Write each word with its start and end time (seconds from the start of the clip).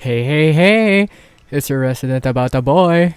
Hey, 0.00 0.24
hey, 0.24 0.54
hey! 0.54 1.08
It's 1.50 1.68
your 1.68 1.80
resident 1.80 2.24
about 2.24 2.54
a 2.54 2.62
boy, 2.62 3.16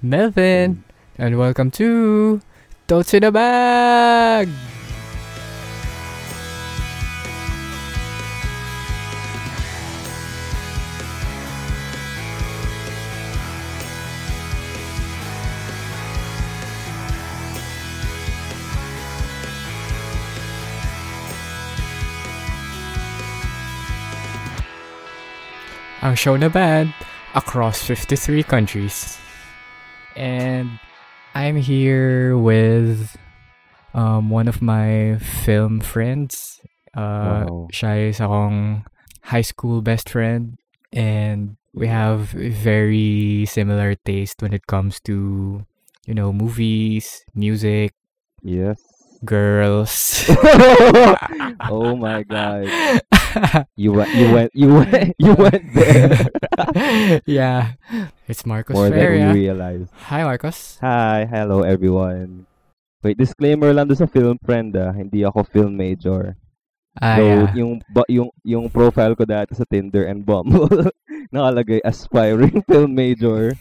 Melvin, 0.00 0.76
mm. 0.76 0.82
and 1.18 1.36
welcome 1.36 1.72
to 1.72 2.40
Totes 2.86 3.12
in 3.14 3.24
a 3.24 3.32
Bag! 3.32 4.48
Ang 26.02 26.14
show 26.18 26.34
na 26.36 26.48
band 26.50 26.90
across 27.34 27.78
53 27.86 28.42
countries. 28.42 29.18
And 30.16 30.78
I'm 31.34 31.56
here 31.56 32.36
with 32.36 33.16
um, 33.94 34.28
one 34.30 34.48
of 34.48 34.60
my 34.60 35.18
film 35.22 35.80
friends. 35.80 36.60
Uh, 36.92 37.46
Wow. 37.48 37.68
Siya 37.72 38.10
is 38.10 38.18
akong 38.20 38.84
high 39.22 39.46
school 39.46 39.80
best 39.80 40.10
friend. 40.10 40.58
And 40.92 41.56
we 41.72 41.86
have 41.88 42.34
very 42.36 43.46
similar 43.48 43.94
taste 43.94 44.42
when 44.42 44.52
it 44.52 44.66
comes 44.66 45.00
to, 45.08 45.64
you 46.04 46.14
know, 46.14 46.32
movies, 46.32 47.24
music, 47.34 47.94
Yes. 48.42 48.82
girls. 49.24 50.26
oh 51.70 51.94
my 51.96 52.26
god. 52.28 52.66
You 53.76 53.92
went 53.92 54.10
you 54.14 54.26
went 54.32 54.50
you 54.54 54.68
went 54.74 55.14
you 55.18 55.32
went 55.42 55.64
there. 55.74 56.12
yeah. 57.26 57.74
It's 58.28 58.44
Marcos 58.46 58.74
More 58.76 58.90
than 58.90 58.98
Feria. 58.98 59.32
we 59.32 59.48
realized. 59.48 59.90
Hi, 60.12 60.24
Marcos. 60.24 60.78
Hi, 60.80 61.24
hello 61.26 61.62
everyone. 61.62 62.46
Wait, 63.02 63.18
disclaimer 63.18 63.74
lang 63.74 63.90
doon 63.90 63.98
sa 63.98 64.08
film 64.08 64.38
friend 64.44 64.76
ah. 64.78 64.94
Hindi 64.94 65.24
ako 65.26 65.42
film 65.48 65.74
major. 65.74 66.38
Ah, 67.00 67.16
so, 67.16 67.24
yeah. 67.24 67.54
yung, 67.56 67.72
ba, 67.88 68.04
yung, 68.06 68.28
yung 68.44 68.68
profile 68.68 69.16
ko 69.16 69.24
dati 69.24 69.56
sa 69.56 69.64
Tinder 69.64 70.04
and 70.04 70.28
Bumble, 70.28 70.68
nakalagay 71.32 71.80
aspiring 71.80 72.60
film 72.68 72.92
major. 72.92 73.56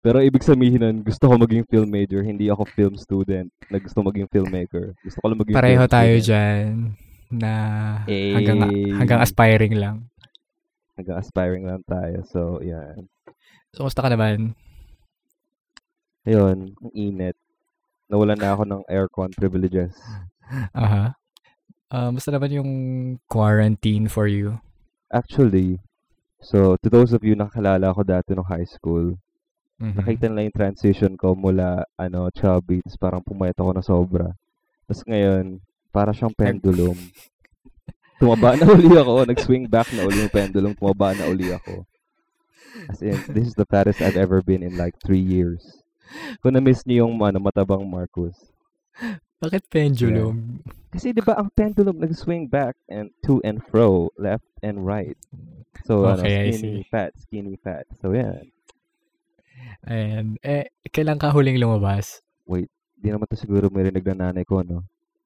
Pero 0.00 0.24
ibig 0.24 0.40
sabihin 0.40 0.80
nun, 0.80 1.04
gusto 1.04 1.28
ko 1.28 1.36
maging 1.36 1.68
film 1.68 1.92
major, 1.92 2.24
hindi 2.24 2.48
ako 2.48 2.64
film 2.72 2.96
student 2.96 3.52
na 3.68 3.76
gusto 3.76 4.00
maging 4.00 4.32
filmmaker. 4.32 4.96
Gusto 5.04 5.20
ko 5.20 5.26
lang 5.28 5.40
maging 5.44 5.56
Pareho 5.60 5.84
tayo 5.84 6.14
student. 6.16 6.24
dyan 6.24 7.09
na 7.30 7.52
hanggang 8.06 8.58
Eh. 8.68 8.90
hanggang 8.92 9.20
aspiring 9.22 9.74
lang. 9.78 9.96
Hanggang 10.98 11.16
aspiring 11.16 11.64
lang 11.64 11.80
tayo. 11.86 12.20
So, 12.28 12.60
yan. 12.60 13.08
So, 13.72 13.86
kumusta 13.86 14.04
ka 14.04 14.10
naman? 14.10 14.52
Ayun, 16.28 16.76
ang 16.76 16.92
init. 16.92 17.36
Nawalan 18.10 18.36
na 18.36 18.52
ako 18.52 18.62
ng 18.66 18.82
aircon 18.90 19.32
privileges. 19.32 19.94
Aha. 20.76 21.14
Um, 21.90 22.18
basta 22.18 22.30
naman 22.30 22.50
yung 22.52 22.70
quarantine 23.26 24.06
for 24.06 24.30
you. 24.30 24.58
Actually, 25.10 25.78
so 26.38 26.78
to 26.78 26.86
those 26.86 27.10
of 27.10 27.26
you 27.26 27.34
na 27.34 27.50
kalala 27.50 27.90
ko 27.90 28.06
dati 28.06 28.30
nung 28.30 28.46
high 28.46 28.66
school, 28.66 29.18
Mhm. 29.80 29.96
nakita 29.96 30.28
nila 30.28 30.44
yung 30.46 30.58
transition 30.60 31.12
ko 31.16 31.32
mula 31.34 31.82
ano 31.96 32.28
chubby, 32.30 32.84
tapos 32.84 33.00
parang 33.00 33.22
pumayat 33.24 33.56
ako 33.56 33.70
na 33.72 33.82
sobra. 33.82 34.26
Tapos 34.84 35.02
ngayon, 35.08 35.58
para 35.90 36.14
siyang 36.14 36.34
pendulum. 36.34 36.96
Tumaba 38.20 38.56
na 38.56 38.68
uli 38.70 38.90
ako, 38.94 39.24
nag-swing 39.26 39.66
back 39.66 39.90
na 39.96 40.04
uli 40.06 40.22
yung 40.22 40.32
pendulum, 40.32 40.72
tumaba 40.76 41.16
na 41.16 41.26
uli 41.26 41.50
ako. 41.50 41.84
As 42.88 43.02
in, 43.02 43.18
this 43.34 43.50
is 43.50 43.56
the 43.58 43.66
fattest 43.66 44.00
I've 44.00 44.18
ever 44.18 44.40
been 44.40 44.62
in 44.62 44.78
like 44.78 44.94
three 45.02 45.22
years. 45.22 45.82
Kung 46.42 46.54
na-miss 46.54 46.86
niyo 46.86 47.06
yung 47.06 47.18
ano, 47.22 47.38
matabang 47.42 47.86
Marcus. 47.86 48.36
Bakit 49.40 49.72
pendulum? 49.72 50.60
Kasi 50.92 51.16
'di 51.16 51.24
ba 51.24 51.38
ang 51.40 51.48
pendulum 51.54 51.96
nag-swing 51.96 52.44
back 52.44 52.76
and 52.92 53.08
to 53.24 53.40
and 53.40 53.64
fro, 53.64 54.12
left 54.20 54.44
and 54.60 54.84
right. 54.84 55.16
So 55.88 56.04
ano, 56.04 56.20
Okay, 56.20 56.50
I 56.50 56.52
skinny 56.52 56.84
fat, 56.84 57.16
skinny 57.16 57.56
fat. 57.56 57.88
So 58.04 58.12
yeah, 58.12 58.44
And, 59.80 60.36
eh, 60.44 60.68
kailan 60.92 61.16
ka 61.16 61.32
huling 61.32 61.56
lumabas? 61.56 62.20
di 63.00 63.08
naman 63.08 63.24
to 63.32 63.36
siguro 63.40 63.72
may 63.72 63.88
rinig 63.88 64.04
ng 64.04 64.20
nanay 64.20 64.44
ko 64.44 64.60
no. 64.60 64.84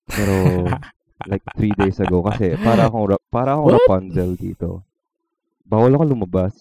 Pero 0.09 0.34
like 1.31 1.44
three 1.56 1.72
days 1.72 1.97
ago 1.98 2.20
kasi 2.20 2.53
para 2.60 2.84
akong 2.84 3.16
Ra- 3.16 3.25
para 3.32 3.56
akong 3.56 3.69
What? 3.70 3.76
Rapunzel 3.81 4.37
dito. 4.37 4.84
Bawal 5.65 5.97
ako 5.97 6.04
lumabas. 6.12 6.53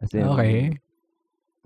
As 0.00 0.14
in, 0.14 0.24
Okay. 0.24 0.72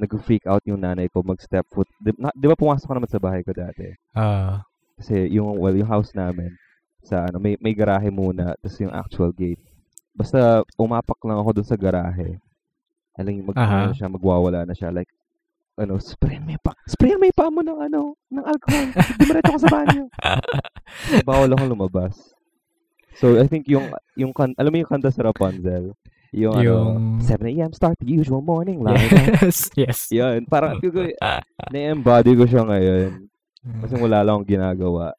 nag-freak 0.01 0.43
out 0.49 0.65
yung 0.67 0.83
nanay 0.83 1.07
ko 1.07 1.23
mag-step 1.23 1.63
foot. 1.71 1.87
Di, 2.01 2.11
na, 2.19 2.33
di 2.35 2.49
ba 2.49 2.59
pumasok 2.59 2.89
ka 2.91 2.95
naman 2.97 3.11
sa 3.13 3.23
bahay 3.23 3.45
ko 3.47 3.55
dati? 3.55 3.87
Ah, 4.17 4.65
Kasi 4.99 5.31
yung, 5.31 5.55
well, 5.61 5.77
yung 5.77 5.87
house 5.87 6.11
namin, 6.13 6.51
sa 7.03 7.29
ano, 7.29 7.39
may, 7.39 7.55
may 7.63 7.71
garahe 7.71 8.11
muna, 8.11 8.55
tapos 8.59 8.79
yung 8.81 8.91
actual 8.91 9.31
gate. 9.31 9.61
Basta 10.11 10.65
umapak 10.75 11.19
lang 11.23 11.39
ako 11.39 11.51
dun 11.55 11.69
sa 11.69 11.79
garahe. 11.79 12.41
Alam 13.15 13.33
yung 13.37 13.47
mag, 13.53 13.59
ano 13.85 13.95
siya, 13.95 14.09
magwawala 14.09 14.65
na 14.65 14.75
siya. 14.75 14.91
Like, 14.91 15.11
ano, 15.79 15.97
spray 15.97 16.37
may 16.39 16.61
pa, 16.61 16.77
spray 16.85 17.17
may 17.17 17.33
pa 17.33 17.49
mo 17.49 17.65
ng 17.65 17.79
ano, 17.89 18.17
ng 18.29 18.45
alcohol. 18.45 18.87
Dumiretso 19.17 19.51
ko 19.57 19.61
sa 19.61 19.71
banyo. 19.73 20.03
Bawal 21.29 21.51
ako 21.57 21.65
lumabas. 21.73 22.15
So, 23.17 23.37
I 23.41 23.49
think 23.49 23.69
yung, 23.69 23.93
yung, 24.17 24.33
kan, 24.33 24.57
alam 24.57 24.73
mo 24.73 24.81
yung 24.81 24.89
kanta 24.89 25.13
sa 25.13 25.25
Rapunzel? 25.29 25.93
Yung, 26.33 26.57
Yung- 26.65 27.21
ano, 27.21 27.25
7 27.25 27.45
a.m. 27.53 27.73
start 27.77 28.01
the 28.01 28.09
usual 28.09 28.41
morning 28.41 28.81
line. 28.81 29.05
yes, 29.45 29.69
yes. 29.81 29.99
Yan, 30.09 30.49
parang, 30.49 30.81
na-embody 31.69 32.33
ko 32.33 32.49
siya 32.49 32.65
ngayon. 32.65 33.29
Kasi 33.85 33.95
wala 34.01 34.25
lang 34.25 34.41
akong 34.41 34.49
ginagawa. 34.49 35.13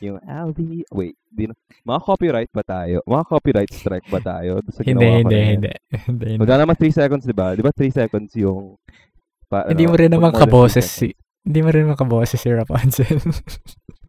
Yung 0.00 0.18
I'll 0.26 0.54
be... 0.54 0.86
Wait, 0.90 1.18
di 1.30 1.50
na, 1.50 1.54
mga 1.86 2.00
copyright 2.02 2.50
ba 2.54 2.62
tayo? 2.62 3.02
Mga 3.06 3.24
copyright 3.26 3.72
strike 3.74 4.08
ba 4.08 4.18
tayo? 4.22 4.62
Sa 4.70 4.82
Hindi, 4.86 5.22
hindi, 5.22 5.38
hindi. 5.58 5.72
Hindi, 6.08 6.26
hindi. 6.34 6.40
Magkano 6.40 6.66
naman 6.66 6.78
3 6.78 6.90
seconds, 6.94 7.24
di 7.26 7.34
ba? 7.34 7.54
Di 7.58 7.62
ba 7.62 7.74
3 7.74 7.90
seconds 7.90 8.32
yung... 8.38 8.78
Pa, 9.52 9.68
Hindi 9.68 9.84
ano, 9.84 9.92
mo 9.92 9.96
rin 10.00 10.10
naman 10.16 10.32
kaboses 10.32 10.88
si... 10.88 11.12
Hindi 11.44 11.60
mo 11.60 11.68
rin 11.68 11.84
naman 11.84 12.00
kaboses 12.00 12.40
si 12.40 12.48
Rapunzel. 12.48 13.20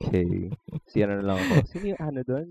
Okay. 0.03 0.51
Si 0.91 0.99
ano 0.99 1.15
na 1.15 1.23
lang 1.23 1.37
ako. 1.39 1.53
Sino 1.71 1.85
yung 1.95 2.01
ano 2.03 2.19
doon? 2.27 2.47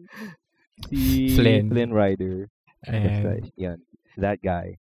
Si 0.88 1.36
Flynn. 1.36 1.68
Flynn 1.68 1.92
Rider. 1.92 2.48
Ayan. 2.88 3.20
right. 3.28 3.46
Yan. 3.60 3.78
That 4.16 4.40
guy. 4.40 4.80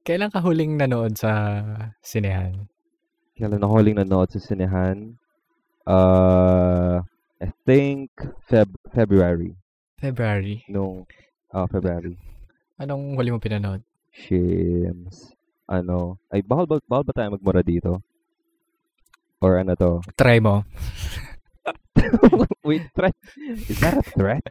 Kailan 0.00 0.32
ka 0.32 0.40
huling 0.40 0.80
nanood 0.80 1.20
sa 1.20 1.60
sinehan? 2.00 2.72
Kailan 3.36 3.60
ako 3.60 3.84
huling 3.84 4.00
nanood 4.00 4.32
sa 4.32 4.40
sinehan? 4.40 5.20
Uh, 5.84 7.04
I 7.36 7.52
think 7.68 8.16
Feb 8.48 8.72
February. 8.96 9.52
February. 10.00 10.64
Nung... 10.72 11.04
Oh, 11.52 11.68
February. 11.68 12.16
Anong 12.80 13.20
huli 13.20 13.28
mo 13.28 13.44
pinanood? 13.44 13.84
Shims. 14.08 15.33
Ano? 15.64 16.20
Ay, 16.28 16.40
bawal 16.40 16.64
ba, 16.64 16.76
bawal 16.84 17.04
ba 17.04 17.12
tayo 17.12 17.32
magmura 17.32 17.60
dito? 17.60 18.04
Or 19.38 19.56
ano 19.56 19.72
to? 19.74 20.00
Try 20.14 20.38
mo. 20.38 20.64
Wait, 22.64 22.84
threat? 22.92 23.16
Is 23.64 23.80
that 23.80 23.96
a 23.96 24.04
threat? 24.06 24.44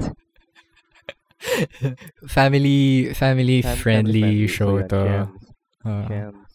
Family 2.25 3.11
family 3.13 3.61
Fam- 3.61 3.77
friendly 3.77 4.21
family 4.21 4.47
show 4.47 4.79
So, 4.79 4.87
to. 4.87 5.01
Shams. 5.03 5.41
Ah. 5.83 6.05
Shams. 6.07 6.49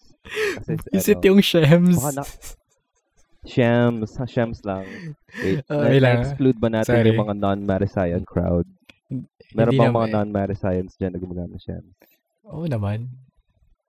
Kasi, 0.59 0.71
Is 0.91 1.07
it 1.07 1.19
ano, 1.19 1.27
yung 1.27 1.41
Shems? 1.41 1.97
baka 1.99 2.13
na- 2.15 2.33
Shams. 3.45 4.11
Ha, 4.17 4.25
Shams 4.27 4.61
lang. 4.63 4.85
Wait, 5.37 5.63
Okay 5.63 5.99
na, 5.99 6.03
lang. 6.03 6.17
exclude 6.21 6.59
ba 6.59 6.69
natin 6.69 6.91
Sorry. 6.91 7.09
yung 7.09 7.23
mga 7.23 7.37
non-Marisayan 7.37 8.25
crowd? 8.25 8.67
Meron 9.51 9.73
Hindi 9.73 9.81
naman 9.81 9.97
mga 9.99 10.09
non-Marisayans 10.15 10.93
dyan 10.95 11.13
na 11.15 11.19
gumagamit 11.19 11.53
ng 11.53 11.63
Shams? 11.63 11.95
Oo 12.45 12.65
naman. 12.65 13.09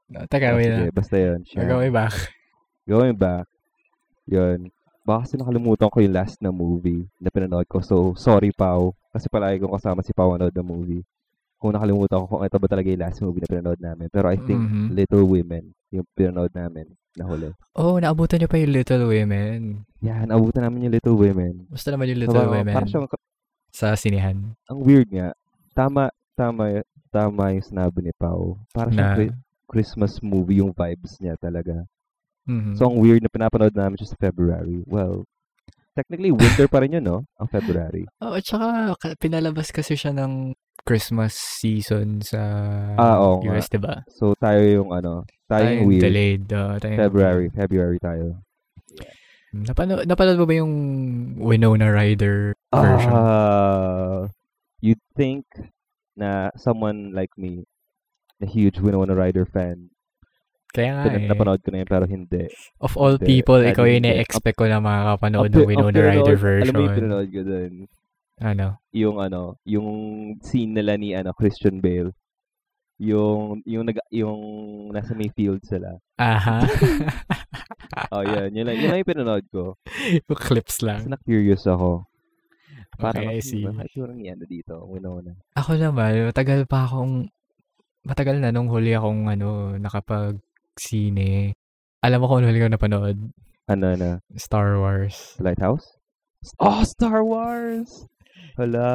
Ah, 0.10 0.26
Teka, 0.26 0.58
wait 0.58 0.70
na. 0.70 0.90
basta 0.90 1.16
yun. 1.16 1.46
Shams. 1.46 1.62
Gagawin 1.62 1.92
back. 1.92 2.14
Going 2.84 3.14
back, 3.14 3.46
yun. 4.26 4.74
Baka 5.02 5.26
kasi 5.26 5.38
nakalimutan 5.38 5.90
ko 5.90 5.98
yung 6.00 6.14
last 6.14 6.38
na 6.40 6.50
movie 6.50 7.06
na 7.18 7.30
pinanood 7.30 7.66
ko. 7.66 7.82
So, 7.82 8.14
sorry, 8.16 8.50
Pao. 8.50 8.94
Kasi 9.10 9.26
palagi 9.26 9.58
kong 9.58 9.74
kasama 9.74 10.02
si 10.02 10.10
Pao 10.12 10.34
nanood 10.34 10.54
na 10.54 10.62
movie. 10.62 11.02
Kung 11.56 11.74
nakalimutan 11.74 12.24
ko 12.24 12.38
kung 12.38 12.44
ito 12.44 12.56
ba 12.56 12.68
talaga 12.68 12.88
yung 12.88 13.02
last 13.02 13.20
movie 13.20 13.42
na 13.42 13.50
pinanood 13.50 13.80
namin. 13.80 14.08
Pero 14.08 14.26
I 14.26 14.38
think 14.38 14.58
Mhm. 14.60 14.86
Little 14.92 15.26
Women 15.26 15.64
yung 15.90 16.06
pinanood 16.14 16.50
namin 16.52 16.86
na 17.14 17.26
huli. 17.26 17.50
Oh, 17.74 17.98
naabutan 17.98 18.38
niyo 18.38 18.48
pa 18.48 18.58
yung 18.58 18.72
Little 18.72 19.06
Women. 19.06 19.60
Yan, 20.00 20.30
abutan 20.30 20.62
namin 20.64 20.88
yung 20.88 20.94
Little 20.94 21.18
Women. 21.18 21.68
Basta 21.68 21.90
naman 21.90 22.06
yung 22.08 22.18
So, 22.18 22.24
Little 22.24 22.38
parang- 22.40 22.54
Women 22.56 22.74
Parang 22.74 22.90
siyang, 22.90 23.06
sa 23.70 23.88
sinehan. 23.94 24.38
ang 24.66 24.80
weird 24.80 25.10
nga. 25.10 25.34
Tama, 25.74 26.10
tama, 26.34 26.82
tama 27.10 27.44
yung 27.52 27.66
sinabi 27.66 28.00
ni 28.02 28.14
Pao. 28.16 28.58
Parang 28.72 28.90
siyang 28.90 29.06
Na, 29.06 29.16
Chri- 29.16 29.36
Christmas 29.70 30.18
movie 30.20 30.60
yung 30.60 30.74
vibes 30.74 31.22
niya 31.22 31.38
talaga. 31.38 31.86
Mhm. 32.50 32.74
So, 32.74 32.90
ang 32.90 32.98
weird 32.98 33.22
na 33.22 33.30
pinapanood 33.30 33.78
namin 33.78 34.02
siya 34.02 34.10
sa 34.10 34.18
February. 34.20 34.82
Well, 34.84 35.30
technically, 35.94 36.34
winter 36.34 36.66
pa 36.66 36.82
rin 36.82 36.98
yun, 36.98 37.06
no? 37.06 37.22
Ang 37.38 37.48
February. 37.48 38.10
Oh, 38.18 38.34
at 38.34 38.42
saka 38.42 38.68
ka- 38.98 39.16
pinalabas 39.16 39.70
kasi 39.70 39.94
siya 39.94 40.10
ng 40.12 40.58
Christmas 40.82 41.38
season 41.38 42.26
sa 42.26 42.40
Ah, 42.98 43.22
oo. 43.22 43.46
US, 43.46 43.70
diba? 43.70 44.02
So, 44.10 44.34
tayo 44.34 44.64
yung 44.64 44.90
ano, 44.90 45.22
tayo 45.46 45.70
yung 45.70 45.70
Tayong 45.70 45.86
weird. 45.86 46.02
delayed. 46.02 46.46
Uh, 46.50 46.76
tayong- 46.82 46.98
February. 46.98 47.48
February 47.54 48.00
tayo. 48.02 48.42
Napano, 49.50 50.02
napanood 50.06 50.38
mo 50.38 50.46
ba 50.46 50.56
yung 50.56 50.74
Winona 51.38 51.90
Ryder 51.90 52.54
version? 52.70 53.14
Ah, 53.14 54.30
you'd 54.80 55.02
think 55.14 55.42
na 56.14 56.54
someone 56.54 57.12
like 57.12 57.34
me, 57.34 57.66
a 58.40 58.46
huge 58.46 58.80
Winona 58.80 59.12
Ryder 59.12 59.46
fan, 59.46 59.92
Kaya 60.70 60.94
nga 60.96 61.04
Pin- 61.10 61.26
eh. 61.26 61.28
napanood 61.28 61.60
ko 61.60 61.70
na 61.74 61.82
yun, 61.82 61.90
pero 61.90 62.06
hindi. 62.06 62.46
Of 62.78 62.94
all 62.94 63.18
Hindi. 63.18 63.26
people, 63.42 63.58
Ano 63.58 63.74
ikaw 63.74 63.84
yung 63.84 64.06
na-expect 64.06 64.54
ko 64.54 64.66
na 64.66 64.78
makakapanood 64.78 65.50
ng 65.50 65.66
Winona 65.66 65.98
Ryder 65.98 66.38
Alam 66.38 66.38
mo 66.38 66.46
version. 66.46 66.76
yung 66.78 66.94
pinanood 66.94 67.30
ko 67.30 67.42
dun? 67.42 67.72
Ano? 68.40 68.68
Yung 68.94 69.18
ano, 69.18 69.42
yung 69.66 69.90
scene 70.40 70.72
nila 70.72 70.94
ni 70.96 71.12
ano, 71.12 71.34
Christian 71.34 71.82
Bale. 71.82 72.14
Yung, 73.00 73.64
yung, 73.64 73.88
nag, 73.88 73.98
yung 74.12 74.40
nasa 74.92 75.16
may 75.16 75.32
field 75.32 75.64
sila. 75.64 75.98
Aha. 76.20 76.62
Oh, 78.12 78.22
yun. 78.22 78.54
Yun 78.54 78.66
lang, 78.68 78.78
yun 78.78 78.90
lang 78.92 79.00
yung 79.02 79.12
pinanood 79.12 79.46
ko. 79.50 79.74
yung 80.30 80.38
clips 80.40 80.78
Kasi 80.78 80.86
lang. 80.86 81.02
na-curious 81.10 81.66
ako. 81.66 82.06
Parang, 83.00 83.26
Okay, 83.26 83.34
I 83.34 83.42
"Hmm, 83.42 83.48
see. 83.48 83.64
Yung 83.96 84.14
ni 84.14 84.28
ano 84.28 84.44
dito? 84.46 84.84
Winona. 84.86 85.32
Ako 85.56 85.80
naman, 85.80 86.28
matagal 86.28 86.68
pa 86.68 86.86
akong, 86.86 87.32
matagal 88.04 88.40
na 88.40 88.50
nung 88.50 88.68
huli 88.68 88.94
akong 88.94 89.28
ano, 89.28 89.76
nakapag-sine. 89.76 91.54
Alam 92.00 92.20
mo 92.20 92.26
kung 92.28 92.38
ano 92.42 92.48
huli 92.50 92.62
ko 92.62 92.68
napanood? 92.68 93.18
Ano 93.68 93.88
na? 93.94 94.18
Star 94.34 94.80
Wars. 94.80 95.36
Lighthouse? 95.38 95.86
Oh, 96.58 96.82
Star 96.82 97.22
Wars! 97.22 98.08
Hala. 98.56 98.88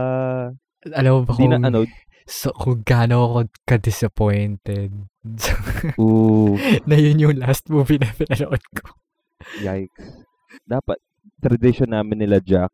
Alam 0.91 1.11
mo 1.13 1.21
ba 1.25 1.33
kung, 1.33 1.53
na 1.53 1.61
ano. 1.63 1.85
so, 2.25 2.51
kung 2.53 2.81
gaano 2.83 3.25
ako 3.25 3.39
ka-disappointed 3.65 4.93
Ooh, 6.01 6.57
na 6.85 6.97
yun 6.97 7.17
yung 7.19 7.37
last 7.41 7.65
movie 7.69 7.97
na 7.97 8.13
pinanood 8.13 8.61
ko. 8.77 8.93
yikes. 9.61 10.25
Dapat, 10.65 11.01
tradition 11.41 11.89
namin 11.89 12.21
nila 12.21 12.41
Jack 12.41 12.69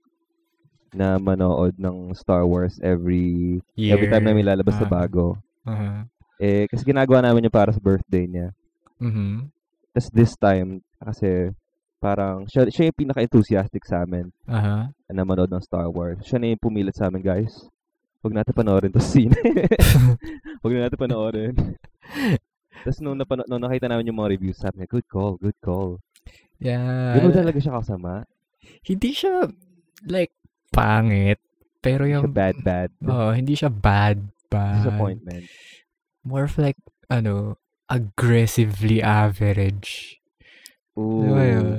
na 0.90 1.14
manood 1.16 1.78
ng 1.78 2.10
Star 2.14 2.42
Wars 2.42 2.82
every 2.82 3.58
Year. 3.78 3.94
every 3.94 4.10
time 4.10 4.26
na 4.26 4.34
may 4.34 4.42
lalabas 4.42 4.74
na 4.78 4.86
Ah. 4.86 4.94
bago. 4.96 5.38
Aha. 5.62 6.06
Eh, 6.40 6.64
kasi 6.66 6.88
ginagawa 6.88 7.20
namin 7.20 7.46
yung 7.46 7.54
para 7.54 7.68
sa 7.68 7.78
birthday 7.78 8.24
niya. 8.24 8.48
Mhm. 8.96 9.52
Tapos 9.92 10.08
this 10.08 10.32
time, 10.34 10.80
kasi 10.96 11.52
parang 12.00 12.48
siya, 12.48 12.64
siya 12.72 12.88
yung 12.88 12.96
pinaka-enthusiastic 12.96 13.84
sa 13.84 14.08
amin 14.08 14.32
Aha. 14.48 14.88
na 14.88 15.22
manood 15.22 15.52
ng 15.52 15.60
Star 15.60 15.84
Wars. 15.92 16.24
Siya 16.24 16.40
na 16.40 16.48
yung 16.48 16.62
pumilit 16.62 16.96
sa 16.96 17.12
amin, 17.12 17.20
guys. 17.20 17.68
Huwag 18.24 18.32
natin 18.32 18.56
panoorin 18.56 18.88
to 18.88 19.00
scene. 19.04 19.36
Huwag 20.64 20.72
na 20.72 20.88
natin 20.88 20.96
panoorin. 20.96 21.52
Tapos 22.80 22.98
nung, 23.04 23.20
napano- 23.20 23.44
nung 23.44 23.60
nakita 23.60 23.88
namin 23.88 24.08
yung 24.08 24.20
mga 24.20 24.32
reviews, 24.32 24.56
sabi 24.56 24.80
niya, 24.80 24.88
good 24.88 25.04
call, 25.08 25.36
good 25.36 25.56
call. 25.60 26.00
Yeah. 26.56 27.16
Ba 27.20 27.32
talaga 27.32 27.60
siya 27.60 27.76
kasama? 27.80 28.24
Hindi 28.84 29.12
siya, 29.12 29.48
like, 30.08 30.32
pangit. 30.72 31.40
Pero 31.80 32.04
Siya 32.04 32.20
yung, 32.20 32.32
bad, 32.32 32.56
bad. 32.60 32.92
oh, 33.08 33.32
hindi 33.32 33.56
siya 33.56 33.72
bad, 33.72 34.20
bad. 34.52 34.84
Disappointment. 34.84 35.44
More 36.22 36.44
of 36.44 36.56
like, 36.56 36.76
ano, 37.08 37.56
aggressively 37.88 39.00
average. 39.00 40.20
Ooh. 40.98 41.24
Di 41.24 41.28
ba 41.32 41.44
yun? 41.46 41.78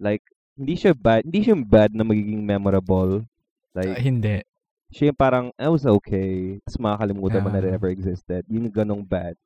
Like, 0.00 0.22
hindi 0.56 0.74
siya 0.74 0.92
bad. 0.92 1.22
Hindi 1.24 1.40
siya 1.44 1.56
bad 1.56 1.92
na 1.94 2.02
magiging 2.02 2.42
memorable. 2.42 3.22
Ah, 3.22 3.84
Like, 3.84 4.00
hindi. 4.00 4.40
siya 4.88 5.12
yung 5.12 5.18
parang, 5.18 5.46
I 5.60 5.68
was 5.68 5.84
okay. 5.84 6.56
Tapos 6.64 6.80
makakalimutan 6.80 7.42
mo 7.42 7.48
na 7.50 7.60
Yeah. 7.60 7.68
it 7.68 7.76
ever 7.76 7.90
existed. 7.90 8.42
Yung 8.48 8.72
ganong 8.72 9.04
bad. 9.04 9.36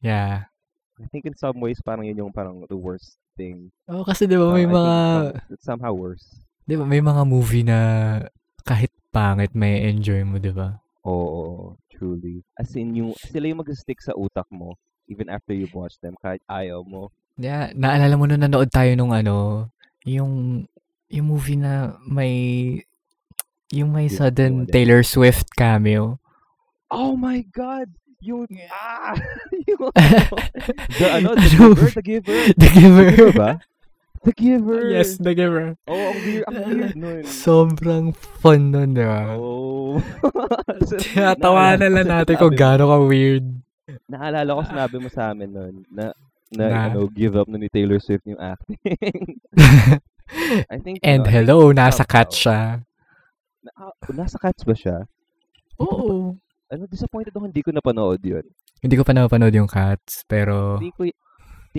Yeah. 0.00 0.50
I 1.00 1.06
think 1.10 1.24
in 1.24 1.34
some 1.34 1.58
ways, 1.58 1.80
parang 1.80 2.04
yun 2.04 2.20
yung 2.20 2.34
parang 2.34 2.62
the 2.68 2.76
worst 2.76 3.16
thing. 3.34 3.72
Oh, 3.90 4.04
kasi 4.04 4.28
di 4.28 4.36
ba 4.36 4.46
Uh, 4.46 4.54
may 4.54 4.62
think 4.62 4.76
mga, 4.76 4.94
it's 5.50 5.64
somehow 5.66 5.90
worse. 5.90 6.38
di 6.64 6.76
ba 6.76 6.86
may 6.86 7.02
mga 7.02 7.22
movie 7.24 7.66
na 7.66 7.78
kahit 8.62 8.92
pangit 9.10 9.50
may 9.52 9.88
enjoy 9.88 10.22
mo, 10.22 10.38
di 10.38 10.52
ba? 10.52 10.78
Oo, 11.02 11.74
truly. 11.94 12.42
As 12.54 12.74
in, 12.74 12.94
yung, 12.94 13.14
sila 13.16 13.46
yung 13.46 13.62
mag-stick 13.62 13.98
sa 13.98 14.12
utak 14.12 14.46
mo 14.50 14.74
even 15.06 15.28
after 15.28 15.52
you 15.52 15.68
watch 15.70 15.94
them 16.00 16.16
kahit 16.18 16.40
ayaw 16.48 16.80
mo. 16.82 17.12
Yeah, 17.36 17.70
naalala 17.72 18.16
mo 18.16 18.24
nung 18.24 18.40
nanood 18.40 18.70
tayo 18.70 18.94
nung 18.94 19.12
ano, 19.12 19.68
yung, 20.02 20.64
yung 21.06 21.26
movie 21.26 21.60
na 21.60 21.94
may, 22.00 22.32
yung 23.68 23.90
may 23.90 24.08
Yung- 24.08 24.16
sudden 24.16 24.52
yung? 24.64 24.70
Taylor 24.70 25.02
Swift 25.02 25.52
cameo. 25.52 26.18
Oh 26.88 27.14
my 27.14 27.44
God! 27.50 27.90
Yung, 28.22 28.48
ah! 28.72 29.12
yung, 29.68 29.92
the, 29.92 31.06
ano, 31.20 31.36
the 31.36 31.48
Ano? 31.52 31.74
giver, 31.76 31.90
the 31.92 32.02
giver. 32.02 32.38
The 32.56 32.68
Giver. 32.72 33.04
The 33.04 33.12
giver 33.12 33.32
ba? 33.36 33.50
The 34.24 34.32
giver. 34.32 34.88
yes, 34.88 35.20
The 35.20 35.36
Giver. 35.36 35.76
Oh, 35.84 35.92
ang 35.92 36.18
weird, 36.24 36.44
ang 36.48 36.56
weird 36.64 36.96
nun. 37.02 37.20
Sobrang 37.24 38.06
fun 38.40 38.72
nun, 38.72 38.96
di 38.96 39.04
ba? 39.04 39.36
Oh. 39.36 40.00
Tinatawanan 41.04 41.92
lang 41.92 42.08
natin 42.08 42.34
kung 42.36 42.56
gaano 42.56 42.88
ka 42.88 42.96
weird. 43.04 43.44
Naalala 44.08 44.56
ko 44.56 44.62
sinabi 44.64 44.96
mo 44.96 45.08
sa 45.08 45.30
amin 45.30 45.50
nun 45.52 45.74
na 45.92 46.16
na, 46.50 46.64
Na? 46.64 46.78
ano, 46.88 47.04
give 47.10 47.34
up 47.34 47.50
na 47.50 47.58
ni 47.58 47.68
Taylor 47.68 48.00
Swift 48.00 48.24
yung 48.24 48.40
acting. 48.40 48.80
I 50.72 50.78
think, 50.80 51.04
And 51.04 51.26
ano, 51.26 51.30
hello, 51.30 51.58
nasa 51.70 52.06
cat 52.06 52.32
siya. 52.32 52.80
na, 53.60 53.70
ah, 53.76 53.92
nasa 54.10 54.40
Cats 54.40 54.64
ba 54.64 54.72
siya? 54.72 55.04
Oo. 55.76 56.36
Ano, 56.70 56.82
disappointed 56.88 57.32
ako 57.32 57.44
hindi 57.44 57.60
ko 57.60 57.70
napanood 57.72 58.24
yun. 58.24 58.44
Hindi 58.80 58.94
ko 58.96 59.04
pa 59.04 59.12
napanood 59.12 59.52
yung 59.52 59.68
cats, 59.68 60.24
pero 60.24 60.80
Hindi 60.80 60.92
ko, 60.96 61.04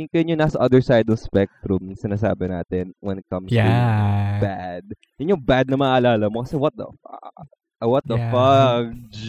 ko 0.03 0.19
yun 0.19 0.35
nasa 0.35 0.59
other 0.59 0.83
side 0.83 1.07
of 1.07 1.15
spectrum 1.15 1.95
sinasabi 1.95 2.51
natin 2.51 2.91
when 2.99 3.23
it 3.23 3.27
comes 3.31 3.47
to 3.47 3.55
yeah. 3.55 4.35
bad. 4.43 4.83
Yun 5.15 5.39
yung 5.39 5.43
bad 5.43 5.71
na 5.71 5.79
maalala 5.79 6.27
mo 6.27 6.43
kasi 6.43 6.59
what 6.59 6.75
the 6.75 6.83
fuck? 6.99 7.47
What 7.79 8.03
the 8.03 8.19
Yeah. 8.19 8.31
fudge? 8.35 9.19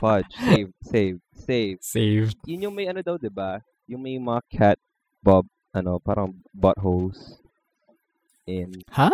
fudge. 0.00 0.32
Save, 0.40 0.70
save, 0.80 1.18
save. 1.36 1.76
Saved. 1.84 2.36
Yun 2.48 2.72
yung 2.72 2.74
may 2.74 2.88
ano 2.88 3.04
daw, 3.04 3.20
'di 3.20 3.28
ba? 3.28 3.60
Yung 3.84 4.00
may 4.00 4.16
mga 4.16 4.40
cat 4.48 4.78
bob 5.20 5.44
ano, 5.72 6.00
parang 6.00 6.32
buttholes 6.52 7.36
in 8.48 8.80
Ha? 8.92 9.08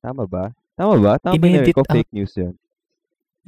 Tama 0.00 0.28
ba? 0.28 0.52
Tama 0.76 0.94
ba? 1.00 1.16
Tama 1.20 1.36
ba 1.36 1.46
Inedit 1.48 1.74
ko 1.74 1.84
out. 1.84 1.92
fake 1.92 2.12
news 2.12 2.32
yun? 2.36 2.54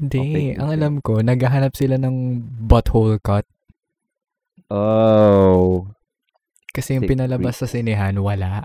Hindi. 0.00 0.18
Okay, 0.20 0.48
Ang 0.56 0.70
alam 0.72 0.94
ko, 1.04 1.20
naghahanap 1.20 1.76
sila 1.76 2.00
ng 2.00 2.40
butthole 2.64 3.20
cut. 3.20 3.44
Oh. 4.70 5.90
Kasi 6.70 6.94
yung 6.94 7.10
pinalabas 7.10 7.58
sa 7.58 7.66
sinehan, 7.66 8.14
wala. 8.22 8.62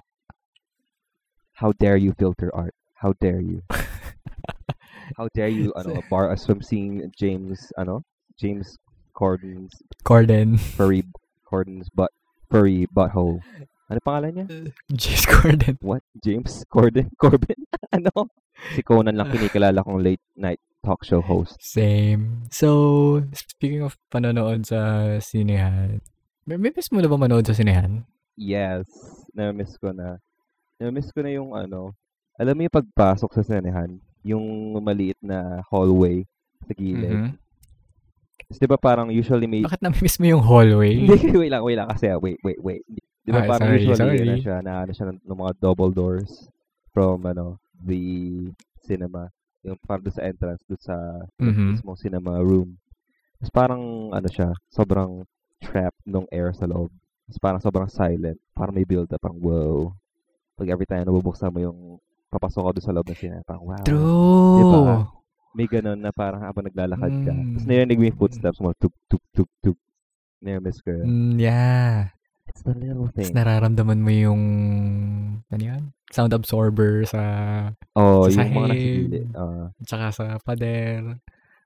How 1.58 1.74
dare 1.74 1.98
you 1.98 2.14
filter 2.14 2.54
art? 2.54 2.78
How 2.94 3.18
dare 3.18 3.42
you? 3.42 3.66
How 5.18 5.30
dare 5.34 5.50
you 5.50 5.74
ano, 5.74 6.02
bar 6.10 6.30
us 6.30 6.46
from 6.46 6.62
seeing 6.62 7.10
James 7.18 7.74
ano? 7.78 8.06
James 8.38 8.78
Corden's 9.18 9.74
Corden. 10.04 10.60
furry 10.60 11.02
Corden's 11.48 11.90
butt 11.90 12.12
furry 12.52 12.86
butthole. 12.92 13.42
Ano 13.90 14.00
pangalan 14.02 14.32
niya? 14.34 14.46
James 14.94 15.26
Corden. 15.26 15.78
What? 15.82 16.04
James 16.22 16.66
Corden? 16.70 17.10
Corbin? 17.22 17.66
ano? 17.94 18.30
Si 18.74 18.82
Conan 18.82 19.16
lang 19.16 19.30
kinikilala 19.32 19.86
kong 19.86 20.02
late 20.02 20.26
night 20.36 20.62
talk 20.86 21.02
show 21.02 21.20
host. 21.20 21.58
Same. 21.58 22.46
So, 22.54 23.26
speaking 23.34 23.82
of 23.82 23.98
panonood 24.14 24.70
sa 24.70 25.02
sinehan, 25.18 26.06
may, 26.46 26.62
may 26.62 26.70
miss 26.70 26.94
mo 26.94 27.02
na 27.02 27.10
ba 27.10 27.18
manood 27.18 27.50
sa 27.50 27.58
sinehan? 27.58 28.06
Yes. 28.38 28.86
Na-miss 29.34 29.82
ko 29.82 29.90
na. 29.90 30.22
Na-miss 30.78 31.10
ko 31.10 31.26
na 31.26 31.34
yung 31.34 31.58
ano. 31.58 31.98
Alam 32.38 32.54
mo 32.54 32.62
yung 32.70 32.78
pagpasok 32.78 33.32
sa 33.34 33.42
sinehan, 33.42 33.98
yung 34.22 34.46
maliit 34.78 35.18
na 35.26 35.66
hallway 35.74 36.22
sa 36.62 36.78
gilid. 36.78 37.10
Mhm. 37.10 37.34
Tapos 38.46 38.58
di 38.62 38.68
ba 38.70 38.78
parang 38.78 39.10
usually 39.10 39.50
may... 39.50 39.66
Bakit 39.66 39.82
na-miss 39.82 40.22
mo 40.22 40.28
yung 40.30 40.44
hallway? 40.46 40.94
Hindi, 41.10 41.34
wait 41.34 41.50
lang, 41.50 41.64
wait 41.66 41.78
lang 41.82 41.90
kasi, 41.90 42.14
wait, 42.22 42.38
wait, 42.46 42.60
wait. 42.62 42.84
Di 43.26 43.34
ba 43.34 43.42
Ah, 43.42 43.50
parang 43.50 43.74
sorry, 43.74 43.82
usually 43.82 43.98
sorry. 43.98 44.20
ano 44.22 44.36
siya, 44.38 44.56
na 44.62 44.72
ano 44.86 44.92
siya 44.94 45.06
ng, 45.10 45.20
ng 45.26 45.40
mga 45.42 45.54
double 45.58 45.90
doors 45.90 46.46
from 46.94 47.26
ano, 47.26 47.58
the 47.82 48.46
cinema. 48.86 49.34
Yung 49.66 49.82
doon 49.82 50.14
sa 50.14 50.24
entrance, 50.30 50.62
doon 50.70 50.82
sa 50.82 50.96
Mhm. 51.42 51.74
mismong 51.74 51.98
cinema 51.98 52.38
room. 52.38 52.78
Tapos 53.42 53.52
parang 53.52 53.82
ano 54.14 54.28
siya, 54.30 54.54
sobrang 54.70 55.26
trap 55.58 55.94
nung 56.06 56.30
air 56.30 56.54
sa 56.54 56.70
loob. 56.70 56.94
Tapos 57.26 57.40
parang 57.42 57.62
sobrang 57.62 57.90
silent. 57.90 58.38
Parang 58.54 58.78
may 58.78 58.86
build 58.86 59.10
up, 59.10 59.18
parang 59.18 59.42
wow. 59.42 59.90
Pag 60.56 60.70
every 60.70 60.86
time 60.86 61.04
nabubuksan 61.04 61.50
mo 61.50 61.60
yung 61.60 61.80
papasok 62.30 62.62
ka 62.62 62.72
doon 62.78 62.86
sa 62.86 62.94
loob 62.94 63.08
ng 63.10 63.20
cinema, 63.20 63.44
parang 63.44 63.66
wow. 63.66 63.84
True. 63.84 64.56
Diba? 64.62 65.10
May 65.56 65.68
ganun 65.72 65.98
na 65.98 66.12
parang 66.14 66.44
habang 66.44 66.68
naglalakad 66.68 67.14
ka. 67.26 67.34
Tapos 67.34 67.66
Mm. 67.66 67.70
narinig 67.72 67.98
mo 67.98 68.06
yung 68.06 68.20
footsteps 68.22 68.60
mo, 68.62 68.70
tuk, 68.78 68.94
tuk, 69.10 69.24
tuk, 69.34 69.50
tuk. 69.64 69.78
Niramiss 70.44 70.84
ko 70.84 70.94
yun. 70.94 71.08
Mm, 71.08 71.36
yeah. 71.42 72.12
It's 72.56 72.64
the 72.64 72.72
little 72.72 73.12
Tapos 73.12 73.20
thing. 73.20 73.36
nararamdaman 73.36 74.00
mo 74.00 74.08
yung, 74.10 74.42
ano 75.46 75.60
yan? 75.60 75.92
Sound 76.08 76.32
absorber 76.32 77.04
sa, 77.04 77.22
Oh, 77.92 78.32
sa 78.32 78.48
yung 78.48 78.56
mga 78.56 78.68
sahig. 78.72 78.84
gilid. 79.12 79.28
Ah, 79.36 79.68
tsaka 79.84 80.06
sa 80.10 80.26
pader. 80.40 81.04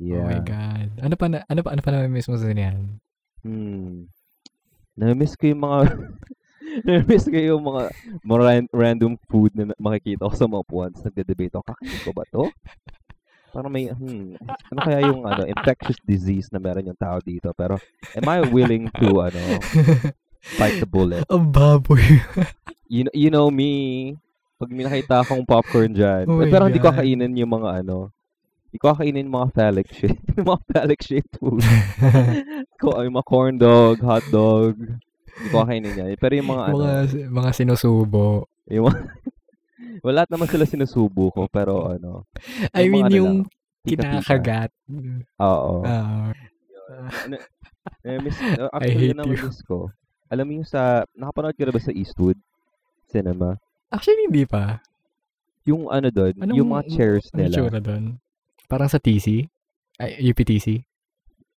Oh 0.01 0.25
my 0.25 0.39
Yeah. 0.39 0.41
God. 0.41 0.89
Ano 0.97 1.13
pa, 1.13 1.25
na, 1.27 1.45
ano 1.45 1.59
pa, 1.61 1.69
ano 1.75 1.81
pa 1.83 1.91
na-miss 1.91 2.25
mo 2.25 2.39
sa 2.39 2.47
sinihan? 2.47 2.97
Hmm. 3.45 4.09
Na-miss 4.97 5.37
ko 5.37 5.45
yung 5.45 5.61
mga 5.61 5.79
na-miss 6.89 7.27
ko 7.27 7.37
yung 7.37 7.61
mga, 7.61 7.81
mga 8.23 8.41
ran- 8.41 8.71
random 8.73 9.13
food 9.29 9.53
na 9.53 9.69
makikita 9.77 10.25
ko 10.25 10.33
sa 10.33 10.47
mga 10.47 10.65
puwans. 10.65 10.97
Nagde-debate 11.03 11.53
ako, 11.53 11.63
kakain 11.69 12.01
ko 12.01 12.11
ba 12.15 12.23
to? 12.31 12.43
Parang 13.49 13.69
may, 13.69 13.89
hmm, 13.89 14.37
ano 14.71 14.79
kaya 14.79 14.99
yung 15.05 15.21
ano, 15.21 15.45
infectious 15.45 16.01
disease 16.01 16.49
na 16.49 16.57
meron 16.57 16.89
yung 16.89 16.97
tao 16.97 17.21
dito? 17.21 17.53
Pero, 17.53 17.77
am 18.15 18.25
I 18.25 18.41
willing 18.47 18.89
to, 18.97 19.21
ano, 19.21 19.37
fight 20.41 20.79
the 20.79 20.87
bullet? 20.89 21.23
Ang 21.29 21.51
baboy. 21.51 22.03
You, 22.89 23.05
kn- 23.05 23.13
you 23.13 23.29
know 23.29 23.53
me, 23.53 24.17
pag 24.57 24.73
may 24.73 24.81
nakita 24.81 25.21
akong 25.21 25.45
popcorn 25.45 25.93
dyan, 25.93 26.25
Oh 26.25 26.41
pero 26.41 26.65
hindi 26.65 26.81
ko 26.81 26.89
kainin 26.89 27.37
yung 27.37 27.53
mga 27.61 27.85
ano, 27.85 28.09
hindi 28.65 28.77
ko 28.81 28.97
kainin 28.97 29.29
yung 29.29 29.37
mga 29.37 29.49
phallic 29.53 29.87
shaped, 29.93 30.25
yung 30.41 30.49
mga 30.49 30.61
phallic 30.73 31.01
shaped 31.05 31.33
food. 31.37 31.61
ko, 32.81 32.97
yung 32.97 33.13
mga 33.13 33.29
corn 33.29 33.61
dog, 33.61 34.01
hot 34.01 34.25
dog, 34.33 34.73
hindi 34.73 35.47
ko 35.53 35.69
kainin 35.69 35.93
yan. 36.01 36.17
Pero 36.17 36.33
yung 36.33 36.49
mga, 36.49 36.63
ano, 36.65 36.77
mga, 36.81 37.29
mga 37.29 37.49
sinusubo. 37.53 38.49
yung 38.65 38.89
mga, 38.89 39.01
wala 40.01 40.21
naman 40.25 40.49
sila 40.49 40.65
sinusubo 40.65 41.29
ko, 41.29 41.45
pero 41.45 41.93
ano, 41.93 42.25
I 42.73 42.89
mean, 42.89 43.05
mga 43.05 43.09
ano 43.09 43.15
yung 43.21 43.33
lang, 43.45 43.85
kinakagat. 43.85 44.71
Oo. 45.37 45.85
Ah, 45.85 46.33
Na- 47.29 47.45
na-miss, 48.01 48.37
uh, 48.57 48.69
actually, 48.73 48.97
hate 48.97 49.13
yun 49.13 49.21
ang 49.21 49.29
you. 49.29 49.37
miss 49.45 49.61
ko. 49.61 49.93
Alam 50.29 50.45
mo 50.45 50.53
yung 50.55 50.67
sa, 50.67 50.81
nakapanood 51.11 51.53
ka 51.53 51.65
na 51.65 51.73
ba 51.73 51.81
sa 51.81 51.91
Eastwood 51.91 52.37
Cinema? 53.03 53.57
actually, 53.89 54.29
hindi 54.29 54.45
pa. 54.45 54.77
Yung 55.65 55.89
ano 55.89 56.07
doon, 56.07 56.33
yung 56.51 56.69
mga 56.69 56.83
chairs 56.89 57.25
Ano 57.29 57.41
nila. 57.41 57.55
tsura 57.55 57.79
doon? 57.79 58.21
Parang 58.65 58.85
sa 58.85 58.97
TC? 58.97 59.49
Ay, 59.97 60.21
UPTC? 60.23 60.85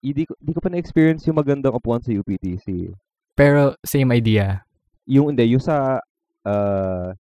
Hindi 0.01 0.25
ko, 0.25 0.33
hindi 0.35 0.53
ko 0.53 0.61
pa 0.61 0.69
na-experience 0.69 1.23
yung 1.25 1.37
magandang 1.37 1.73
upuan 1.73 2.01
sa 2.01 2.11
UPTC. 2.11 2.91
Pero, 3.33 3.77
same 3.83 4.11
idea. 4.13 4.65
Yung 5.05 5.29
hindi, 5.29 5.45
yung 5.47 5.61
sa 5.61 6.01
uh, 6.43 7.13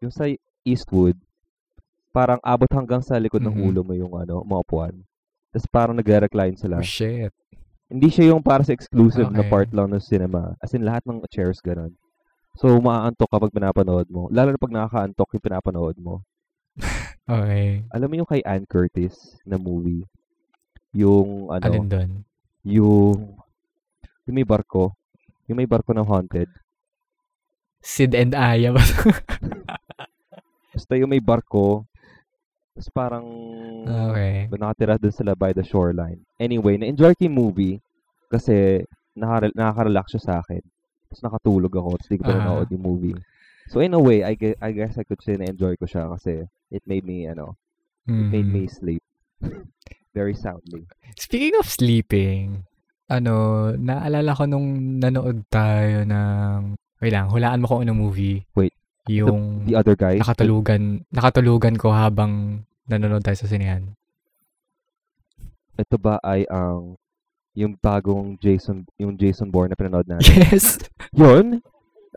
yung 0.00 0.10
sa 0.10 0.26
Eastwood, 0.62 1.14
parang 2.10 2.40
abot 2.42 2.68
hanggang 2.68 3.00
sa 3.00 3.16
likod 3.16 3.40
ng 3.40 3.52
Mhm. 3.52 3.64
ulo 3.64 3.80
mo 3.82 3.92
yung 3.92 4.12
ano, 4.12 4.42
mga 4.42 4.60
upuan. 4.62 4.94
Tapos 5.48 5.68
parang 5.68 5.94
nag-recline 5.94 6.56
sila. 6.56 6.80
Oh, 6.80 6.84
shit. 6.84 7.30
Hindi 7.92 8.08
siya 8.08 8.32
yung 8.32 8.40
para 8.40 8.64
sa 8.64 8.72
exclusive 8.72 9.28
na 9.28 9.44
Okay. 9.44 9.52
part 9.52 9.68
lang 9.70 9.92
ng 9.92 10.00
cinema. 10.00 10.56
As 10.64 10.72
in, 10.72 10.80
lahat 10.80 11.04
ng 11.04 11.20
chairs 11.28 11.60
ganun. 11.60 11.92
So, 12.56 12.72
maaantok 12.80 13.28
kapag 13.28 13.52
pinapanood 13.52 14.08
mo. 14.08 14.32
Lalo 14.32 14.52
na 14.52 14.60
pag 14.60 14.72
nakakaantok 14.72 15.36
yung 15.36 15.44
pinapanood 15.44 15.96
mo. 16.00 16.24
Okay. 17.22 17.86
Alam 17.94 18.08
mo 18.10 18.14
yung 18.18 18.26
kay 18.26 18.42
Ann 18.42 18.66
Curtis 18.66 19.38
na 19.46 19.54
movie? 19.54 20.02
Yung, 20.90 21.54
ano, 21.54 21.62
Alin 21.62 21.86
doon? 21.86 22.10
yung, 22.66 23.38
yung 24.26 24.34
may 24.34 24.42
barko. 24.42 24.90
Yung 25.46 25.62
may 25.62 25.70
barko 25.70 25.94
na 25.94 26.02
haunted. 26.02 26.50
Sid 27.78 28.18
and 28.18 28.34
Aya 28.34 28.74
ba? 28.74 28.82
Basta 30.74 30.98
yung 30.98 31.14
may 31.14 31.22
barko. 31.22 31.86
Tapos 32.72 32.88
parang 32.90 33.26
okay. 34.08 34.48
nakatira 34.48 34.96
dun 34.96 35.12
sila 35.12 35.36
by 35.36 35.52
the 35.52 35.60
shoreline. 35.60 36.24
Anyway, 36.40 36.80
na-enjoy 36.80 37.12
ko 37.14 37.28
yung 37.28 37.36
movie 37.36 37.76
kasi 38.32 38.80
nakaka- 39.12 39.52
nakaka-relax 39.52 40.16
siya 40.16 40.22
sa 40.24 40.34
akin. 40.40 40.62
Tapos 41.08 41.20
nakatulog 41.20 41.72
ako, 41.72 41.90
tapos 42.00 42.08
di 42.08 42.16
ko 42.16 42.24
pa 42.24 42.32
Ah. 42.32 42.38
nanood 42.40 42.72
yung 42.72 42.84
movie. 42.84 43.16
So 43.68 43.84
in 43.84 43.92
a 43.92 44.00
way, 44.00 44.24
I 44.24 44.32
guess, 44.34 44.56
I 44.58 44.72
guess 44.72 44.96
I 44.96 45.04
could 45.04 45.20
say 45.20 45.36
na-enjoy 45.36 45.76
ko 45.76 45.84
siya 45.84 46.08
kasi 46.08 46.48
it 46.72 46.82
made 46.88 47.04
me, 47.04 47.28
ano, 47.28 47.60
it 48.08 48.28
made 48.32 48.48
me 48.48 48.64
sleep 48.66 49.04
very 50.16 50.32
soundly. 50.34 50.88
Speaking 51.20 51.54
of 51.60 51.68
sleeping, 51.68 52.64
ano, 53.06 53.34
naalala 53.76 54.32
ko 54.32 54.48
nung 54.48 54.98
nanood 54.98 55.44
tayo 55.52 56.08
ng, 56.08 56.74
wait 56.98 57.12
lang, 57.12 57.28
hulaan 57.28 57.60
mo 57.60 57.68
kung 57.68 57.84
anong 57.84 58.00
movie. 58.00 58.40
Wait, 58.56 58.72
Yung 59.10 59.66
The 59.66 59.74
other 59.74 59.98
guys, 59.98 60.22
nakatulugan, 60.22 61.02
nakatulugan 61.10 61.74
ko 61.74 61.90
habang 61.90 62.62
nanonood 62.86 63.26
tayo 63.26 63.34
sa 63.34 63.50
sinehan. 63.50 63.94
ito 65.72 65.96
ba 65.96 66.20
ay 66.20 66.44
ang 66.46 66.94
yung 67.52 67.76
bagong 67.76 68.36
Jason, 68.40 68.84
yung 68.96 69.16
Jason 69.16 69.48
Bourne 69.52 69.72
na 69.72 69.78
pinanood 69.78 70.08
natin? 70.08 70.24
Yes! 70.24 70.80
Yun? 71.20 71.60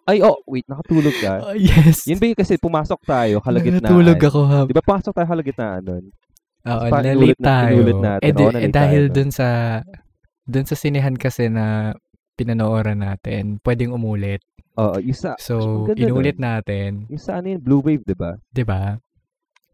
Ay, 0.06 0.22
oh, 0.22 0.38
wait, 0.46 0.64
nakatulog 0.70 1.16
ka? 1.18 1.34
Oh, 1.52 1.58
yes! 1.58 2.06
Yun 2.08 2.22
ba 2.22 2.26
yung 2.30 2.40
kasi 2.40 2.56
pumasok 2.56 3.00
tayo, 3.04 3.42
kalagitnaan? 3.42 3.84
Nakatulog 3.84 4.20
ako 4.22 4.40
habang, 4.48 4.70
Di 4.70 4.78
ba 4.78 4.86
pasok 4.86 5.12
tayo 5.18 5.28
kalagitnaan 5.28 5.82
nun? 5.84 6.06
Oo, 6.66 6.86
pa- 6.88 7.04
na-late 7.04 7.42
tayo. 7.42 7.74
inulit 7.74 8.00
natin. 8.00 8.24
Eh, 8.24 8.32
Oo, 8.32 8.52
eh, 8.54 8.72
dahil 8.72 9.04
tayo, 9.10 9.16
dun 9.18 9.30
sa, 9.34 9.48
dun 10.46 10.66
sa 10.66 10.76
sinehan 10.78 11.16
kasi 11.20 11.50
na 11.52 11.98
pinanooran 12.40 13.02
natin, 13.02 13.60
pwedeng 13.66 13.92
umulit. 13.92 14.46
Oo, 14.76 14.96
yung 15.00 15.16
sa, 15.16 15.36
So, 15.38 15.88
inulit 15.90 16.36
nun. 16.36 16.46
natin, 16.46 16.90
Yung 17.08 17.20
sa 17.20 17.40
ano 17.40 17.48
yun, 17.50 17.60
Blue 17.60 17.80
Wave, 17.80 18.04
di 18.04 18.14
ba? 18.14 18.36
'di 18.50 18.64
ba? 18.64 19.00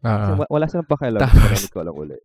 Wa- 0.02 0.46
wala 0.48 0.66
silang 0.66 0.86
pakialam. 0.86 1.20
Tapos- 1.20 1.42
Tapos, 1.42 1.66
ko 1.68 1.80
lang 1.80 1.94
uli. 1.94 2.18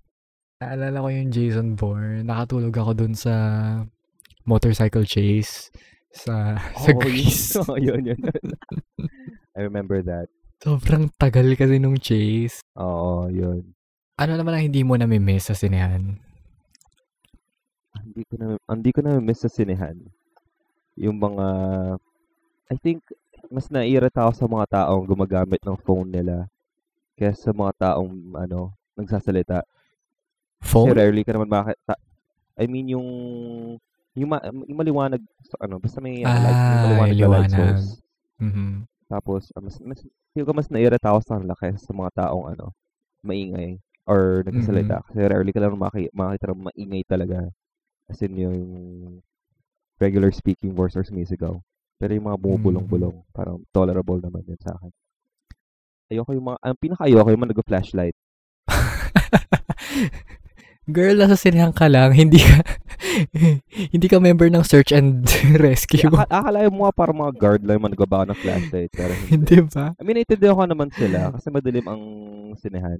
Naalala 0.57 0.97
ko 0.99 1.09
yung 1.11 1.29
Jason 1.29 1.69
Bourne. 1.73 2.21
Nakatulog 2.21 2.73
ako 2.73 2.91
dun 2.95 3.13
sa 3.13 3.33
motorcycle 4.43 5.05
chase 5.05 5.69
sa 6.09 6.57
sa 6.81 6.89
Oo, 6.89 6.97
Greece. 6.99 7.53
Yun, 7.53 7.61
Oo, 7.63 7.77
yun, 7.77 8.01
yun, 8.03 8.19
yun. 8.19 8.41
I 9.53 9.61
remember 9.61 10.01
that. 10.01 10.29
Sobrang 10.57 11.13
tagal 11.15 11.53
kasi 11.53 11.77
nung 11.77 11.97
chase. 11.97 12.65
Oo, 12.73 13.29
yun. 13.29 13.73
Ano 14.15 14.33
naman 14.33 14.53
ang 14.53 14.65
hindi 14.65 14.81
mo 14.81 14.97
nami-miss 14.97 15.49
sa 15.49 15.55
sinehan? 15.55 16.17
Hindi 17.95 18.21
ko 18.25 18.33
na, 18.35 18.45
hindi 18.67 18.89
ko 18.89 18.99
na 19.01 19.11
miss 19.19 19.41
sa 19.41 19.49
sinehan. 19.49 19.97
Yung 20.95 21.17
mga, 21.17 21.45
I 22.67 22.75
think, 22.75 22.99
mas 23.47 23.71
naiirita 23.71 24.27
ako 24.27 24.33
sa 24.35 24.47
mga 24.47 24.65
taong 24.75 25.07
gumagamit 25.07 25.63
ng 25.63 25.77
phone 25.87 26.11
nila 26.11 26.51
kaysa 27.15 27.49
sa 27.49 27.51
mga 27.55 27.71
taong, 27.79 28.11
ano, 28.35 28.75
nagsasalita. 28.99 29.63
Kasi 30.59 30.67
Phone? 30.67 30.97
rarely 30.99 31.23
ka 31.23 31.31
naman 31.31 31.47
makita. 31.47 31.95
I 32.59 32.67
mean, 32.67 32.91
yung, 32.91 33.07
yung, 34.19 34.29
ma, 34.29 34.43
yung 34.43 34.79
maliwanag, 34.79 35.23
so, 35.47 35.55
ano, 35.63 35.79
basta 35.79 36.03
may, 36.03 36.27
ano, 36.27 36.43
light, 36.43 36.59
may 36.67 36.75
Ah, 36.75 36.83
maliwanag 36.83 37.15
na 37.15 37.29
light 37.31 37.47
liwanag. 37.47 37.55
source. 37.55 37.87
Mhm. 38.43 38.83
Tapos, 39.07 39.41
ah, 39.55 39.63
mas, 39.63 39.79
mas, 39.79 39.99
feel 40.35 40.43
ko 40.43 40.51
mas 40.51 40.67
naiirita 40.67 41.07
ako 41.07 41.19
sa 41.23 41.33
kanila 41.39 41.55
kaysa 41.55 41.79
sa 41.79 41.93
mga 41.95 42.11
taong, 42.27 42.51
ano, 42.51 42.75
maingay 43.23 43.79
or 44.03 44.43
nagsasalita. 44.43 44.99
Kasi 45.07 45.19
rarely 45.23 45.55
ka 45.55 45.63
lang 45.63 45.79
maki, 45.79 46.11
makakita 46.11 46.51
ng 46.51 46.65
maingay 46.67 47.03
talaga. 47.07 47.47
As 48.11 48.19
in, 48.23 48.35
yung 48.35 48.59
regular 50.03 50.31
speaking 50.35 50.75
voice 50.75 50.95
or 50.99 51.07
sumisigaw. 51.07 51.55
Pero 51.97 52.13
yung 52.13 52.29
mga 52.29 52.37
bumubulong-bulong, 52.37 53.25
parang 53.33 53.57
tolerable 53.73 54.21
naman 54.21 54.45
yun 54.45 54.61
sa 54.61 54.77
akin. 54.77 54.93
Ayoko 56.13 56.37
yung 56.37 56.53
mga, 56.53 56.57
ang 56.61 56.77
pinaka-ayoko 56.77 57.29
yung 57.33 57.41
mga 57.41 57.51
nag-flashlight. 57.57 58.15
Girl, 60.87 61.19
nasa 61.19 61.35
sinehan 61.35 61.75
ka 61.75 61.91
lang, 61.91 62.15
hindi 62.15 62.39
ka 62.39 62.63
hindi 63.93 64.07
ka 64.07 64.17
member 64.21 64.47
ng 64.47 64.63
search 64.63 64.95
and 64.95 65.27
rescue. 65.65 66.07
Aka- 66.07 66.31
akala 66.31 66.67
mo 66.71 66.87
nga 66.87 66.93
parang 66.95 67.17
mga 67.27 67.33
guard 67.35 67.61
lang 67.65 67.79
yung 67.79 67.85
mga 67.89 67.93
nagbabaka 67.97 68.25
ng 68.31 68.39
flashlight. 68.39 68.91
Pero 68.93 69.11
hindi. 69.11 69.31
Hindi 69.35 69.57
ba? 69.67 69.85
I 69.97 70.03
mean, 70.05 70.15
naintindihan 70.21 70.55
ko 70.55 70.63
naman 70.63 70.89
sila 70.93 71.19
kasi 71.35 71.47
madilim 71.51 71.85
ang 71.87 72.01
sinehan. 72.59 72.99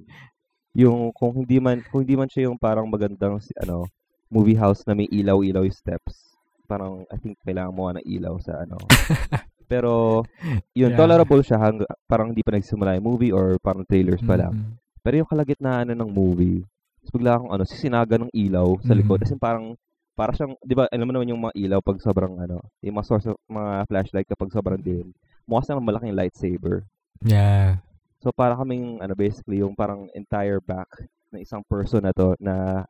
Yung 0.77 1.10
kung 1.16 1.34
hindi 1.34 1.58
man 1.58 1.82
kung 1.89 2.06
hindi 2.06 2.16
man 2.20 2.30
siya 2.30 2.51
yung 2.51 2.60
parang 2.60 2.86
magandang 2.86 3.39
ano 3.63 3.88
movie 4.27 4.60
house 4.60 4.84
na 4.84 4.94
may 4.94 5.08
ilaw-ilaw 5.08 5.63
yung 5.63 5.77
steps. 5.77 6.37
Parang 6.68 7.08
I 7.08 7.18
think 7.18 7.40
kailangan 7.42 7.74
mo 7.74 7.88
ng 7.90 8.04
ilaw 8.04 8.36
sa 8.44 8.62
ano. 8.62 8.76
Pero 9.72 10.24
yun 10.72 10.96
Yeah. 10.96 11.00
tolerable 11.00 11.44
siya 11.44 11.60
hang, 11.60 11.84
parang 12.08 12.32
hindi 12.32 12.44
pa 12.44 12.56
nagsimula 12.56 12.96
yung 13.00 13.08
movie 13.08 13.36
or 13.36 13.60
parang 13.60 13.84
trailers 13.84 14.24
pa 14.24 14.40
lang. 14.40 14.54
Mhm. 14.56 14.72
Pero 15.04 15.14
yung 15.24 15.30
kalagitnaan 15.32 15.92
na 15.92 15.96
ng 15.96 16.12
movie, 16.12 16.64
tapos 17.00 17.12
bigla 17.16 17.36
akong 17.40 17.52
ano, 17.52 17.64
sisinaga 17.68 18.16
ng 18.20 18.32
ilaw 18.32 18.80
sa 18.84 18.96
likod. 18.96 19.20
Mhm. 19.20 19.24
Kasi 19.28 19.34
parang, 19.36 19.76
para 20.16 20.32
siyang, 20.36 20.56
di 20.64 20.76
ba, 20.76 20.88
alam 20.88 21.08
mo 21.08 21.12
naman 21.16 21.32
yung 21.32 21.42
mga 21.44 21.56
ilaw 21.56 21.80
pag 21.84 22.00
sobrang 22.00 22.36
ano, 22.40 22.64
yung 22.80 22.96
mga 22.96 23.08
source 23.08 23.28
of, 23.28 23.36
mga 23.48 23.72
flashlight 23.88 24.28
kapag 24.28 24.52
sobrang 24.56 24.80
dilim. 24.80 25.12
Mukha 25.48 25.68
siyang 25.68 25.84
malaking 25.84 26.16
lightsaber. 26.16 26.84
Yeah. 27.24 27.84
So, 28.20 28.32
para 28.32 28.56
kaming, 28.56 29.00
ano, 29.00 29.14
basically, 29.16 29.64
yung 29.64 29.76
parang 29.76 30.08
entire 30.16 30.60
back 30.60 30.90
ng 31.32 31.44
isang 31.44 31.62
person 31.68 32.08
na 32.08 32.16
to 32.16 32.36
na 32.40 32.88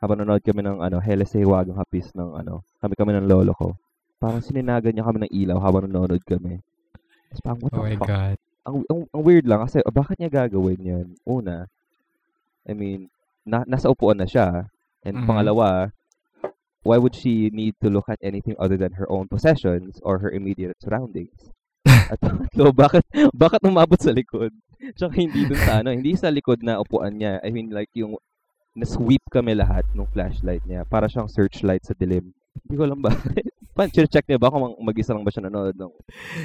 habang 0.00 0.16
nanonood 0.18 0.42
kami 0.42 0.64
ng, 0.64 0.80
ano, 0.80 0.96
Helese 0.98 1.44
Wagang 1.44 1.76
Hapis 1.76 2.10
ng, 2.16 2.40
ano, 2.40 2.64
kami 2.80 2.94
kami 2.96 3.12
ng 3.20 3.28
lolo 3.28 3.52
ko. 3.52 3.68
Parang 4.16 4.40
sininagan 4.40 4.92
niya 4.92 5.04
kami 5.06 5.24
ng 5.24 5.32
ilaw 5.32 5.58
habang 5.60 5.84
nanonood 5.88 6.20
kami. 6.24 6.60
Tapos 7.30 7.40
parang, 7.44 7.60
what 7.60 7.72
Oh 7.72 7.84
the 7.84 7.84
my 7.84 7.96
fuck? 7.96 8.08
God. 8.08 8.36
ang, 8.60 8.76
ang, 8.92 9.00
ang 9.08 9.22
weird 9.24 9.48
lang 9.48 9.64
kasi 9.64 9.80
ah, 9.80 9.92
bakit 9.92 10.20
niya 10.20 10.28
gagawin 10.28 10.80
yan? 10.80 11.06
Una, 11.24 11.64
I 12.68 12.72
mean, 12.76 13.08
na, 13.44 13.64
nasa 13.64 13.88
upuan 13.88 14.20
na 14.20 14.28
siya. 14.28 14.68
And 15.00 15.24
Mhm. 15.24 15.26
pangalawa, 15.26 15.92
why 16.84 16.96
would 17.00 17.16
she 17.16 17.48
need 17.52 17.76
to 17.80 17.88
look 17.88 18.08
at 18.08 18.20
anything 18.20 18.56
other 18.60 18.76
than 18.76 18.96
her 19.00 19.08
own 19.08 19.28
possessions 19.28 19.96
or 20.04 20.20
her 20.20 20.28
immediate 20.32 20.76
surroundings? 20.80 21.52
At 22.12 22.20
pangatlo, 22.20 22.72
bakit, 22.76 23.04
bakit 23.32 23.60
umabot 23.64 23.96
sa 23.96 24.12
likod? 24.12 24.52
Tsaka 24.96 25.12
hindi 25.16 25.44
dun 25.48 25.60
sa 25.60 25.80
ano, 25.80 25.92
hindi 25.92 26.12
sa 26.16 26.28
likod 26.28 26.60
na 26.60 26.80
upuan 26.80 27.16
niya. 27.16 27.40
I 27.40 27.48
mean, 27.52 27.72
like 27.72 27.88
yung 27.96 28.16
na-sweep 28.72 29.22
kami 29.28 29.58
lahat 29.58 29.82
ng 29.92 30.06
flashlight 30.10 30.62
niya. 30.64 30.86
Para 30.86 31.10
siyang 31.10 31.26
searchlight 31.26 31.82
sa 31.82 31.94
dilim. 31.94 32.30
Hindi 32.66 32.74
ko 32.74 32.82
alam 32.86 33.00
ba. 33.02 33.10
Pan, 33.76 33.88
check 33.88 34.26
niya 34.26 34.38
ba 34.38 34.50
kung 34.50 34.74
mag-isa 34.82 35.14
lang 35.14 35.22
ba 35.22 35.30
siya 35.30 35.46
nanonood 35.46 35.78
ng, 35.78 35.92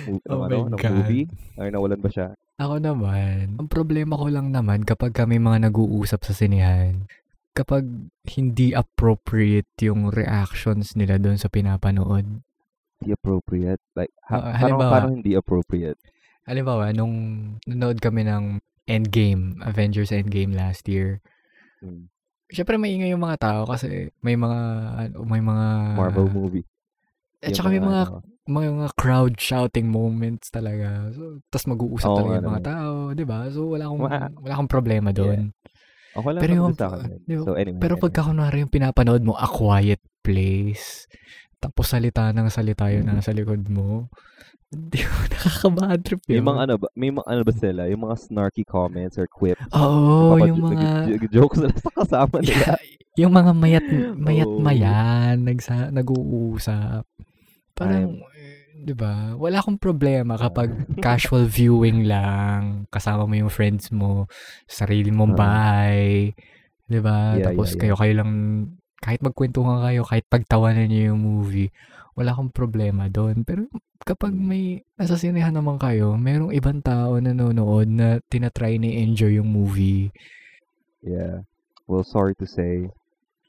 ng, 0.07 0.17
Oh 0.29 0.45
ano, 0.45 0.69
ng 0.69 0.79
movie? 0.93 1.25
Or 1.57 1.67
nawalan 1.67 1.99
ba 1.99 2.09
siya? 2.09 2.27
Ako 2.55 2.79
naman, 2.79 3.59
ang 3.59 3.67
problema 3.67 4.15
ko 4.15 4.29
lang 4.31 4.53
naman 4.53 4.87
kapag 4.87 5.11
kami 5.11 5.41
mga 5.41 5.67
nag-uusap 5.67 6.23
sa 6.23 6.31
sinehan, 6.31 7.09
kapag 7.51 7.83
hindi 8.31 8.71
appropriate 8.71 9.67
yung 9.81 10.07
reactions 10.07 10.95
nila 10.95 11.19
doon 11.19 11.35
sa 11.35 11.51
pinapanood. 11.51 12.23
Hindi 13.01 13.11
appropriate? 13.11 13.81
Like, 13.91 14.13
ha- 14.23 14.39
parang, 14.39 14.55
halimbawa- 14.55 14.93
parang 14.93 15.13
hindi 15.19 15.31
appropriate? 15.35 15.99
Halimbawa, 16.45 16.93
nung 16.93 17.15
nanood 17.65 17.99
kami 17.99 18.23
ng 18.23 18.61
Endgame, 18.85 19.57
Avengers 19.65 20.13
Endgame 20.13 20.53
last 20.53 20.85
year, 20.85 21.19
Hmm. 21.83 22.07
Syempre 22.47 22.75
maingay 22.75 23.09
yung 23.09 23.23
mga 23.23 23.39
tao 23.39 23.61
kasi 23.65 24.09
may 24.21 24.35
mga, 24.35 24.59
ano, 24.95 25.15
may 25.25 25.41
mga... 25.41 25.65
Marvel 25.95 26.29
movie. 26.29 26.65
At 27.41 27.53
saka 27.53 27.69
may 27.69 27.79
mga, 27.79 28.01
ano, 28.09 28.21
mga, 28.45 28.67
mga 28.73 28.89
crowd 28.95 29.33
shouting 29.35 29.87
moments 29.87 30.49
talaga. 30.49 31.09
So, 31.11 31.41
tapos 31.47 31.65
mag-uusap 31.67 32.09
Oo 32.09 32.17
talaga 32.17 32.29
nga 32.29 32.37
yung 32.37 32.49
mga 32.51 32.65
tao, 32.65 32.91
di 33.11 33.25
ba? 33.25 33.39
So, 33.49 33.59
wala 33.73 33.83
akong, 33.85 34.01
Ma- 34.01 34.33
wala 34.39 34.53
akong 34.53 34.71
problema 34.71 35.09
doon. 35.09 35.53
Okay 36.15 36.31
lang 36.31 36.41
Pero 36.41 36.53
yung- 36.55 36.73
sa 36.73 36.87
akin. 36.89 37.09
yun. 37.11 37.19
di 37.21 37.33
ba, 37.35 37.43
So, 37.43 37.53
anyway. 37.53 37.79
Pero 37.81 37.93
anyway. 37.95 38.03
pagka 38.07 38.21
kunwari 38.23 38.57
yung 38.61 38.73
pinapanood 38.73 39.21
mo, 39.21 39.33
A 39.35 39.45
Quiet 39.45 40.01
Place, 40.21 41.05
tapos 41.57 41.89
salita 41.89 42.29
ng 42.29 42.47
salita 42.47 42.87
yun 42.87 43.05
Mm. 43.05 43.13
nasa 43.19 43.29
likod 43.29 43.65
mo, 43.67 44.09
di 44.75 44.99
ba, 44.99 45.17
nakaka-bad 45.33 45.99
trip 46.01 46.21
May 46.25 46.37
yun. 46.37 46.45
mga 46.45 46.59
ano 46.61 46.73
ba, 46.75 46.87
may 46.93 47.09
mga 47.09 47.25
ano 47.25 47.41
ba 47.41 47.53
sila, 47.53 47.81
yung 47.87 48.03
mga 48.03 48.15
snarky 48.19 48.63
comments 48.63 49.15
or 49.15 49.25
quips. 49.25 49.63
Oo, 49.71 50.35
Napapa- 50.35 50.47
yung 50.47 50.59
mga, 50.61 50.87
nag- 51.07 51.31
jokes 51.31 51.57
sila 51.57 51.71
sa 51.73 51.91
kasama 51.95 52.35
nila. 52.39 52.75
yung 53.15 53.31
mga 53.31 53.51
mayat, 53.53 53.85
mayat 54.13 54.45
Oo. 54.45 54.59
mayan, 54.59 55.35
nagsa, 55.41 55.87
nag-uusap. 55.89 57.07
Parang, 57.71 58.19
di 58.77 58.91
ba, 58.91 59.33
wala 59.33 59.57
akong 59.57 59.75
problema 59.77 60.35
kapag 60.35 60.71
casual 60.99 61.43
viewing 61.45 62.03
lang, 62.03 62.85
kasama 62.87 63.23
mo 63.23 63.35
yung 63.35 63.49
friends 63.49 63.89
mo, 63.89 64.27
sarili 64.65 65.09
mong 65.09 65.33
Ah. 65.33 65.39
bahay, 65.39 66.31
di 66.85 66.99
ba? 66.99 67.33
Yeah, 67.33 67.49
Tapos 67.49 67.71
yeah, 67.71 67.79
kayo 67.81 67.95
kayo 67.95 68.13
lang, 68.15 68.31
kahit 68.97 69.19
magkwentuhan 69.19 69.79
kayo, 69.81 70.01
kahit 70.03 70.25
pagtawanan 70.25 70.87
niyo 70.87 71.11
yung 71.11 71.21
movie, 71.21 71.71
wala 72.15 72.31
akong 72.31 72.51
problema 72.51 73.07
doon. 73.07 73.43
Pero 73.43 73.67
kapag 74.01 74.31
may 74.31 74.81
nasa 74.95 75.15
sinehan 75.15 75.51
naman 75.51 75.75
kayo, 75.75 76.15
merong 76.15 76.51
ibang 76.51 76.79
tao 76.79 77.19
na 77.19 77.31
nanonood 77.31 77.87
na 77.87 78.17
tinatry 78.25 78.79
ni 78.79 79.03
enjoy 79.03 79.35
yung 79.35 79.47
movie. 79.47 80.09
Yeah. 80.99 81.43
Well, 81.85 82.01
sorry 82.01 82.33
to 82.39 82.47
say, 82.47 82.89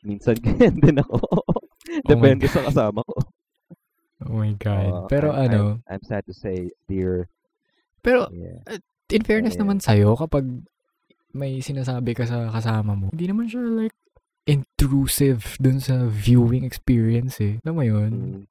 minsan 0.02 0.36
ganyan 0.44 0.76
din 0.76 0.98
ako. 0.98 1.22
Depende 2.04 2.44
sa 2.46 2.66
kasama 2.66 3.00
ko. 3.00 3.16
Oh 4.26 4.36
my 4.36 4.52
God. 4.58 4.90
Oo, 4.90 5.06
Pero 5.06 5.30
I'm- 5.30 5.40
ano, 5.46 5.60
I'm, 5.86 5.96
I'm 5.96 6.04
sad 6.04 6.26
to 6.26 6.34
say, 6.34 6.68
dear. 6.84 7.30
pero 8.02 8.26
Yeah. 8.30 8.60
in 9.08 9.22
fairness 9.22 9.54
Yeah. 9.54 9.62
naman 9.62 9.78
sa'yo, 9.78 10.14
kapag 10.14 10.44
may 11.30 11.60
sinasabi 11.60 12.12
ka 12.12 12.24
sa 12.24 12.48
kasama 12.48 12.96
mo, 12.96 13.06
hindi 13.12 13.28
naman 13.28 13.46
siya 13.46 13.62
like 13.62 13.94
intrusive 14.46 15.58
dun 15.58 15.78
sa 15.78 16.06
viewing 16.06 16.62
experience 16.62 17.38
eh. 17.40 17.58
Alam 17.62 17.74
mo 17.76 17.84
yun? 17.84 18.10
Mm, 18.10 18.42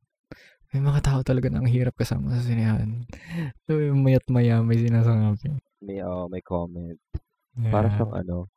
May 0.75 0.83
mga 0.83 1.07
tao 1.07 1.23
talaga 1.23 1.47
na 1.47 1.63
ang 1.63 1.71
hirap 1.71 1.95
kasama 1.95 2.35
sa 2.35 2.43
sinehan. 2.43 3.07
So, 3.63 3.79
yung 3.79 4.03
mayat 4.03 4.27
maya 4.27 4.59
may 4.59 4.75
sinasabi. 4.75 5.55
may, 5.79 6.03
uh, 6.03 6.27
may 6.27 6.43
comment. 6.43 6.99
Yeah. 7.55 7.71
Para 7.71 7.87
siyang 7.95 8.11
ano, 8.11 8.51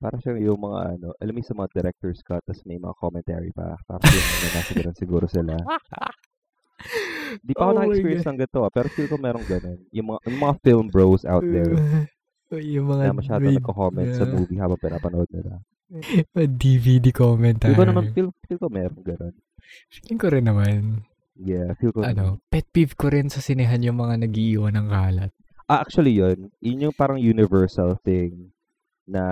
para 0.00 0.16
siyang 0.16 0.40
yung 0.40 0.56
mga 0.56 0.96
ano, 0.96 1.12
alam 1.20 1.34
mo 1.36 1.44
sa 1.44 1.52
mga 1.52 1.68
director's 1.76 2.24
cut, 2.24 2.40
tapos 2.40 2.64
may 2.64 2.80
mga 2.80 2.96
commentary 2.96 3.52
pa. 3.52 3.76
Para 3.84 4.00
yung 4.00 4.28
may 4.40 4.50
nasa 4.56 4.72
ganun 4.72 4.96
siguro 4.96 5.28
sila. 5.28 5.60
Di 7.44 7.52
pa 7.52 7.68
ako 7.68 7.84
Oh 7.84 7.92
God. 7.92 8.24
ng 8.24 8.38
ganito 8.40 8.58
ah, 8.64 8.72
pero 8.72 8.88
feel 8.88 9.12
ko 9.12 9.20
merong 9.20 9.44
ganun. 9.44 9.78
Yung 9.92 10.16
mga, 10.16 10.20
yung 10.24 10.40
mga 10.40 10.54
film 10.64 10.86
bros 10.88 11.28
out 11.28 11.44
there 11.44 11.76
yung 12.56 12.88
mga 12.88 13.12
na 13.12 13.18
masyado 13.20 13.44
may- 13.44 13.60
nagko-comment 13.60 14.10
sa 14.16 14.24
yeah. 14.24 14.32
movie 14.32 14.56
habang 14.56 14.80
pinapanood 14.80 15.28
nila. 15.28 15.60
DVD 16.64 17.12
commentary. 17.12 17.76
Feel 17.76 17.80
ko 17.80 17.84
naman, 17.84 18.04
feel, 18.16 18.28
feel 18.48 18.56
ko 18.56 18.72
merong 18.72 19.04
ganun. 19.04 19.34
Feeling 19.92 20.16
ko 20.16 20.26
rin 20.32 20.46
naman. 20.48 21.04
Yeah, 21.38 21.70
feel 21.78 21.94
ko 21.94 22.02
Ano, 22.02 22.42
pet 22.50 22.66
peeve 22.74 22.98
ko 22.98 23.14
rin 23.14 23.30
sa 23.30 23.38
sinehan 23.38 23.86
yung 23.86 24.02
mga 24.02 24.26
nagiiwan 24.26 24.74
ng 24.74 24.88
kalat. 24.90 25.32
Ah, 25.70 25.84
actually 25.84 26.18
yun, 26.18 26.50
yun 26.58 26.90
yung 26.90 26.96
parang 26.96 27.20
universal 27.20 27.94
thing 28.02 28.50
na 29.06 29.22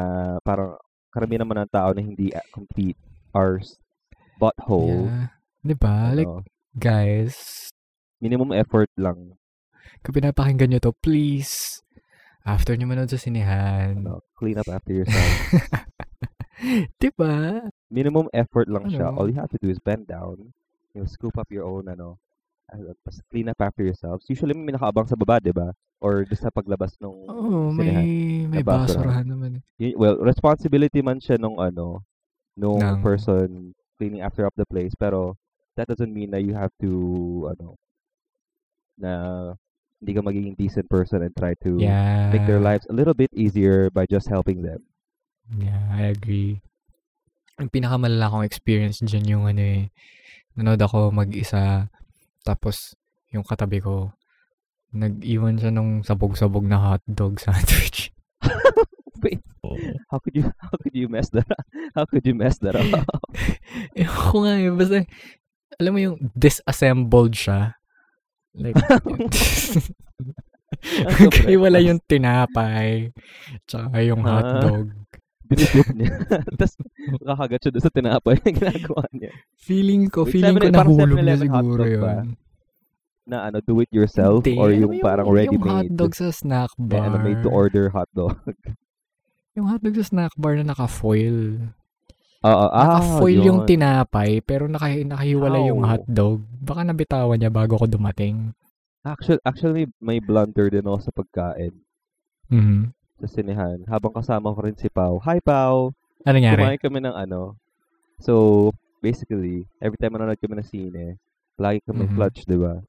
parang 0.46 0.78
karamihan 1.10 1.42
naman 1.42 1.66
ng 1.66 1.72
tao 1.72 1.90
na 1.90 2.04
hindi 2.04 2.30
complete 2.54 3.00
our 3.34 3.58
butthole. 4.38 5.10
Yeah. 5.10 5.34
Di 5.66 5.74
ba? 5.74 6.14
Like, 6.14 6.30
ano, 6.30 6.46
guys, 6.78 7.68
minimum 8.22 8.54
effort 8.54 8.92
lang. 8.94 9.34
kung 10.04 10.14
pinapakinggan 10.14 10.76
nyo 10.76 10.80
to, 10.80 10.94
please, 11.02 11.82
after 12.46 12.78
nyo 12.78 12.86
manood 12.86 13.10
sa 13.10 13.18
sinehan, 13.18 14.06
Ano, 14.06 14.22
clean 14.38 14.60
up 14.60 14.70
after 14.70 14.94
yourself. 14.94 15.32
di 17.02 17.10
ba? 17.18 17.66
minimum 17.90 18.30
effort 18.30 18.70
lang 18.70 18.86
siya. 18.92 19.10
Ano? 19.10 19.24
All 19.24 19.28
you 19.32 19.38
have 19.40 19.50
to 19.50 19.58
do 19.58 19.72
is 19.72 19.82
bend 19.82 20.06
down, 20.06 20.54
you 20.96 21.04
know, 21.04 21.08
scoop 21.12 21.36
up 21.36 21.52
your 21.52 21.68
own, 21.68 21.84
ano, 21.92 22.16
tapos 22.72 23.20
clean 23.28 23.52
up 23.52 23.60
after 23.60 23.84
yourselves. 23.84 24.24
Usually 24.32 24.56
may 24.56 24.72
nakaabang 24.72 25.04
sa 25.04 25.14
baba, 25.14 25.36
di 25.38 25.52
ba? 25.52 25.76
Or 26.00 26.24
just 26.24 26.40
sa 26.40 26.48
paglabas 26.48 26.96
nung 26.98 27.28
Oo, 27.28 27.68
sinehan. 27.76 28.00
may, 28.00 28.48
may 28.48 28.60
May 28.60 28.64
basurahan. 28.64 29.28
naman. 29.28 29.60
eh. 29.76 29.92
Well, 29.92 30.16
responsibility 30.18 31.04
man 31.04 31.20
siya 31.20 31.36
nung 31.36 31.60
ano, 31.60 32.00
nung 32.56 32.80
Ng- 32.80 33.04
person 33.04 33.48
cleaning 34.00 34.24
after 34.24 34.48
up 34.48 34.56
the 34.56 34.64
place, 34.64 34.96
pero 34.96 35.36
that 35.76 35.84
doesn't 35.86 36.12
mean 36.12 36.32
na 36.32 36.40
you 36.40 36.56
have 36.56 36.72
to, 36.80 36.90
ano, 37.52 37.76
na 38.96 39.12
hindi 40.00 40.12
ka 40.12 40.20
magiging 40.20 40.56
decent 40.56 40.88
person 40.88 41.20
and 41.24 41.32
try 41.36 41.52
to 41.64 41.76
Yeah. 41.80 42.32
make 42.32 42.44
their 42.48 42.60
lives 42.60 42.84
a 42.88 42.96
little 42.96 43.16
bit 43.16 43.32
easier 43.32 43.88
by 43.92 44.04
just 44.08 44.28
helping 44.28 44.60
them. 44.64 44.84
Yeah, 45.52 45.80
I 45.92 46.12
agree. 46.12 46.60
Ang 47.56 47.72
pinakamalala 47.72 48.28
kong 48.28 48.44
experience 48.44 49.00
dyan 49.00 49.24
yung 49.24 49.44
ano 49.48 49.62
eh, 49.64 49.88
nanood 50.56 50.80
ako 50.80 51.12
mag-isa, 51.12 51.86
tapos 52.42 52.96
yung 53.30 53.44
katabi 53.44 53.78
ko, 53.78 54.12
nag-iwan 54.90 55.60
siya 55.60 55.68
nung 55.68 56.00
sabog-sabog 56.00 56.64
na 56.64 56.80
hotdog 56.80 57.36
sandwich. 57.44 58.10
Wait, 59.24 59.40
how 60.12 60.20
could 60.20 60.36
you, 60.36 60.44
how 60.60 60.76
could 60.80 60.94
you 60.94 61.08
mess 61.08 61.28
that 61.32 61.48
up? 61.48 61.64
How 61.96 62.04
could 62.04 62.24
you 62.24 62.36
mess 62.36 62.56
that 62.60 62.76
up? 62.76 62.84
Ewan 63.96 64.20
ko 64.28 64.36
nga 64.44 64.54
eh, 64.60 64.70
basta, 64.72 64.96
alam 65.76 65.92
mo 65.92 66.00
yung 66.00 66.16
disassembled 66.36 67.32
siya. 67.36 67.74
Like, 68.56 68.76
Hiwala 71.46 71.80
yung 71.82 72.00
tinapay, 72.04 73.10
tsaka 73.68 74.00
yung 74.04 74.22
Ah. 74.24 74.40
hotdog. 74.40 74.92
Dinidip 75.46 75.88
niya. 75.92 76.10
Tapos, 76.52 76.74
kakagat 77.20 77.60
siya 77.60 77.70
doon 77.70 77.84
sa 77.84 77.92
tinapay 77.92 78.34
na 78.36 78.50
ginagawa 78.50 79.04
niya. 79.10 79.30
Feeling 79.56 80.02
ko, 80.06 80.22
Wait, 80.22 80.32
feeling 80.34 80.54
ko 80.54 80.64
7 80.64 80.72
parang 80.72 80.90
nahulog 80.90 81.08
niya 81.08 81.16
7-Eleven 81.16 81.46
siguro 81.46 81.82
hotdog 81.82 82.00
ba? 82.00 82.12
yun. 82.12 82.28
Na 83.24 83.36
ano, 83.42 83.56
do 83.58 83.74
it 83.78 83.90
yourself 83.90 84.40
Hindi, 84.40 84.54
or 84.54 84.68
alam 84.68 84.80
yung 84.80 84.94
parang 85.00 85.26
Yung 85.26 85.36
ready-made. 85.36 85.70
hotdog 85.90 86.12
sa 86.12 86.28
snack 86.30 86.70
bar. 86.76 87.02
ano, 87.04 87.16
made 87.20 87.40
to 87.40 87.50
order 87.50 87.88
hotdog. 87.88 88.38
Yung 89.56 89.66
hotdog 89.66 89.96
sa 89.96 90.04
snack 90.04 90.34
bar 90.36 90.54
na 90.54 90.68
naka-foil. 90.68 91.56
Oo, 92.42 92.66
ah, 92.68 92.84
Naka-foil 92.92 93.40
yung 93.42 93.60
yun. 93.62 93.66
tinapay, 93.66 94.38
pero 94.40 94.66
naka, 94.66 94.92
nakahiwala 94.92 95.58
yung 95.64 95.80
How? 95.80 95.96
hotdog. 95.96 96.38
Baka 96.60 96.84
nabitawan 96.84 97.34
niya 97.34 97.48
bago 97.48 97.74
ko 97.74 97.86
dumating. 97.86 98.52
Actually, 99.00 99.40
actually, 99.42 99.84
may 99.98 100.18
blunder 100.18 100.68
din 100.68 100.82
ako 100.82 100.98
sa 101.00 101.10
pagkain 101.10 101.72
Mhm. 102.46 102.92
Sa 103.16 103.26
sinehan. 103.26 103.80
Habang 103.88 104.12
kasama 104.12 104.52
ko 104.52 104.60
rin 104.60 104.76
si 104.76 104.92
Pau. 104.92 105.16
Hi, 105.24 105.40
Pau! 105.40 105.92
Ano 106.26 106.34
nangyari? 106.36 106.60
Kumain 106.60 106.80
kami 106.80 106.98
ng 107.00 107.16
ano. 107.16 107.56
So, 108.20 108.68
basically, 109.00 109.64
every 109.80 109.96
time 109.96 110.16
manonood 110.16 110.40
kami 110.40 110.60
ng 110.60 110.68
sine, 110.68 111.04
lagi 111.56 111.80
kami 111.84 112.04
Mhm. 112.08 112.12
clutch, 112.12 112.44
di 112.44 112.58
ba? 112.58 112.80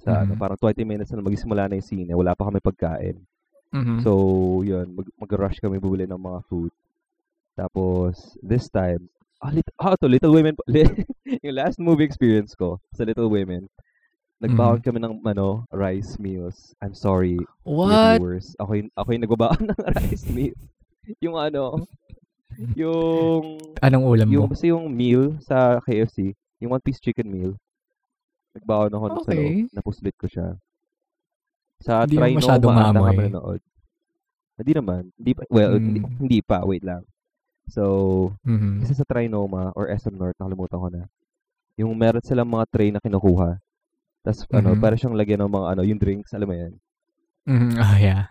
Sa 0.00 0.24
ano, 0.24 0.34
Mhm. 0.34 0.40
parang 0.40 0.58
20 0.58 0.82
minutes 0.82 1.12
na 1.12 1.22
magsimula 1.22 1.68
na 1.70 1.78
yung 1.78 1.86
sine, 1.86 2.12
wala 2.16 2.34
pa 2.34 2.48
kami 2.50 2.58
pagkain. 2.58 3.16
Mhm. 3.70 4.02
So, 4.02 4.10
yun, 4.66 4.90
mag, 4.96 5.06
mag-rush 5.14 5.62
kami 5.62 5.78
bumili 5.78 6.08
ng 6.08 6.18
mga 6.18 6.40
food. 6.50 6.72
Tapos, 7.54 8.34
this 8.40 8.66
time, 8.66 9.06
ah, 9.38 9.52
lit- 9.52 9.76
ah, 9.78 9.94
to, 9.94 10.10
Little 10.10 10.34
Women, 10.34 10.56
yung 11.44 11.54
last 11.54 11.78
movie 11.78 12.06
experience 12.06 12.56
ko 12.56 12.80
sa 12.90 13.06
Little 13.06 13.30
Women, 13.30 13.70
nagbaon 14.40 14.80
Mhm. 14.80 14.84
kami 14.84 14.98
ng, 14.98 15.14
ano, 15.22 15.48
rice 15.70 16.16
meals. 16.16 16.72
I'm 16.80 16.96
sorry, 16.96 17.36
What? 17.62 18.16
viewers. 18.16 18.56
Ako 18.56 18.70
yung, 18.74 18.88
ako 18.92 19.08
yung 19.12 19.24
nagbabaon 19.24 19.62
ng 19.70 19.80
rice 19.94 20.26
meal. 20.26 20.56
yung 21.20 21.36
ano, 21.36 21.84
yung, 22.74 23.60
Anong 23.78 24.04
ulam 24.04 24.26
mo? 24.26 24.32
yung, 24.32 24.46
basta 24.48 24.66
yung 24.66 24.88
meal 24.88 25.36
sa 25.40 25.80
KFC, 25.80 26.32
yung 26.58 26.72
one 26.72 26.82
piece 26.82 26.98
chicken 26.98 27.26
meal, 27.26 27.52
nagbaon 28.52 28.90
ako 28.90 29.04
sa 29.18 29.20
Okay. 29.26 29.36
loob, 29.36 29.72
napuslit 29.72 30.16
ko 30.16 30.26
siya. 30.26 30.56
Sa 31.80 32.04
Hindi 32.04 32.16
mo 32.16 32.20
Trinoma 32.20 32.40
masyadong 32.40 32.74
maamoy. 32.74 33.16
nanood. 33.26 33.60
Hindi 34.60 34.72
naman. 34.76 35.02
Hindi 35.16 35.32
pa, 35.32 35.42
well, 35.48 35.72
hindi, 35.74 36.00
Mm. 36.00 36.12
hindi 36.18 36.38
pa, 36.40 36.60
wait 36.60 36.84
lang. 36.84 37.00
So, 37.66 37.82
Mhm. 38.42 38.84
isa 38.84 38.92
sa 38.94 39.04
Trinoma 39.04 39.72
or 39.72 39.88
SM 39.88 40.12
North, 40.12 40.36
nakalimutan 40.36 40.76
ko 40.76 40.88
na. 40.90 41.02
Yung 41.76 41.96
meron 41.96 42.20
silang 42.20 42.50
mga 42.50 42.68
tray 42.68 42.90
na 42.90 43.00
kinukuha. 43.00 43.56
Tapos, 44.20 44.44
ano, 44.52 44.76
Mhm. 44.76 44.80
para 44.80 44.94
siyang 44.96 45.16
lagyan 45.16 45.40
ng 45.44 45.52
mga, 45.52 45.66
ano, 45.72 45.82
yung 45.86 46.00
drinks, 46.00 46.32
alam 46.36 46.48
mo 46.48 46.56
yan. 46.56 46.72
Mhm. 47.48 47.72
Oh, 47.80 47.96
yeah. 47.96 48.28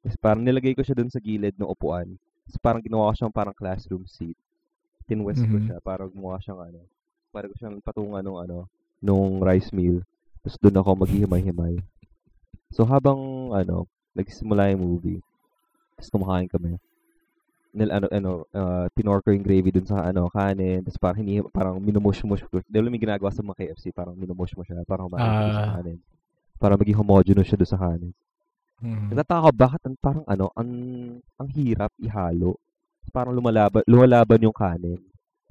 Tapos 0.00 0.16
parang 0.16 0.40
nilagay 0.44 0.72
ko 0.72 0.80
siya 0.80 0.96
dun 0.96 1.12
sa 1.12 1.20
gilid 1.20 1.56
ng 1.56 1.68
upuan. 1.68 2.16
Tapos 2.48 2.58
parang 2.60 2.80
ginawa 2.80 3.12
ko 3.12 3.14
siyang 3.20 3.34
parang 3.34 3.56
classroom 3.56 4.04
seat. 4.08 4.36
Tinwist 5.04 5.44
ko 5.44 5.56
Mhm. 5.60 5.64
siya. 5.68 5.76
Parang 5.80 6.08
gumawa 6.08 6.40
siyang 6.40 6.60
ano. 6.60 6.80
Parang 7.32 7.52
ko 7.52 7.56
siyang 7.60 7.76
patungan 7.84 8.24
nung 8.24 8.40
ano, 8.40 8.64
nung 9.00 9.40
rice 9.40 9.72
meal. 9.72 10.00
Tapos 10.40 10.56
doon 10.56 10.80
ako 10.80 10.90
maghihimay-himay. 11.04 11.76
So 12.72 12.88
habang 12.88 13.52
ano, 13.52 13.84
nagsimula 14.16 14.72
yung 14.72 14.82
movie, 14.88 15.20
tapos 15.96 16.08
kumakain 16.08 16.48
kami. 16.48 16.80
Nil, 17.70 17.90
ano, 17.94 18.06
ano, 18.10 18.30
uh, 18.50 18.86
tinor 18.98 19.22
ko 19.22 19.30
yung 19.30 19.46
gravy 19.46 19.70
dun 19.70 19.86
sa 19.86 20.02
ano, 20.02 20.26
kanin. 20.26 20.82
Tapos 20.82 20.98
parang 20.98 21.18
hini, 21.22 21.38
parang 21.54 21.78
minumush-mush. 21.78 22.42
Dahil 22.66 22.90
may 22.90 22.98
ginagawa 22.98 23.30
sa 23.30 23.46
mga 23.46 23.62
KFC, 23.70 23.94
parang 23.94 24.18
minumush 24.18 24.58
mo 24.58 24.66
siya. 24.66 24.82
Parang 24.82 25.06
ko 25.06 25.14
dun 25.14 25.54
sa 25.54 25.70
Ah. 25.70 25.74
kanin. 25.78 25.98
Para 26.58 26.74
maging 26.74 26.98
homogeneous 26.98 27.46
siya 27.46 27.58
doon 27.62 27.70
sa 27.70 27.78
kanin. 27.78 28.12
Nagtataka 28.80 29.38
ako 29.38 29.50
bakit 29.54 29.80
ang 29.84 29.96
parang 30.00 30.24
ano, 30.26 30.46
ang 30.56 30.70
ang 31.36 31.48
hirap 31.52 31.92
ihalo. 32.00 32.56
Parang 33.12 33.36
lumalaban 33.36 33.84
lumalaban 33.86 34.40
yung 34.40 34.56
kanin. 34.56 34.98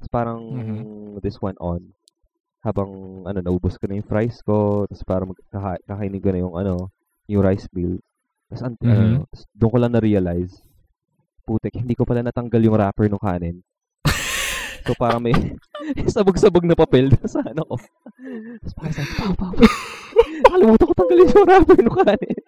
Tapos 0.02 0.10
parang 0.10 0.40
Mhm. 0.44 1.22
this 1.22 1.38
went 1.40 1.60
on. 1.62 1.94
Habang 2.60 2.90
ano, 3.24 3.40
naubos 3.40 3.80
ko 3.80 3.88
na 3.88 3.96
yung 3.96 4.08
fries 4.08 4.44
ko, 4.44 4.84
tapos 4.90 5.04
parang 5.08 5.30
kakainin 5.88 6.20
ko 6.20 6.30
na 6.34 6.40
yung 6.42 6.56
ano, 6.58 6.92
yung 7.30 7.40
rice 7.46 7.70
meal. 7.72 7.96
Tapos 8.50 8.64
an- 8.66 8.82
Mhm. 8.82 8.90
ano, 8.92 9.18
doon 9.56 9.72
ko 9.72 9.78
lang 9.78 9.94
na-realize, 9.94 10.60
putek, 11.50 11.82
hindi 11.82 11.98
ko 11.98 12.06
pala 12.06 12.22
natanggal 12.22 12.62
yung 12.62 12.78
wrapper 12.78 13.10
ng 13.10 13.18
kanin. 13.18 13.58
So 14.86 14.94
parang 14.94 15.26
may 15.26 15.34
sabog-sabog 16.14 16.66
na 16.66 16.78
papel 16.78 17.10
sa 17.26 17.42
ano 17.42 17.66
ko. 17.66 17.76
Tapos 18.62 18.74
parang 18.78 18.94
sabi, 18.94 19.12
pao, 19.18 19.34
pao, 19.34 19.54
pao. 19.58 19.70
Nakalimutan 20.46 20.86
ko 20.86 20.94
tanggalin 20.94 21.34
yung 21.34 21.46
wrapper 21.50 21.80
ng 21.82 21.98
kanin. 22.06 22.42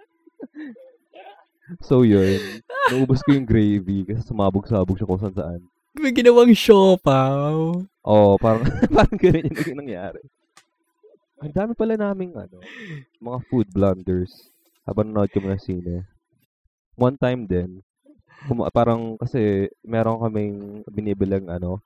So 1.81 2.03
yun, 2.05 2.61
naubos 2.93 3.25
ko 3.25 3.33
yung 3.33 3.47
gravy 3.49 4.05
kasi 4.05 4.21
sumabog-sabog 4.25 4.97
siya 4.97 5.09
kung 5.09 5.21
saan 5.21 5.37
saan. 5.37 5.61
May 5.97 6.13
ginawang 6.15 6.55
siopaw. 6.55 7.83
Oo, 8.05 8.31
parang, 8.39 8.63
parang 8.95 9.17
ganun 9.17 9.47
yung 9.47 9.57
naging 9.57 9.79
nangyari. 9.79 10.21
Ang 11.41 11.53
dami 11.53 11.71
pala 11.73 11.97
naming 11.97 12.37
ano, 12.37 12.61
mga 13.17 13.39
food 13.49 13.67
blunders 13.73 14.49
habang 14.85 15.09
nanonood 15.09 15.33
kami 15.33 15.47
ng 15.51 15.61
sine. 15.61 15.95
One 16.97 17.17
time 17.17 17.49
din, 17.49 17.81
parang 18.73 19.17
kasi 19.17 19.69
meron 19.85 20.21
kaming 20.21 20.55
binibilang 20.89 21.45
ano, 21.47 21.77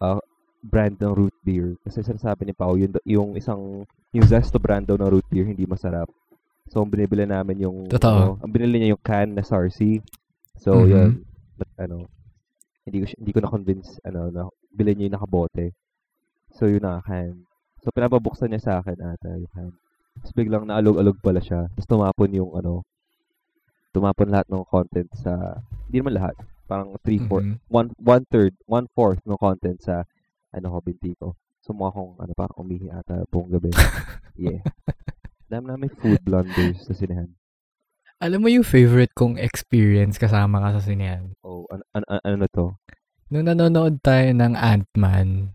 ah, 0.00 0.18
brand 0.60 0.96
ng 0.96 1.14
root 1.16 1.34
beer. 1.40 1.76
Kasi 1.84 2.04
sinasabi 2.04 2.48
ni 2.48 2.54
Pao, 2.54 2.76
yung, 2.76 2.92
yung 3.04 3.30
isang, 3.36 3.84
yung 4.12 4.26
Zesto 4.28 4.60
brand 4.60 4.84
daw 4.84 4.96
ng 5.00 5.08
root 5.08 5.26
beer, 5.32 5.48
hindi 5.48 5.64
masarap. 5.64 6.08
So, 6.68 6.84
ang 6.84 6.92
binibili 6.92 7.24
namin 7.24 7.64
yung, 7.64 7.78
Totoo. 7.88 8.12
ano, 8.12 8.30
ang 8.44 8.50
binili 8.52 8.78
niya 8.78 8.92
yung 8.94 9.02
can 9.02 9.34
na 9.34 9.42
Sarsi. 9.42 9.98
So, 10.60 10.84
Mhm. 10.84 10.88
yun. 10.88 11.10
But, 11.56 11.70
ano, 11.80 12.06
hindi 12.84 13.02
ko, 13.02 13.04
hindi 13.16 13.30
ko 13.32 13.40
na-convince, 13.40 13.88
ano, 14.04 14.20
na 14.30 14.42
bilhin 14.70 15.00
niya 15.00 15.06
yung 15.10 15.16
nakabote. 15.16 15.72
So, 16.54 16.68
yun 16.68 16.84
na, 16.84 17.00
can. 17.02 17.48
So, 17.80 17.88
pinapabuksan 17.90 18.52
niya 18.52 18.60
sa 18.62 18.72
akin 18.78 19.00
ata 19.00 19.40
yung 19.40 19.52
can. 19.56 19.72
Tapos 20.20 20.32
biglang 20.36 20.68
naalog-alog 20.68 21.16
pala 21.24 21.40
siya. 21.40 21.72
Tapos 21.72 21.88
tumapon 21.88 22.30
yung, 22.36 22.52
ano, 22.52 22.84
tumapon 23.90 24.30
lahat 24.30 24.46
ng 24.48 24.64
content 24.66 25.10
sa, 25.14 25.60
hindi 25.90 26.02
naman 26.02 26.14
lahat. 26.16 26.34
Parang 26.70 26.94
3-4, 27.02 27.42
Mhm. 27.42 27.56
one, 27.66 27.88
one 27.98 28.24
third, 28.30 28.54
one 28.66 28.86
fourth 28.94 29.18
ng 29.26 29.38
content 29.38 29.78
sa, 29.82 30.06
ano 30.54 30.66
ko, 30.70 30.76
binti 30.82 31.12
ko. 31.18 31.34
So, 31.60 31.74
mukha 31.74 31.92
kong, 31.92 32.16
ano, 32.18 32.32
parang 32.32 32.58
umihi 32.62 32.88
ata 32.88 33.26
buong 33.28 33.50
gabi. 33.52 33.70
yeah. 34.38 34.62
Dami 35.50 35.66
namin 35.66 35.90
food 35.98 36.22
blunders 36.22 36.86
sa 36.86 36.94
sinehan. 36.94 37.34
Alam 38.20 38.44
mo 38.44 38.48
yung 38.52 38.64
favorite 38.64 39.12
kong 39.16 39.40
experience 39.40 40.16
kasama 40.16 40.60
ka 40.60 40.78
sa 40.78 40.82
sinehan? 40.86 41.34
Oh, 41.42 41.66
ano, 41.68 41.82
ano, 41.92 42.04
ano 42.06 42.36
na 42.38 42.48
to? 42.48 42.76
Nung 43.30 43.46
nanonood 43.46 43.98
tayo 44.02 44.30
ng 44.30 44.54
Ant-Man, 44.54 45.50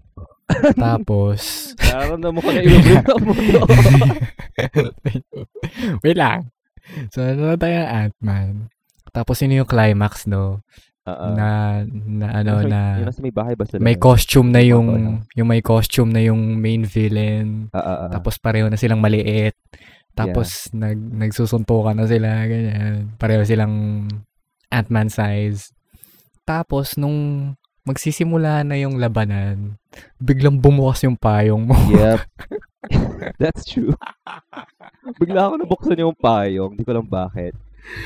tapos, 0.78 1.72
Nararamdaman 1.80 2.42
ko 2.44 2.50
na 2.52 2.62
i-bring 2.62 3.02
up 3.02 3.22
mo 3.24 3.34
wait 6.04 6.18
lang. 6.18 6.52
So, 7.10 7.22
nanonood 7.22 7.60
tayo 7.60 7.76
ng 7.82 7.90
Ant-Man. 7.90 8.50
Tapos, 9.12 9.42
yun 9.42 9.64
yung 9.64 9.70
climax, 9.70 10.28
no? 10.30 10.62
Oo. 11.06 11.38
na, 11.38 11.86
na 11.86 12.42
ano, 12.42 12.66
Nasa- 12.66 12.70
na 12.98 13.06
nasa 13.14 13.22
may 13.22 13.30
bahay 13.30 13.54
ba 13.54 13.62
sila? 13.70 13.78
may 13.78 13.94
costume 13.94 14.50
na 14.50 14.58
Yung 14.66 14.90
yung, 14.90 14.90
mga 14.90 15.38
yung 15.38 15.50
may 15.54 15.62
costume 15.62 16.10
na 16.10 16.22
yung 16.26 16.42
main 16.58 16.82
villain. 16.82 17.70
Ah. 17.78 18.10
Tapos, 18.10 18.42
pareho 18.42 18.66
na 18.74 18.78
silang 18.78 18.98
maliit. 18.98 19.54
Tapos, 20.18 20.72
nag, 20.74 20.98
nagsusuntukan 20.98 21.94
na 21.94 22.10
sila, 22.10 22.42
ganyan. 22.50 23.14
Pareho 23.22 23.46
silang 23.46 24.08
Ant-Man 24.74 25.14
size. 25.14 25.70
Tapos, 26.42 26.98
nung 26.98 27.54
magsisimula 27.86 28.66
na 28.66 28.74
yung 28.82 28.98
labanan, 28.98 29.78
biglang 30.18 30.58
bumukas 30.58 31.06
yung 31.06 31.20
payong 31.22 31.70
mo. 31.70 31.78
Yep. 31.94 32.20
That's 33.42 33.66
true. 33.66 33.94
Bigla 35.22 35.50
ako 35.50 35.56
nabuksan 35.62 36.02
yung 36.02 36.18
payong. 36.18 36.74
Hindi 36.74 36.86
ko 36.86 36.94
lang 36.98 37.08
bakit. 37.08 37.54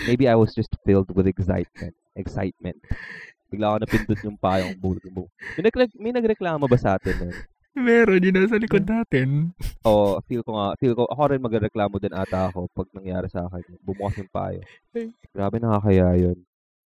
Maybe 0.04 0.28
I 0.28 0.36
was 0.36 0.52
just 0.52 0.76
filled 0.84 1.08
with 1.16 1.30
excitement. 1.32 1.96
Excitement. 2.20 2.76
Bigla 3.48 3.74
ako 3.74 3.78
napindot 3.82 4.20
yung 4.28 4.38
payong. 4.38 4.76
Bulog, 4.76 5.06
bulog. 5.10 5.32
May, 5.56 5.64
nagre- 5.64 5.98
may 5.98 6.12
nagreklamo 6.12 6.68
ba 6.68 6.78
sa 6.78 7.00
atin 7.00 7.16
nun? 7.18 7.36
Meron, 7.80 8.20
yun 8.20 8.36
nasa 8.36 8.60
likod 8.60 8.84
natin. 8.84 9.56
Oo, 9.88 10.20
feel 10.28 10.44
ko 10.44 10.58
nga. 10.58 10.76
Feel 10.82 10.98
ko, 10.98 11.08
ako 11.08 11.22
rin 11.32 11.42
magreklamo 11.42 11.96
din 12.02 12.12
ata 12.12 12.52
ako 12.52 12.68
pag 12.76 12.92
nangyari 12.92 13.32
sa 13.32 13.48
akin. 13.48 13.64
Bumukas 13.80 14.20
yung 14.20 14.32
payo. 14.34 14.60
Grabe 15.32 15.62
nakakaya 15.62 16.18
yun. 16.20 16.38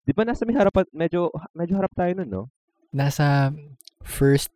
Di 0.03 0.11
ba 0.11 0.27
nasa 0.27 0.43
may 0.43 0.57
harapan, 0.57 0.83
medyo, 0.91 1.31
medyo 1.55 1.79
harap 1.79 1.93
tayo 1.95 2.11
nun, 2.19 2.27
no? 2.27 2.43
Nasa 2.91 3.55
first 4.03 4.51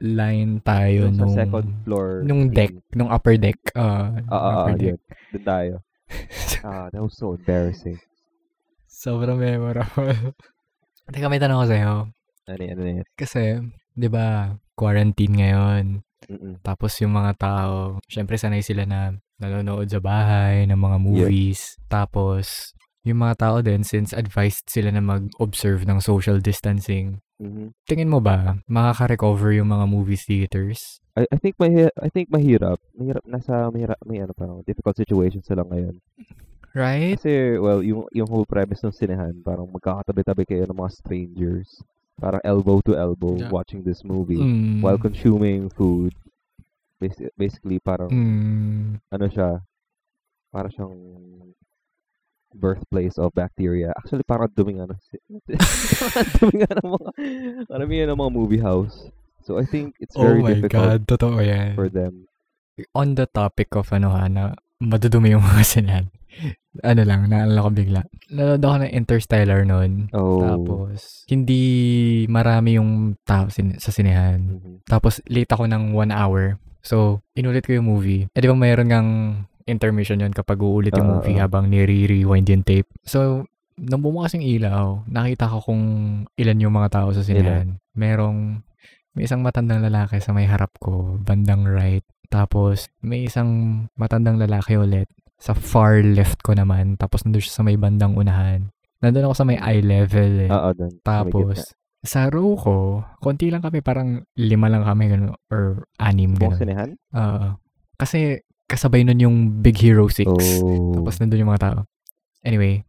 line 0.00 0.58
tayo 0.60 1.06
Yung 1.08 1.16
nung, 1.16 1.32
second 1.32 1.68
floor. 1.84 2.22
nung 2.22 2.50
deck, 2.50 2.74
nung 2.92 3.08
upper 3.08 3.36
deck. 3.36 3.56
Uh, 3.72 4.18
Ah, 4.26 4.30
ah, 4.30 4.34
ah, 4.34 4.54
upper 4.66 4.74
deck. 4.76 4.88
yun. 4.90 4.98
Doon 5.32 5.44
tayo. 5.44 5.74
Ah, 6.64 6.88
that 6.88 7.00
was 7.00 7.12
so 7.12 7.36
embarrassing. 7.36 8.00
Sobrang 8.88 9.36
memorable. 9.36 10.34
Teka, 11.12 11.28
may 11.28 11.36
tanong 11.36 11.60
ko 11.60 11.66
sa'yo. 11.68 11.92
Ano 12.44 12.62
yan, 12.62 12.76
ano 12.76 12.90
yan? 13.00 13.06
Kasi, 13.12 13.60
di 13.92 14.08
ba, 14.08 14.48
quarantine 14.72 15.34
ngayon. 15.34 15.84
Mm-mm. 16.24 16.54
Tapos 16.60 16.96
yung 17.00 17.12
mga 17.12 17.36
tao, 17.36 18.00
syempre 18.08 18.40
sanay 18.40 18.64
sila 18.64 18.88
na 18.88 19.12
nanonood 19.36 19.84
sa 19.88 20.00
bahay 20.00 20.64
ng 20.64 20.76
mga 20.76 20.96
movies. 20.96 21.76
Tapos, 21.84 22.72
yung 23.04 23.20
mga 23.20 23.36
tao 23.36 23.56
din, 23.60 23.84
since 23.84 24.10
advised 24.10 24.64
sila 24.66 24.88
na 24.90 25.00
mag-observe 25.00 25.84
ng 25.84 26.00
social 26.00 26.40
distancing, 26.40 27.20
Mhm. 27.36 27.76
tingin 27.84 28.08
mo 28.08 28.18
ba, 28.18 28.56
makaka-recover 28.66 29.52
yung 29.54 29.68
mga 29.68 29.84
movie 29.86 30.16
theaters? 30.16 30.98
I, 31.14 31.28
I 31.30 31.36
think 31.38 31.54
mahi 31.60 31.86
I 31.94 32.08
think 32.10 32.26
mahirap. 32.28 32.80
Mahirap 32.96 33.22
nasa 33.28 33.70
mahirap 33.70 33.98
may 34.02 34.18
ano 34.18 34.34
parang 34.34 34.64
difficult 34.66 34.98
situation 34.98 35.44
sila 35.44 35.62
ngayon. 35.62 36.00
Right? 36.74 37.14
Kasi 37.22 37.54
well, 37.60 37.86
yung 37.86 38.10
yung 38.10 38.26
whole 38.26 38.42
premise 38.44 38.82
ng 38.82 38.90
sinehan, 38.90 39.38
parang 39.46 39.70
magkakatabi-tabi 39.70 40.42
kayo 40.42 40.66
ng 40.66 40.74
mga 40.74 40.90
strangers. 40.90 41.68
Parang 42.18 42.42
elbow 42.42 42.82
to 42.82 42.98
elbow 42.98 43.38
Yeah. 43.38 43.50
watching 43.50 43.86
this 43.86 44.02
movie 44.02 44.38
Mm. 44.38 44.82
while 44.82 44.98
consuming 44.98 45.70
food. 45.70 46.14
Basi- 46.98 47.30
Basically 47.34 47.78
parang 47.78 48.10
Mm. 48.10 48.98
ano 49.06 49.26
siya, 49.28 49.62
para 50.50 50.66
siyang 50.66 50.94
birthplace 52.54 53.18
of 53.18 53.34
bacteria. 53.34 53.90
Actually, 53.94 54.22
parang 54.22 54.48
duming 54.50 54.78
ano. 54.80 54.94
si- 55.02 55.20
parang 56.00 56.28
duming 56.38 56.62
ano 56.64 56.78
ng 56.78 56.92
mga, 56.92 57.10
karamihan 57.66 58.06
ng 58.08 58.18
mga 58.18 58.32
movie 58.32 58.62
house. 58.62 59.10
So, 59.42 59.58
I 59.58 59.66
think 59.66 59.98
it's 59.98 60.16
Oh 60.16 60.22
very 60.22 60.40
my 60.40 60.54
difficult 60.56 60.72
God, 60.72 61.00
totoo 61.04 61.36
yan. 61.38 61.74
for 61.74 61.90
them. 61.90 62.30
On 62.94 63.12
the 63.12 63.26
topic 63.26 63.74
of 63.74 63.90
ano 63.90 64.10
ha, 64.10 64.24
na 64.26 64.54
madudumi 64.78 65.30
yung 65.30 65.44
mga 65.44 65.64
sinan. 65.74 66.04
ano 66.82 67.06
lang, 67.06 67.30
naalala 67.30 67.60
ko 67.60 67.70
bigla. 67.70 68.00
Nanood 68.28 68.58
ako 68.58 68.76
ng 68.82 68.92
Interstellar 68.92 69.62
noon. 69.62 70.10
Oh. 70.10 70.42
Tapos, 70.42 71.22
hindi 71.28 71.62
marami 72.26 72.74
yung 72.74 72.90
tao 73.22 73.46
sin- 73.46 73.78
sa 73.78 73.94
sinehan. 73.94 74.58
Mhm. 74.58 74.72
Tapos, 74.82 75.22
late 75.28 75.46
ako 75.48 75.70
ng 75.70 75.94
one 75.94 76.10
hour. 76.10 76.58
So, 76.82 77.22
inulit 77.32 77.62
ko 77.62 77.72
yung 77.72 77.86
movie. 77.86 78.26
Eh, 78.28 78.40
di 78.40 78.50
ba 78.50 78.58
mayroon 78.58 78.90
kang 78.90 79.10
intermission 79.64 80.20
yun 80.20 80.30
kapag 80.30 80.58
uulit 80.58 80.92
yung 80.92 81.08
Ah, 81.08 81.12
movie 81.18 81.36
habang 81.36 81.66
nire-rewind 81.66 82.46
yung 82.46 82.62
tape. 82.62 82.88
So, 83.02 83.48
nung 83.74 84.00
bumukas 84.00 84.36
yung 84.36 84.44
ilaw, 84.44 85.02
nakita 85.06 85.48
ko 85.48 85.58
kung 85.60 85.82
ilan 86.34 86.60
yung 86.60 86.74
mga 86.74 86.92
tao 86.92 87.08
sa 87.10 87.24
sinehan. 87.24 87.80
Merong, 87.92 88.60
may 89.12 89.24
isang 89.24 89.40
matandang 89.40 89.80
lalaki 89.80 90.18
sa 90.18 90.30
may 90.30 90.44
harap 90.44 90.70
ko, 90.78 91.16
bandang 91.18 91.64
right. 91.64 92.04
Tapos, 92.28 92.90
may 93.00 93.24
isang 93.24 93.48
matandang 93.94 94.36
lalaki 94.36 94.74
ulit 94.74 95.06
sa 95.38 95.54
far 95.54 96.02
left 96.02 96.42
ko 96.42 96.52
naman. 96.52 96.94
Tapos, 96.94 97.22
nandun 97.22 97.40
siya 97.40 97.54
sa 97.54 97.64
may 97.64 97.74
bandang 97.74 98.14
unahan. 98.14 98.68
Nandun 99.00 99.26
ako 99.26 99.34
sa 99.34 99.44
may 99.44 99.56
eye 99.56 99.80
level 99.80 100.32
eh. 100.44 100.50
Oo, 100.50 100.68
dun. 100.72 100.92
Tapos, 101.00 101.72
sa 102.04 102.28
row 102.28 102.52
ko, 102.54 102.76
konti 103.18 103.48
lang 103.48 103.64
kami, 103.64 103.80
parang 103.80 104.28
lima 104.34 104.68
lang 104.68 104.84
kami, 104.84 105.08
gano'n, 105.08 105.32
or 105.48 105.88
anim, 105.96 106.36
Buong 106.36 106.52
gano'n. 106.52 106.60
sinehan? 106.60 106.90
Oo. 107.16 107.56
kasi, 107.94 108.43
kasabay 108.68 109.04
nun 109.04 109.20
yung 109.20 109.36
Big 109.60 109.76
Hero 109.80 110.08
6. 110.08 110.26
Oh. 110.26 110.94
Tapos 110.96 111.20
nandun 111.20 111.44
yung 111.44 111.52
mga 111.52 111.64
tao. 111.70 111.78
Anyway, 112.44 112.84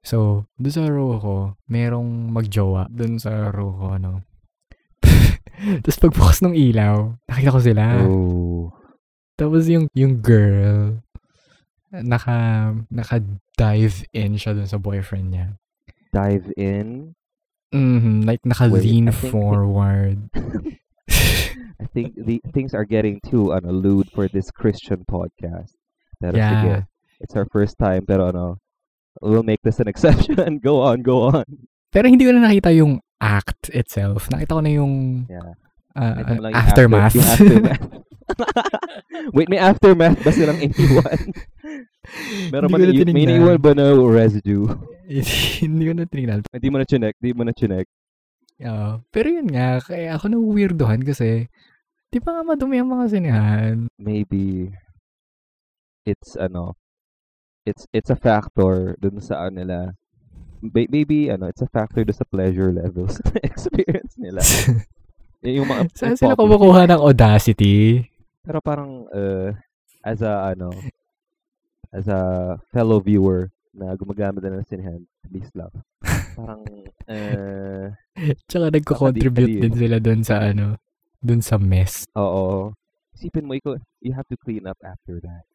so, 0.00 0.48
doon 0.56 0.74
sa 0.74 0.84
row 0.88 1.16
ko, 1.20 1.36
merong 1.68 2.32
magjowa. 2.32 2.88
Doon 2.88 3.20
sa 3.20 3.52
row 3.52 3.72
ko, 3.72 3.84
ano. 3.96 4.24
Tapos 5.84 6.00
pagbukas 6.00 6.40
ng 6.44 6.56
ilaw, 6.56 7.12
nakita 7.28 7.54
ko 7.54 7.60
sila. 7.60 7.84
Oh. 8.04 8.72
Tapos 9.36 9.66
yung, 9.66 9.90
yung 9.92 10.22
girl, 10.22 11.02
naka, 11.90 12.70
naka-dive 12.88 14.06
in 14.14 14.38
siya 14.38 14.54
dun 14.54 14.68
sa 14.70 14.80
boyfriend 14.80 15.28
niya. 15.34 15.46
Dive 16.14 16.48
in. 16.56 17.12
Mhm, 17.74 18.22
like 18.22 18.40
naka-lean 18.46 19.10
Wait, 19.10 19.18
forward. 19.34 20.18
I 21.80 21.86
think 21.90 22.14
the 22.14 22.40
things 22.52 22.74
are 22.74 22.84
getting 22.84 23.20
too 23.26 23.52
ano, 23.52 23.72
lewd 23.72 24.10
for 24.14 24.28
this 24.28 24.50
Christian 24.50 25.04
podcast. 25.10 25.74
Pero 26.20 26.38
sige, 26.38 26.68
yeah. 26.70 26.82
it's 27.20 27.34
our 27.34 27.46
first 27.50 27.78
time 27.78 28.06
pero 28.06 28.30
ano, 28.30 28.58
we'll 29.22 29.42
make 29.46 29.62
this 29.62 29.80
an 29.80 29.88
exception. 29.88 30.58
go 30.62 30.82
on, 30.82 31.02
go 31.02 31.30
on. 31.30 31.44
Pero 31.90 32.10
hindi 32.10 32.26
ko 32.26 32.32
na 32.34 32.46
nakita 32.46 32.74
yung 32.74 32.98
act 33.22 33.70
itself. 33.70 34.30
Nakita 34.30 34.58
ko 34.58 34.62
na 34.62 34.72
yung 34.72 35.26
Yeah. 35.30 35.54
uh, 35.94 36.22
yung 36.26 36.54
aftermath. 36.54 37.14
After, 37.14 37.18
yung 37.18 37.26
aftermath. 37.26 37.84
Wait, 39.36 39.48
may 39.48 39.60
aftermath 39.60 40.16
ba 40.24 40.32
silang 40.32 40.58
iniwan? 40.60 41.18
Meron 42.52 42.68
ba 42.72 42.78
may 42.80 43.24
iniwan 43.24 43.60
ba 43.60 43.72
na 43.76 43.92
residue? 43.96 44.68
hindi 45.60 45.84
ko 45.84 45.92
na 45.92 46.08
tinignan. 46.08 46.40
Hindi 46.48 46.68
mo 46.72 46.76
na 46.80 46.86
chinek, 46.88 47.14
hindi 47.20 47.32
mo 47.36 47.42
na 47.44 47.52
chinek. 47.52 47.86
Oo. 48.62 49.02
pero 49.10 49.26
yun 49.26 49.50
nga, 49.50 49.82
kaya 49.82 50.14
ako 50.14 50.24
na 50.30 50.38
weirdohan 50.38 51.02
kasi, 51.02 51.50
di 52.08 52.18
ba 52.22 52.38
nga 52.38 52.46
madumi 52.46 52.78
ang 52.78 52.90
mga 52.94 53.06
sinehan? 53.10 53.76
Maybe 53.98 54.70
it's 56.06 56.38
ano, 56.38 56.78
it's 57.66 57.88
it's 57.90 58.12
a 58.12 58.18
factor 58.18 58.94
dun 59.02 59.18
sa 59.18 59.48
ano 59.48 59.58
nila. 59.58 59.78
May- 60.64 60.88
Maybe 60.88 61.28
ano, 61.28 61.50
it's 61.50 61.60
a 61.64 61.68
factor 61.68 62.04
dun 62.06 62.14
sa 62.16 62.28
pleasure 62.28 62.70
levels 62.70 63.18
na 63.26 63.42
experience 63.42 64.14
nila. 64.16 64.40
yung 65.44 65.68
mga 65.68 65.82
Saan 65.92 66.14
yung 66.14 66.20
sila 66.20 66.38
kumukuha 66.38 66.88
ng 66.88 67.00
audacity? 67.02 68.06
Pero 68.44 68.60
parang 68.62 69.08
uh, 69.10 69.50
as 70.04 70.20
a 70.20 70.52
ano 70.54 70.70
as 71.90 72.06
a 72.08 72.54
fellow 72.70 73.00
viewer 73.00 73.53
na 73.74 73.92
gumagamit 73.94 74.40
na 74.40 74.54
ng 74.54 74.66
sinehan, 74.66 75.02
please 75.22 75.50
lang. 75.52 75.70
Parang 76.34 76.62
uh, 77.10 77.86
Tsaka 78.48 78.70
nagko-contribute 78.70 79.60
din 79.60 79.74
sila 79.74 79.98
dun 79.98 80.22
sa 80.22 80.40
ano, 80.40 80.78
dun 81.18 81.42
sa 81.42 81.58
mess. 81.58 82.06
oo. 82.14 82.70
Isipin 83.14 83.46
mo 83.46 83.54
ikaw, 83.54 83.78
you 84.02 84.10
have 84.10 84.26
to 84.26 84.34
clean 84.34 84.66
up 84.66 84.78
after 84.82 85.22
that. 85.22 85.46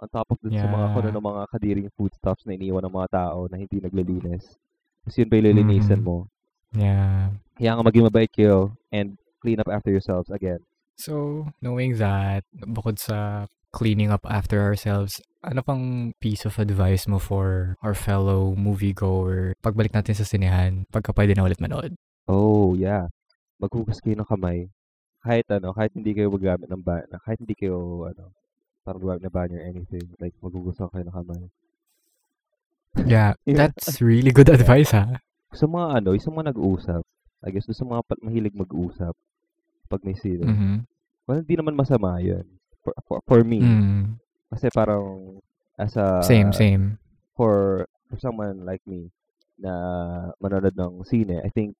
On 0.00 0.08
top 0.08 0.30
of 0.30 0.38
dun 0.40 0.54
sa 0.54 0.64
mga 0.64 0.86
Yeah. 0.88 0.94
kuno 0.94 1.08
ng 1.10 1.26
mga 1.26 1.42
kadiring 1.50 1.88
foodstuffs 1.92 2.44
na 2.46 2.54
iniwan 2.54 2.84
ng 2.86 2.94
mga 2.94 3.08
tao 3.10 3.44
na 3.50 3.56
hindi 3.56 3.76
naglilinis. 3.76 4.56
Kasi 5.04 5.24
yun 5.24 5.28
ba 5.28 5.36
ililinisan 5.36 6.00
Mhm. 6.00 6.06
mo? 6.06 6.28
Yeah. 6.72 7.32
Kaya 7.56 7.76
nga 7.76 7.82
maging 7.82 8.06
mabait 8.06 8.30
kayo 8.30 8.76
and 8.88 9.16
clean 9.40 9.58
up 9.58 9.68
after 9.68 9.88
yourselves 9.88 10.28
again. 10.28 10.60
So, 10.98 11.46
knowing 11.60 11.96
that, 11.98 12.42
bukod 12.54 12.98
sa 12.98 13.46
cleaning 13.70 14.10
up 14.10 14.24
after 14.26 14.58
ourselves, 14.58 15.20
ano 15.42 15.60
pang 15.62 16.12
piece 16.18 16.42
of 16.44 16.58
advice 16.58 17.06
mo 17.06 17.18
for 17.22 17.78
our 17.82 17.94
fellow 17.94 18.54
moviegoer 18.58 19.54
pagbalik 19.62 19.94
natin 19.94 20.14
sa 20.18 20.26
sinehan, 20.26 20.82
pagka 20.90 21.14
pwede 21.14 21.34
na 21.38 21.46
ulit 21.46 21.62
manood? 21.62 21.94
Oh, 22.26 22.74
yeah. 22.74 23.06
Maghugas 23.62 24.02
kayo 24.02 24.18
ng 24.18 24.28
kamay. 24.28 24.68
Kahit 25.22 25.46
ano, 25.50 25.74
kahit 25.74 25.94
hindi 25.94 26.14
kayo 26.14 26.30
magamit 26.30 26.68
ng 26.70 26.82
ban, 26.82 27.06
kahit 27.24 27.38
hindi 27.42 27.54
kayo, 27.54 28.06
ano, 28.06 28.30
parang 28.86 29.00
gumamit 29.02 29.22
ng 29.26 29.34
banyo 29.34 29.56
or 29.58 29.64
anything, 29.66 30.06
like, 30.22 30.34
maghugas 30.42 30.78
kayo 30.78 31.04
ng 31.06 31.14
kamay. 31.14 31.42
Yeah, 33.06 33.34
that's 33.46 34.02
really 34.02 34.32
good 34.34 34.48
advice 34.50 34.90
ha. 34.90 35.22
Sa 35.54 35.70
mga 35.70 36.02
ano, 36.02 36.18
sa 36.18 36.30
mga 36.34 36.50
nag-uusap, 36.52 37.02
I 37.46 37.48
guess, 37.54 37.70
sa 37.70 37.84
mga 37.86 38.02
mahilig 38.20 38.56
mag-usap, 38.58 39.14
pag 39.88 40.02
may 40.02 40.18
sino, 40.18 40.44
Mhm. 40.44 40.84
well, 41.24 41.40
hindi 41.40 41.54
naman 41.56 41.78
masama 41.78 42.18
yun. 42.20 42.44
For, 42.82 42.92
for, 43.06 43.18
for 43.24 43.40
me, 43.46 43.62
Mm. 43.62 44.18
Kasi 44.50 44.68
parang, 44.72 45.38
as 45.78 45.96
a, 45.96 46.22
Same, 46.22 46.52
same. 46.52 46.98
for, 47.36 47.86
for 48.10 48.18
someone 48.18 48.64
like 48.64 48.82
me, 48.86 49.10
na 49.58 50.32
manonood 50.42 50.74
ng 50.78 51.04
sine, 51.04 51.42
I 51.44 51.50
think, 51.50 51.76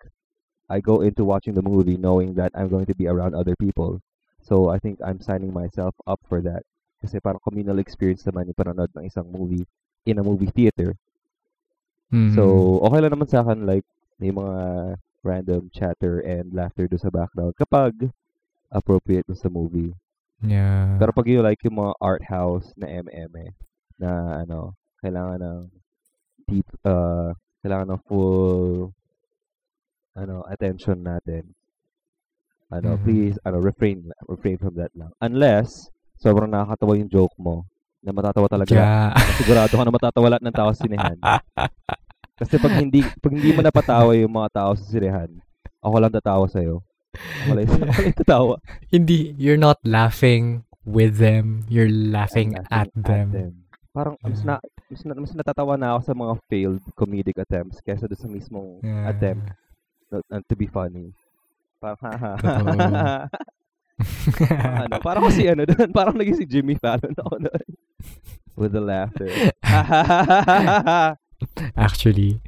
I 0.69 0.81
go 0.81 1.01
into 1.01 1.25
watching 1.25 1.55
the 1.55 1.65
movie 1.65 1.97
knowing 1.97 2.35
that 2.35 2.53
I'm 2.53 2.69
going 2.69 2.85
to 2.87 2.95
be 2.95 3.09
around 3.09 3.35
other 3.35 3.57
people. 3.57 4.03
So, 4.45 4.69
I 4.69 4.79
think 4.79 5.01
I'm 5.01 5.21
signing 5.21 5.53
myself 5.53 5.95
up 6.07 6.21
for 6.29 6.41
that. 6.45 6.63
Kasi 7.01 7.21
parang 7.21 7.41
communal 7.41 7.79
experience 7.79 8.27
naman 8.27 8.51
yung 8.51 8.59
panonood 8.59 8.93
ng 8.93 9.07
isang 9.09 9.31
movie 9.31 9.65
in 10.05 10.19
a 10.19 10.25
movie 10.25 10.51
theater. 10.53 10.93
Mhm. 12.13 12.35
So, 12.37 12.43
okay 12.85 13.01
lang 13.01 13.13
naman 13.17 13.29
sa 13.29 13.41
akin, 13.45 13.65
like, 13.65 13.85
may 14.19 14.29
mga 14.35 14.57
random 15.23 15.71
chatter 15.73 16.21
and 16.21 16.53
laughter 16.53 16.89
do 16.89 16.99
sa 16.99 17.11
background 17.11 17.55
kapag 17.57 18.11
appropriate 18.73 19.27
dun 19.27 19.39
sa 19.39 19.49
movie. 19.49 19.95
Yeah. 20.43 20.97
Pero 20.99 21.11
pag 21.15 21.27
yung 21.27 21.45
like 21.45 21.63
yung 21.67 21.79
mga 21.79 21.95
art 22.03 22.25
house 22.27 22.71
na 22.79 22.87
MM 22.87 23.33
na 23.99 24.43
ano, 24.47 24.75
kailangan 25.03 25.39
ng 25.43 25.61
deep, 26.47 26.67
uh, 26.87 27.35
kailangan 27.63 27.95
ng 27.95 28.03
full 28.07 28.91
ano, 30.19 30.43
attention 30.51 30.99
natin. 30.99 31.55
Ano, 32.69 32.99
Mhm. 32.99 33.03
please, 33.07 33.37
ano, 33.47 33.63
refrain, 33.63 34.03
refrain 34.29 34.59
from 34.59 34.75
that 34.77 34.91
lang. 34.93 35.09
Unless, 35.23 35.89
sobrang 36.21 36.51
nakakatawa 36.51 36.99
yung 36.99 37.09
joke 37.09 37.33
mo, 37.39 37.65
na 37.99 38.15
matatawa 38.15 38.47
talaga 38.47 38.75
yeah. 38.75 39.11
sigurado 39.35 39.75
ka 39.75 39.83
na 39.83 39.91
matatawa 39.91 40.27
lahat 40.31 40.45
ng 40.47 40.55
tao 40.55 40.71
sa 40.71 40.87
sinehan. 40.87 41.19
Kasi 42.39 42.55
pag 42.63 42.79
hindi 42.79 43.03
pag 43.19 43.35
hindi 43.35 43.51
mo 43.51 43.61
napatawa 43.67 44.15
yung 44.15 44.31
mga 44.31 44.51
tao 44.55 44.71
sa 44.79 44.87
sinehan, 44.87 45.31
ako 45.83 45.95
lang 45.99 46.15
tatawa 46.15 46.47
sa'yo. 46.47 46.79
Ako 47.19 47.51
lang 47.55 48.15
tatawa. 48.15 48.55
Hindi, 48.89 49.35
you're 49.37 49.59
not 49.61 49.77
laughing 49.83 50.63
with 50.83 51.19
them, 51.19 51.65
you're 51.69 51.91
laughing, 51.91 52.57
I'm 52.57 52.65
at, 52.73 52.89
them. 52.95 53.65
Parang 53.93 54.15
mas, 54.21 54.41
na, 54.41 54.57
mas, 54.87 55.01
na, 55.03 55.13
mas 55.13 55.33
natatawa 55.33 55.75
na 55.75 55.93
ako 55.93 56.01
sa 56.03 56.15
mga 56.15 56.33
failed 56.47 56.81
comedic 56.95 57.37
attempts 57.37 57.81
kaysa 57.81 58.07
doon 58.07 58.17
sa 58.17 58.29
mismong 58.29 58.69
Yeah. 58.81 59.11
attempt 59.11 59.45
na, 60.09 60.17
na 60.29 60.37
to 60.41 60.55
be 60.55 60.65
funny. 60.65 61.13
Parang, 61.79 61.99
ha, 62.01 62.35
Totoo. 62.37 62.79
ano, 64.87 64.95
parang 65.03 65.23
kasi 65.27 65.47
ano 65.47 65.63
doon, 65.63 65.89
parang 65.99 66.15
naging 66.15 66.37
si 66.37 66.45
Jimmy 66.47 66.75
Fallon 66.75 67.13
ako 67.13 67.35
doon. 67.43 67.67
With 68.55 68.73
the 68.73 68.81
laughter. 68.81 69.29
Actually. 71.77 72.39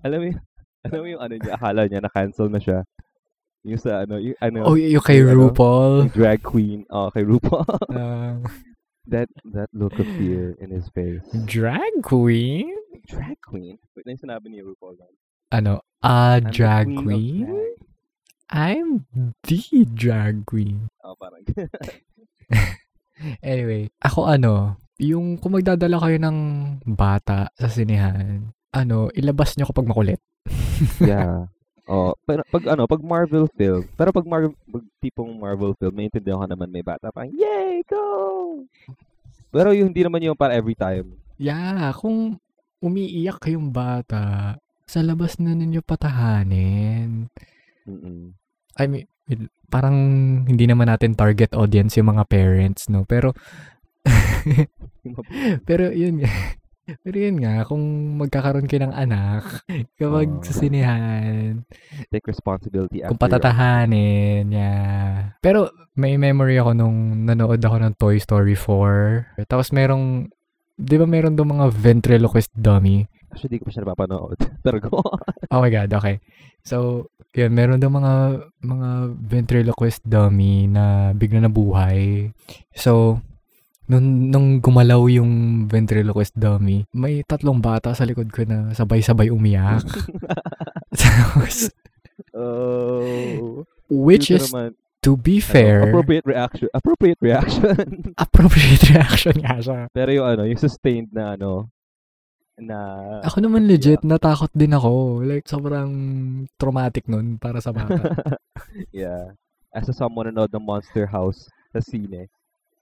alam 0.00 0.18
mo, 0.20 0.24
yung- 0.28 0.42
alam 0.84 0.98
mo 1.00 1.06
yung 1.08 1.22
ano 1.22 1.34
niya, 1.36 1.52
akala 1.54 1.80
niya 1.84 2.00
na-cancel 2.00 2.48
na 2.48 2.60
siya. 2.60 2.78
Yung 3.64 3.80
sa 3.80 4.04
ano, 4.04 4.20
yung 4.20 4.36
ano, 4.44 4.58
Oh, 4.68 4.76
yung 4.76 5.00
kay 5.00 5.24
yung 5.24 5.32
ano, 5.32 5.48
RuPaul. 5.48 5.94
yung 6.04 6.12
drag 6.12 6.40
queen. 6.44 6.84
Oh, 6.92 7.08
kay 7.08 7.24
RuPaul. 7.24 7.64
Uh, 7.88 8.36
that 9.12 9.28
that 9.52 9.68
look 9.72 9.96
of 9.96 10.08
fear 10.16 10.52
in 10.60 10.68
his 10.72 10.88
face. 10.92 11.24
drag 11.48 11.92
queen? 12.04 12.72
Drag 13.08 13.36
queen? 13.40 13.76
Wait, 13.96 14.04
na 14.04 14.12
yung 14.16 14.24
sinabi 14.24 14.46
ni 14.52 14.60
RuPaul 14.60 14.96
na. 15.00 15.08
Ano? 15.52 15.80
A 16.04 16.40
I'm 16.40 16.44
the 16.44 16.50
drag 16.52 16.86
of 16.92 17.04
queen? 17.04 17.44
drag. 17.48 17.76
I'm 18.52 18.90
the 19.44 19.60
drag 19.96 20.44
queen. 20.44 20.92
Oh, 21.00 21.16
parang. 21.16 21.42
Anyway, 23.40 23.88
ako 24.04 24.28
ano, 24.28 24.76
yung 25.00 25.38
kung 25.40 25.56
magdadala 25.56 25.96
kayo 26.02 26.18
ng 26.20 26.38
bata 26.84 27.48
sa 27.56 27.70
sinehan, 27.72 28.52
ano, 28.74 29.08
ilabas 29.16 29.56
nyo 29.56 29.64
kapag 29.70 29.88
makulit. 29.88 30.20
yeah. 31.00 31.48
Oh, 31.84 32.16
pero 32.24 32.40
pag 32.48 32.64
ano, 32.72 32.88
pag 32.88 33.02
Marvel 33.04 33.44
film, 33.52 33.84
pero 33.92 34.08
pag 34.08 34.24
Marvel, 34.24 34.56
pag 34.56 34.84
tipong 35.04 35.36
Marvel 35.36 35.76
film, 35.76 35.92
maintindihan 35.92 36.40
ko 36.40 36.46
naman 36.48 36.72
may 36.72 36.80
bata 36.80 37.12
pa, 37.12 37.28
yay, 37.28 37.84
go! 37.84 38.64
Pero 39.52 39.76
yung 39.76 39.92
hindi 39.92 40.00
naman 40.00 40.24
yung 40.24 40.38
para 40.38 40.56
every 40.56 40.72
time. 40.72 41.12
Yeah, 41.36 41.92
kung 41.92 42.40
umiiyak 42.80 43.44
yung 43.52 43.68
bata, 43.68 44.56
sa 44.88 45.00
labas 45.04 45.36
na 45.36 45.52
ninyo 45.52 45.84
patahanin. 45.84 47.28
Mm-mm. 47.84 48.32
I 48.80 48.84
mean, 48.88 49.06
parang 49.68 49.96
hindi 50.48 50.64
naman 50.64 50.88
natin 50.88 51.12
target 51.12 51.52
audience 51.52 52.00
yung 52.00 52.16
mga 52.16 52.24
parents, 52.26 52.88
no? 52.88 53.04
Pero, 53.04 53.36
pero 55.68 55.92
yun. 55.92 56.24
Pero 56.84 57.16
yun 57.16 57.40
nga, 57.40 57.64
kung 57.64 57.82
magkakaroon 58.20 58.68
kayo 58.68 58.84
ng 58.84 58.94
anak, 58.94 59.64
kapag 60.00 60.28
Oo. 60.28 60.44
sa 60.44 60.52
sinehan, 60.52 61.64
Take 62.12 62.28
responsibility 62.28 63.00
kung 63.00 63.16
after 63.16 63.16
your- 63.16 63.22
patatahanin, 63.24 64.52
yeah. 64.52 65.32
Pero 65.40 65.72
may 65.96 66.20
memory 66.20 66.60
ako 66.60 66.76
nung 66.76 67.24
nanood 67.24 67.60
ako 67.60 67.76
ng 67.80 67.92
Toy 67.96 68.16
Story 68.20 68.56
4. 68.56 69.46
Tapos 69.48 69.72
merong, 69.72 70.28
di 70.74 70.96
ba 71.00 71.06
meron 71.08 71.32
doon 71.32 71.56
mga 71.56 71.66
ventriloquist 71.72 72.52
dummy? 72.52 73.08
Actually, 73.32 73.56
di 73.56 73.60
ko 73.62 73.66
pa 73.66 73.72
siya 73.72 73.82
napapanood. 73.82 74.38
Pero 74.64 74.76
go. 74.78 75.00
Oh 75.50 75.60
my 75.60 75.70
God, 75.72 75.90
okay. 75.90 76.20
So, 76.62 77.08
Yan, 77.34 77.50
meron 77.50 77.82
daw 77.82 77.90
mga, 77.90 78.46
mga 78.62 78.88
ventriloquist 79.18 80.06
dummy 80.06 80.70
na 80.70 81.10
bigla 81.10 81.42
na 81.42 81.50
buhay. 81.50 82.30
So, 82.78 83.18
nung, 83.88 84.06
nung 84.32 84.48
gumalaw 84.60 85.08
yung 85.12 85.64
ventriloquist 85.68 86.32
dummy, 86.36 86.88
may 86.94 87.20
tatlong 87.24 87.60
bata 87.60 87.92
sa 87.92 88.08
likod 88.08 88.32
ko 88.32 88.44
na 88.48 88.72
sabay-sabay 88.72 89.28
umiyak. 89.28 89.84
Tapos, 91.00 91.72
Oh. 92.34 93.62
which 93.90 94.30
is, 94.30 94.50
naman, 94.50 94.74
to 95.02 95.14
be 95.14 95.38
ano, 95.38 95.46
fair, 95.46 95.78
appropriate 95.86 96.26
reaction. 96.26 96.68
Appropriate 96.74 97.20
reaction. 97.22 97.76
appropriate 98.24 98.82
reaction 98.90 99.34
nga 99.38 99.56
siya. 99.62 99.80
Pero 99.94 100.10
yung 100.10 100.26
ano, 100.26 100.42
yung 100.46 100.58
sustained 100.58 101.10
na 101.14 101.38
ano, 101.38 101.70
na 102.58 102.78
Ako 103.26 103.42
naman 103.42 103.66
legit, 103.66 104.02
natakot 104.06 104.50
din 104.54 104.74
ako. 104.74 105.22
Like, 105.26 105.46
sobrang 105.50 105.90
traumatic 106.54 107.06
nun 107.10 107.38
para 107.38 107.58
sa 107.58 107.74
bata. 107.74 108.14
yeah. 108.94 109.34
As 109.74 109.90
a 109.90 109.94
someone 109.94 110.30
na 110.30 110.46
the 110.46 110.62
Monster 110.62 111.10
House 111.10 111.50
sa 111.74 111.82
sine, 111.82 112.30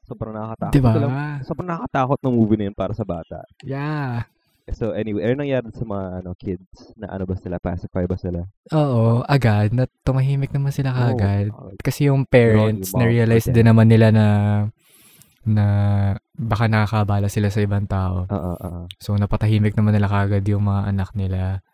sobrang 0.07 0.35
nakakatakot. 0.35 0.75
diba? 0.75 0.93
Lang, 0.99 1.43
sobrang 1.47 1.69
nakakatakot 1.69 2.19
ng 2.23 2.35
movie 2.35 2.59
na 2.59 2.65
yun 2.71 2.77
para 2.77 2.93
sa 2.93 3.07
bata. 3.07 3.43
Yeah. 3.62 4.27
So 4.71 4.95
anyway, 4.95 5.27
ano 5.27 5.43
nangyari 5.43 5.75
sa 5.75 5.83
mga 5.83 6.07
ano 6.23 6.31
kids 6.38 6.95
na 6.95 7.11
ano 7.11 7.27
ba 7.27 7.35
sila, 7.35 7.59
pacify 7.59 8.07
ba 8.07 8.15
sila? 8.15 8.47
Oo, 8.71 9.27
agad. 9.27 9.75
Na 9.75 9.91
tumahimik 10.07 10.55
naman 10.55 10.71
sila 10.71 10.95
kagad. 10.95 11.51
Oh, 11.51 11.75
Kasi 11.83 12.07
yung 12.07 12.23
parents, 12.23 12.95
mom, 12.95 13.03
na-realize 13.03 13.51
din 13.51 13.67
naman 13.67 13.91
nila 13.91 14.15
na 14.15 14.27
na 15.43 15.67
baka 16.38 16.71
nakakabala 16.71 17.27
sila 17.27 17.51
sa 17.51 17.59
ibang 17.59 17.91
tao. 17.91 18.31
Oo, 18.31 18.53
oo. 18.55 18.81
So, 19.03 19.19
napatahimik 19.19 19.75
naman 19.75 19.99
nila 19.99 20.07
kagad 20.07 20.47
yung 20.47 20.71
mga 20.71 20.95
anak 20.95 21.11
nila. 21.19 21.67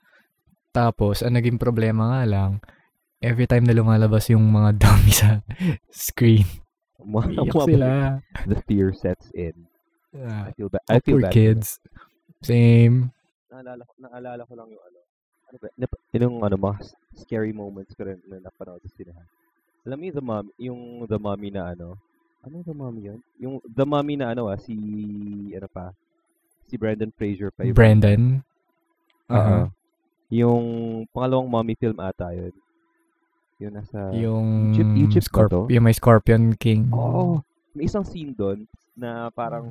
Tapos, 0.72 1.20
ang 1.20 1.36
naging 1.36 1.60
problema 1.60 2.16
nga 2.16 2.22
lang, 2.24 2.50
every 3.20 3.44
time 3.44 3.68
na 3.68 3.76
lumalabas 3.76 4.32
yung 4.32 4.48
mga 4.48 4.70
dummy 4.80 5.12
sa 5.12 5.44
screen, 5.92 6.48
iyak 7.08 7.56
sila. 7.64 7.88
The 8.50 8.58
fear 8.64 8.92
sets 8.92 9.32
in. 9.32 9.66
Yeah. 10.12 10.48
I 10.48 10.52
feel 10.52 10.68
bad. 10.68 10.84
I 10.88 10.98
feel 11.00 11.16
Poor 11.16 11.28
bad. 11.28 11.32
kids. 11.32 11.80
Same. 12.40 13.10
Naalala 13.48 13.82
ko, 13.82 13.92
naalala 13.98 14.42
ko 14.44 14.52
lang 14.54 14.68
yung 14.68 14.84
ano. 14.84 14.98
Ano 15.48 15.56
ba? 15.58 15.66
Nap- 15.74 16.00
yung 16.12 16.36
ano 16.40 16.56
mga 16.56 16.76
s- 16.84 16.96
scary 17.16 17.52
moments 17.52 17.96
ko 17.96 18.04
rin 18.04 18.20
na 18.24 18.38
napanood 18.38 18.84
sa 18.84 18.92
sinahan. 18.94 19.26
Alam 19.84 19.98
yung 20.04 20.14
the 20.14 20.24
mom, 20.24 20.46
yung 20.60 20.80
the 21.04 21.16
mommy 21.18 21.48
na 21.48 21.72
ano. 21.72 21.96
Ano 22.44 22.60
the 22.62 22.72
mommy 22.72 23.08
yun? 23.08 23.20
Yung 23.36 23.58
the 23.64 23.82
mommy 23.82 24.14
na 24.14 24.30
ano 24.30 24.46
ah, 24.46 24.56
si 24.56 24.76
ano 25.50 25.66
pa? 25.66 25.90
Si 26.68 26.76
Brendan 26.76 27.10
Fraser 27.10 27.48
pa. 27.48 27.64
yung- 27.64 27.72
Brendan. 27.74 28.44
Oo. 29.28 29.36
Uh-huh. 29.36 29.64
Yung 30.28 30.64
pangalawang 31.08 31.48
mommy 31.48 31.72
film 31.72 31.96
ata 31.98 32.32
yun. 32.32 32.52
Yun 33.58 33.72
nasa... 33.74 33.98
yung 34.14 34.70
Egypt- 34.70 34.96
Egypt 34.96 35.26
Scorp- 35.26 35.50
to? 35.50 35.62
yung 35.66 35.84
may 35.84 35.94
Scorpion 35.94 36.54
King. 36.54 36.90
Oo. 36.94 37.42
May 37.74 37.90
isang 37.90 38.06
scene 38.06 38.30
doon 38.34 38.66
na 38.94 39.30
parang 39.34 39.66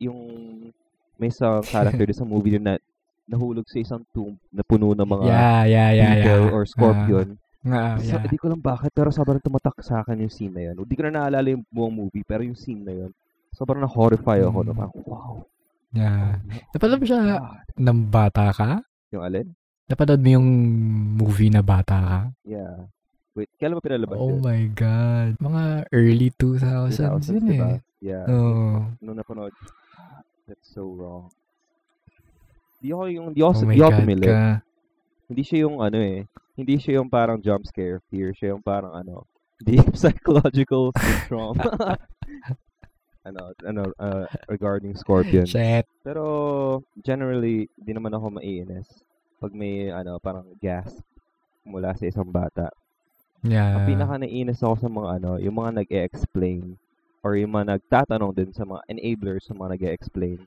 yung 0.00 0.20
may 1.20 1.28
isang 1.28 1.60
character 1.64 2.04
doon 2.08 2.18
sa 2.18 2.28
movie 2.28 2.56
na 2.56 2.80
nahulog 3.28 3.68
sa 3.68 3.78
isang 3.78 4.02
tomb 4.10 4.34
na 4.50 4.64
puno 4.64 4.96
ng 4.96 5.06
mga 5.06 5.24
yeah, 5.28 5.62
yeah, 5.64 5.90
yeah, 5.94 6.14
yeah. 6.24 6.50
or 6.50 6.64
scorpion. 6.66 7.38
Ah, 7.62 7.94
So, 8.02 8.18
yeah. 8.18 8.26
Hindi 8.26 8.42
ko 8.42 8.50
lang 8.50 8.58
bakit, 8.58 8.90
pero 8.90 9.14
sobrang 9.14 9.38
tumatak 9.38 9.78
sa 9.86 10.02
akin 10.02 10.18
yung 10.26 10.34
scene 10.34 10.50
na 10.50 10.62
yun. 10.66 10.82
Hindi 10.82 10.98
ko 10.98 11.06
na 11.06 11.22
naalala 11.22 11.46
yung 11.54 11.62
buong 11.70 11.94
movie, 11.94 12.26
pero 12.26 12.42
yung 12.42 12.58
scene 12.58 12.82
na 12.82 12.90
yun, 12.90 13.10
sobrang 13.54 13.78
na-horrify 13.78 14.42
ako. 14.42 14.58
Mm. 14.58 14.66
Na 14.66 14.72
parang, 14.74 14.94
wow. 15.06 15.34
yeah. 15.94 16.42
Napanood 16.74 16.98
mo 16.98 17.06
siya 17.06 17.20
God. 17.38 17.66
ng 17.78 17.98
bata 18.10 18.44
ka? 18.50 18.70
Yung 19.14 19.22
alin? 19.22 19.46
Napanood 19.86 20.18
mo 20.18 20.28
yung 20.34 20.48
movie 21.14 21.54
na 21.54 21.62
bata 21.62 21.96
ka? 22.02 22.18
Yeah. 22.42 22.90
Wait, 23.32 23.48
kailan 23.56 23.76
mo 23.76 23.80
pinalabas 23.80 24.18
Oh 24.20 24.28
yun? 24.28 24.44
my 24.44 24.62
God. 24.76 25.40
Mga 25.40 25.64
early 25.88 26.28
2000s, 26.36 27.00
2000s, 27.00 27.32
yun 27.32 27.44
diba? 27.48 27.68
eh. 27.72 27.78
Yeah. 28.02 28.24
Oh, 28.28 28.84
Nung 29.00 29.16
napanood, 29.16 29.54
that's 30.44 30.68
so 30.68 30.84
wrong. 30.84 31.32
Di 32.82 32.92
ako 32.92 33.02
yung, 33.08 33.28
di 33.32 33.40
ako, 33.40 33.52
oh 33.56 33.70
di 33.70 33.80
ako 33.80 33.92
pumili. 34.04 34.26
ka. 34.26 34.60
Hindi 35.30 35.42
siya 35.46 35.58
yung 35.64 35.76
ano 35.80 35.96
eh. 35.96 36.26
Hindi 36.52 36.74
siya 36.76 37.00
yung 37.00 37.08
parang 37.08 37.40
jump 37.40 37.64
scare 37.64 38.04
fear. 38.12 38.36
Siya 38.36 38.52
yung 38.52 38.60
parang 38.60 38.92
ano, 38.92 39.24
deep 39.64 39.96
psychological 39.96 40.92
trauma. 41.24 41.62
ano, 43.28 43.54
ano, 43.64 43.82
uh, 43.96 44.26
regarding 44.44 44.92
Scorpion. 44.92 45.46
Shit. 45.46 45.86
Pero, 46.04 46.84
generally, 47.00 47.70
di 47.78 47.92
naman 47.94 48.12
ako 48.12 48.36
maiinis 48.36 48.90
pag 49.40 49.54
may, 49.54 49.88
ano, 49.88 50.18
parang 50.20 50.44
gas 50.60 50.90
mula 51.62 51.94
sa 51.94 52.04
isang 52.04 52.28
bata. 52.28 52.68
Yeah. 53.42 53.74
Ang 53.76 53.86
pinaka 53.88 54.14
naiinis 54.18 54.62
ako 54.62 54.74
sa 54.78 54.88
mga, 54.88 55.08
ano, 55.18 55.30
yung 55.36 55.56
mga 55.58 55.82
nag-e-explain 55.82 56.78
or 57.22 57.34
yung 57.34 57.52
mga 57.52 57.78
nagtatanong 57.78 58.32
din 58.32 58.50
sa 58.50 58.62
mga 58.62 58.82
enablers 58.88 59.46
sa 59.46 59.54
mga 59.54 59.78
nag-e-explain. 59.78 60.38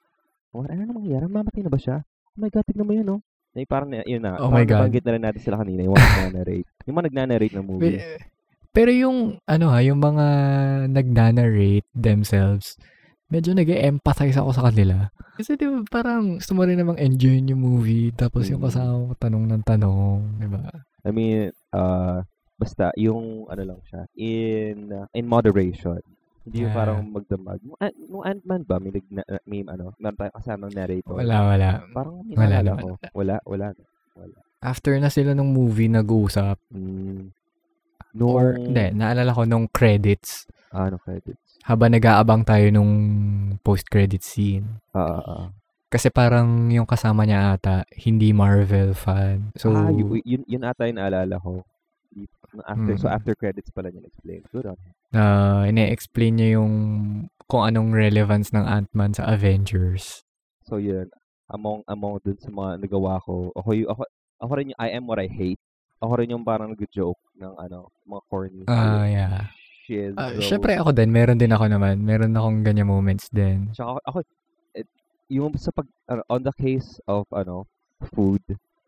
Oh, 0.51 0.63
ano 0.63 0.79
na 0.79 0.95
mangyayari? 0.95 1.27
Mamatay 1.27 1.61
na 1.61 1.71
ba 1.71 1.79
siya? 1.79 1.97
Oh 2.31 2.39
my 2.39 2.47
God, 2.47 2.63
tignan 2.63 2.87
mo 2.87 2.93
yan, 2.95 3.07
oh. 3.11 3.21
Na 3.51 3.59
yung 3.59 3.71
parang, 3.71 3.89
yun 3.91 4.23
na, 4.23 4.39
Oh 4.39 4.47
my 4.47 4.63
God. 4.63 4.87
nabanggit 4.87 5.03
na 5.03 5.13
rin 5.15 5.23
natin 5.23 5.41
sila 5.43 5.59
kanina, 5.59 5.83
yung 5.83 5.95
mga 5.95 6.07
nag-narrate. 6.31 6.67
yung 6.87 6.95
mga 6.95 7.05
nag-narrate 7.11 7.55
ng 7.55 7.67
movie. 7.67 7.99
Pe- 7.99 8.23
Pero 8.75 8.91
yung, 8.91 9.17
ano 9.43 9.65
ha, 9.71 9.79
yung 9.79 9.99
mga 9.99 10.25
nag-narrate 10.87 11.87
themselves, 11.91 12.75
medyo 13.27 13.51
nag 13.51 13.67
empathize 13.67 14.35
ako 14.35 14.51
sa 14.51 14.67
kanila. 14.67 15.11
Kasi 15.35 15.55
di 15.55 15.67
ba 15.67 15.83
parang 15.89 16.39
gusto 16.39 16.51
mo 16.55 16.63
rin 16.63 16.79
namang 16.79 16.99
enjoy 16.99 17.39
yung 17.39 17.59
movie, 17.59 18.11
tapos 18.11 18.47
yung 18.47 18.63
Mm. 18.63 18.67
kasama 18.67 18.91
mo 18.95 19.13
tanong 19.15 19.43
ng 19.47 19.63
tanong, 19.63 20.17
di 20.39 20.47
ba? 20.47 20.61
I 21.03 21.11
mean, 21.11 21.51
uh, 21.71 22.23
basta, 22.55 22.91
yung, 22.95 23.45
ano 23.45 23.63
lang 23.65 23.79
siya, 23.83 24.01
in, 24.15 24.89
uh, 24.89 25.07
in 25.11 25.25
moderation. 25.25 25.99
Hindi 26.41 26.61
yung 26.61 26.69
Yeah. 26.69 26.77
parang 26.77 26.99
magdamag. 27.05 27.59
Nung, 27.59 27.79
Ant- 27.79 27.99
nung 28.05 28.23
Ant-Man 28.23 28.61
ba, 28.63 28.77
may, 28.77 28.91
nag, 28.91 29.07
na- 29.09 29.27
may, 29.43 29.61
ano, 29.61 29.91
meron 29.97 30.15
tayong 30.15 30.35
kasamang 30.35 30.73
narrator. 30.73 31.17
Wala, 31.17 31.37
wala. 31.43 31.69
Parang 31.89 32.15
may 32.21 32.35
Wala 32.35 32.57
naman. 32.61 32.81
ko. 32.81 32.87
Wala, 33.11 33.35
wala. 33.43 33.67
After 34.61 34.93
na 34.95 35.09
sila 35.09 35.33
nung 35.33 35.51
movie 35.51 35.89
nag-uusap, 35.89 36.57
Mm, 36.69 37.33
nung, 38.13 38.31
or, 38.31 38.55
hindi, 38.55 38.93
naalala 38.93 39.29
ko 39.29 39.43
nung 39.43 39.65
credits, 39.67 40.45
ano, 40.69 40.95
credits. 40.97 41.59
habang 41.63 41.91
nag-aabang 41.91 42.45
tayo 42.45 42.69
nung 42.69 42.93
post-credit 43.59 44.21
scene. 44.21 44.79
Ah, 44.93 45.17
ah, 45.17 45.23
ah. 45.25 45.45
Kasi 45.85 46.09
parang 46.09 46.69
yung 46.69 46.85
kasama 46.85 47.23
niya 47.23 47.55
ata, 47.55 47.75
hindi 47.95 48.31
Marvel 48.31 48.93
fan. 48.93 49.49
So, 49.55 49.71
ah, 49.71 49.89
y- 49.89 50.21
yun, 50.23 50.43
yun 50.45 50.63
ata 50.63 50.85
yung 50.85 50.99
naalala 50.99 51.37
ko. 51.37 51.65
After, 52.63 52.93
So, 52.95 53.07
Mm. 53.07 53.15
after 53.15 53.33
credits 53.35 53.69
pala 53.69 53.89
niya 53.89 54.05
explain. 54.05 54.41
Good 54.49 54.65
on 54.65 54.77
him. 54.77 54.93
uh, 55.11 55.63
ine-explain 55.65 56.33
niya 56.35 56.49
yung 56.59 56.73
kung 57.45 57.63
anong 57.63 57.91
relevance 57.91 58.51
ng 58.51 58.63
Ant-Man 58.63 59.13
sa 59.13 59.27
Avengers. 59.27 60.23
So, 60.63 60.77
yun. 60.77 61.07
Among, 61.47 61.85
among 61.85 62.19
dun 62.21 62.37
sa 62.37 62.49
mga 62.49 62.81
nagawa 62.81 63.21
ko, 63.21 63.53
ako, 63.53 63.69
yung, 63.71 63.89
ako, 63.89 64.01
ako 64.39 64.51
rin 64.55 64.71
yung 64.73 64.79
I 64.81 64.89
am 64.91 65.05
what 65.05 65.17
I 65.17 65.29
hate. 65.29 65.61
Ako 66.01 66.17
rin 66.17 66.29
yung 66.29 66.43
parang 66.43 66.73
nag-joke 66.73 67.21
ng 67.37 67.53
ano, 67.55 67.93
mga 68.03 68.21
corny. 68.27 68.61
Ah, 68.65 69.05
yeah. 69.05 69.47
Shit. 69.85 70.17
Ah, 70.17 70.33
Siyempre 70.35 70.73
ako 70.75 70.89
din, 70.91 71.13
meron 71.13 71.37
din 71.37 71.53
ako 71.53 71.69
naman. 71.69 72.01
Meron 72.01 72.33
akong 72.33 72.65
ganyan 72.65 72.89
moments 72.89 73.29
din. 73.29 73.69
Tsaka 73.71 73.95
ako, 73.95 73.99
ako 74.03 74.17
eh, 74.73 74.85
yung 75.29 75.53
sa 75.55 75.69
pag, 75.69 75.85
ano, 76.09 76.25
on 76.27 76.41
the 76.41 76.55
case 76.57 76.97
of, 77.05 77.29
ano, 77.29 77.69
food 78.11 78.41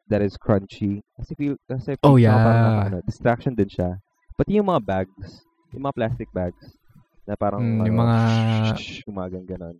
that 0.07 0.21
is 0.21 0.35
crunchy. 0.35 1.03
Kasi 1.15 1.35
feel, 1.35 1.55
kasi 1.65 1.93
feel 1.93 2.03
Oh, 2.03 2.15
ko 2.15 2.21
parang 2.21 2.23
yeah. 2.23 2.73
naka- 2.73 2.87
ano, 2.87 2.97
distraction 3.03 3.53
din 3.53 3.67
siya. 3.67 3.99
Pati 4.33 4.55
yung 4.55 4.67
mga 4.67 4.81
bags, 4.81 5.43
yung 5.71 5.83
mga 5.83 5.95
plastic 5.95 6.29
bags, 6.31 6.77
na 7.23 7.35
parang, 7.35 7.59
Mm, 7.59 7.85
yung 7.85 7.99
ano, 7.99 8.03
mga 8.05 8.17
gumagang 9.03 9.45
ganon. 9.45 9.77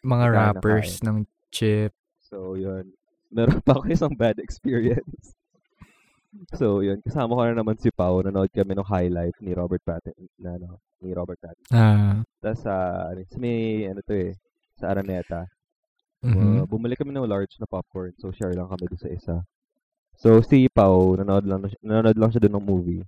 mga 0.00 0.24
wrappers 0.28 1.00
ng 1.00 1.24
chip. 1.48 1.92
So, 2.20 2.54
yun. 2.54 2.92
Meron 3.28 3.60
pa 3.60 3.74
ako 3.74 3.88
isang 3.88 4.12
bad 4.12 4.36
experience. 4.36 5.32
so, 6.58 6.80
yun. 6.80 7.00
Kasama 7.00 7.34
ko 7.34 7.42
na 7.44 7.56
naman 7.56 7.76
si 7.76 7.90
Pau. 7.90 8.20
Nanood 8.20 8.50
kami 8.50 8.74
ng 8.74 8.86
High 8.86 9.10
Life 9.10 9.38
ni 9.40 9.52
Robert 9.52 9.82
Pattinson. 9.82 10.28
Na, 10.36 10.56
ano, 10.56 10.78
ni 11.00 11.12
Robert 11.12 11.38
Pattinson. 11.38 11.74
Ah. 11.74 12.20
Tapos, 12.38 12.60
sa 12.62 12.74
may, 13.36 13.86
ano 13.86 14.00
to 14.00 14.14
eh, 14.14 14.32
sa 14.76 14.90
Araneta. 14.90 15.46
mhm. 16.20 16.60
Uh, 16.60 16.64
bumili 16.64 16.96
kami 16.96 17.12
ng 17.12 17.24
large 17.24 17.56
na 17.56 17.64
popcorn. 17.64 18.12
So, 18.20 18.28
share 18.30 18.52
lang 18.52 18.68
kami 18.68 18.88
doon 18.88 19.00
sa 19.00 19.08
isa. 19.10 19.34
So, 20.20 20.44
si 20.44 20.68
Pau, 20.68 21.16
nanood 21.16 21.48
lang, 21.48 21.64
na 21.64 21.68
nanood 21.80 22.18
lang 22.20 22.28
siya 22.28 22.44
doon 22.44 22.60
ng 22.60 22.68
movie. 22.68 23.02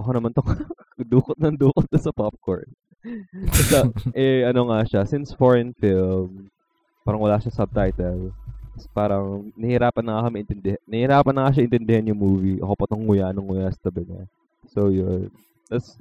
Ako 0.00 0.16
naman 0.16 0.32
to, 0.32 0.40
dukot 1.12 1.36
ng 1.36 1.60
dukot 1.60 1.84
na 1.92 2.00
sa 2.00 2.08
popcorn. 2.08 2.64
Sa, 3.68 3.84
eh, 4.16 4.48
ano 4.48 4.72
nga 4.72 4.80
siya, 4.88 5.04
since 5.04 5.36
foreign 5.36 5.76
film, 5.76 6.48
parang 7.04 7.20
wala 7.20 7.36
siya 7.36 7.52
subtitle. 7.52 8.32
Tapos 8.72 8.88
parang, 8.96 9.52
nahihirapan 9.60 10.00
na 10.08 10.24
kami 10.24 10.40
intindihan. 10.40 10.80
Nahihirapan 10.88 11.34
na 11.36 11.52
siya 11.52 11.68
intindihan 11.68 12.08
yung 12.08 12.16
movie. 12.16 12.56
Ako 12.64 12.72
pa 12.72 12.88
tong 12.88 13.04
nguya 13.04 13.28
ng 13.36 13.44
nguya 13.44 13.68
sa 13.76 13.92
tabi 13.92 14.08
niya. 14.08 14.24
So, 14.72 14.88
yun. 14.88 15.28
Tapos, 15.68 16.00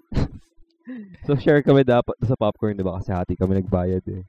so, 1.27 1.35
share 1.35 1.59
kami 1.59 1.83
dapat 1.83 2.15
sa 2.23 2.39
popcorn, 2.39 2.79
di 2.79 2.87
ba? 2.87 3.03
Kasi 3.03 3.11
hati 3.11 3.35
kami 3.35 3.59
nagbayad 3.59 4.03
eh. 4.07 4.23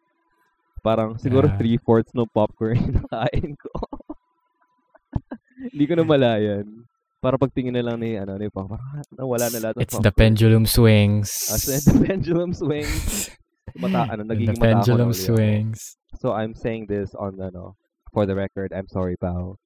Parang, 0.82 1.14
siguro 1.14 1.46
Yeah. 1.46 1.56
three-fourths 1.62 2.10
ng 2.10 2.26
popcorn 2.34 2.74
yung 2.74 3.06
nakain 3.06 3.54
ko. 3.54 3.70
Hindi 5.58 5.84
ko 5.86 5.94
na 5.94 6.04
malayan. 6.04 6.66
para 7.24 7.40
pagtingin 7.40 7.72
na 7.72 7.80
lang 7.80 7.96
ni, 7.96 8.20
ano, 8.20 8.36
ni 8.36 8.52
Papa, 8.52 8.76
nawala 9.08 9.48
na 9.48 9.58
lahat 9.64 9.80
It's 9.80 9.96
the 9.96 10.12
pendulum 10.12 10.68
swings. 10.68 11.48
As 11.48 11.64
in, 11.72 11.80
the 11.80 11.96
pendulum 12.04 12.52
swings. 12.52 13.32
Mata, 13.80 14.12
ano, 14.12 14.28
nagiging 14.28 14.60
the 14.60 14.60
pendulum 14.60 15.08
mata 15.08 15.24
swings. 15.24 15.96
So, 16.20 16.36
I'm 16.36 16.52
saying 16.52 16.92
this 16.92 17.16
on, 17.16 17.40
ano, 17.40 17.80
for 18.12 18.28
the 18.28 18.36
record, 18.36 18.76
I'm 18.76 18.92
sorry, 18.92 19.16
pal. 19.16 19.56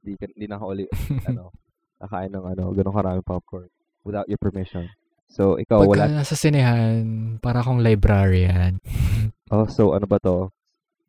Di, 0.00 0.16
ka- 0.16 0.32
di 0.32 0.48
na 0.48 0.56
ako 0.56 0.64
uli, 0.72 0.88
ano, 1.28 1.52
nakain 2.00 2.32
ng, 2.32 2.44
ano, 2.56 2.72
ganun 2.72 2.96
karaming 2.96 3.28
popcorn 3.28 3.68
without 4.00 4.24
your 4.24 4.40
permission. 4.40 4.88
So, 5.28 5.60
ikaw, 5.60 5.84
Pagka 5.84 6.08
wala. 6.08 6.24
nasa 6.24 6.40
sinehan, 6.40 7.36
para 7.44 7.60
akong 7.60 7.84
librarian. 7.84 8.80
Oh, 9.52 9.68
so, 9.68 9.92
ano 9.92 10.08
ba 10.08 10.16
to? 10.24 10.48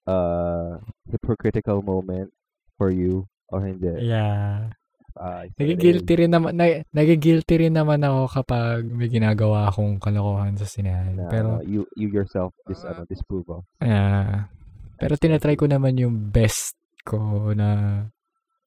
Uh, 0.04 0.76
hypocritical 1.08 1.80
moment 1.80 2.30
for 2.76 2.92
you 2.92 3.26
or 3.50 3.66
hindi? 3.66 3.92
Yeah. 4.02 4.74
Ah, 5.16 5.48
is. 5.48 5.56
Nagigilty 5.56 6.28
rin 6.28 6.32
naman, 6.36 6.60
na, 6.60 6.84
nagigilty 6.92 7.56
rin 7.56 7.72
naman 7.72 8.04
ako 8.04 8.44
kapag 8.44 8.84
may 8.84 9.08
ginagawa 9.08 9.72
akong 9.72 9.96
kalokohan 9.96 10.60
sa 10.60 10.68
sinehan. 10.68 11.16
Na, 11.16 11.32
Pero, 11.32 11.60
ano, 11.60 11.64
you, 11.64 11.88
you 11.96 12.12
yourself 12.12 12.52
dis, 12.68 12.84
ano, 12.84 13.08
disprove 13.08 13.48
of. 13.48 13.64
ah, 13.80 14.52
pero 15.00 15.16
tinatry 15.16 15.56
ko 15.56 15.72
naman 15.72 15.96
yung 15.96 16.32
best 16.32 16.76
ko 17.08 17.52
na 17.56 18.02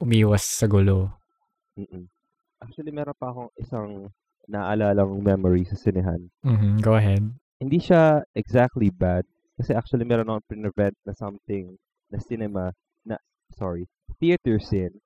umiwas 0.01 0.45
sa 0.45 0.65
gulo. 0.65 1.13
Mm-mm. 1.77 2.09
Actually, 2.65 2.97
meron 2.97 3.17
pa 3.17 3.29
akong 3.29 3.53
isang 3.61 4.09
naalalang 4.49 5.21
memory 5.21 5.69
sa 5.69 5.77
sinehan. 5.77 6.33
Mhm, 6.41 6.81
go 6.81 6.97
ahead. 6.97 7.29
Hindi 7.61 7.79
siya 7.83 8.25
exactly 8.33 8.89
bad. 8.89 9.29
Kasi 9.61 9.77
actually, 9.77 10.09
meron 10.09 10.33
akong 10.33 10.49
pinrevent 10.49 10.97
na 11.05 11.13
something 11.13 11.77
na 12.09 12.19
cinema, 12.25 12.73
na, 13.05 13.21
sorry, 13.53 13.85
theater 14.19 14.59
scene. 14.59 14.99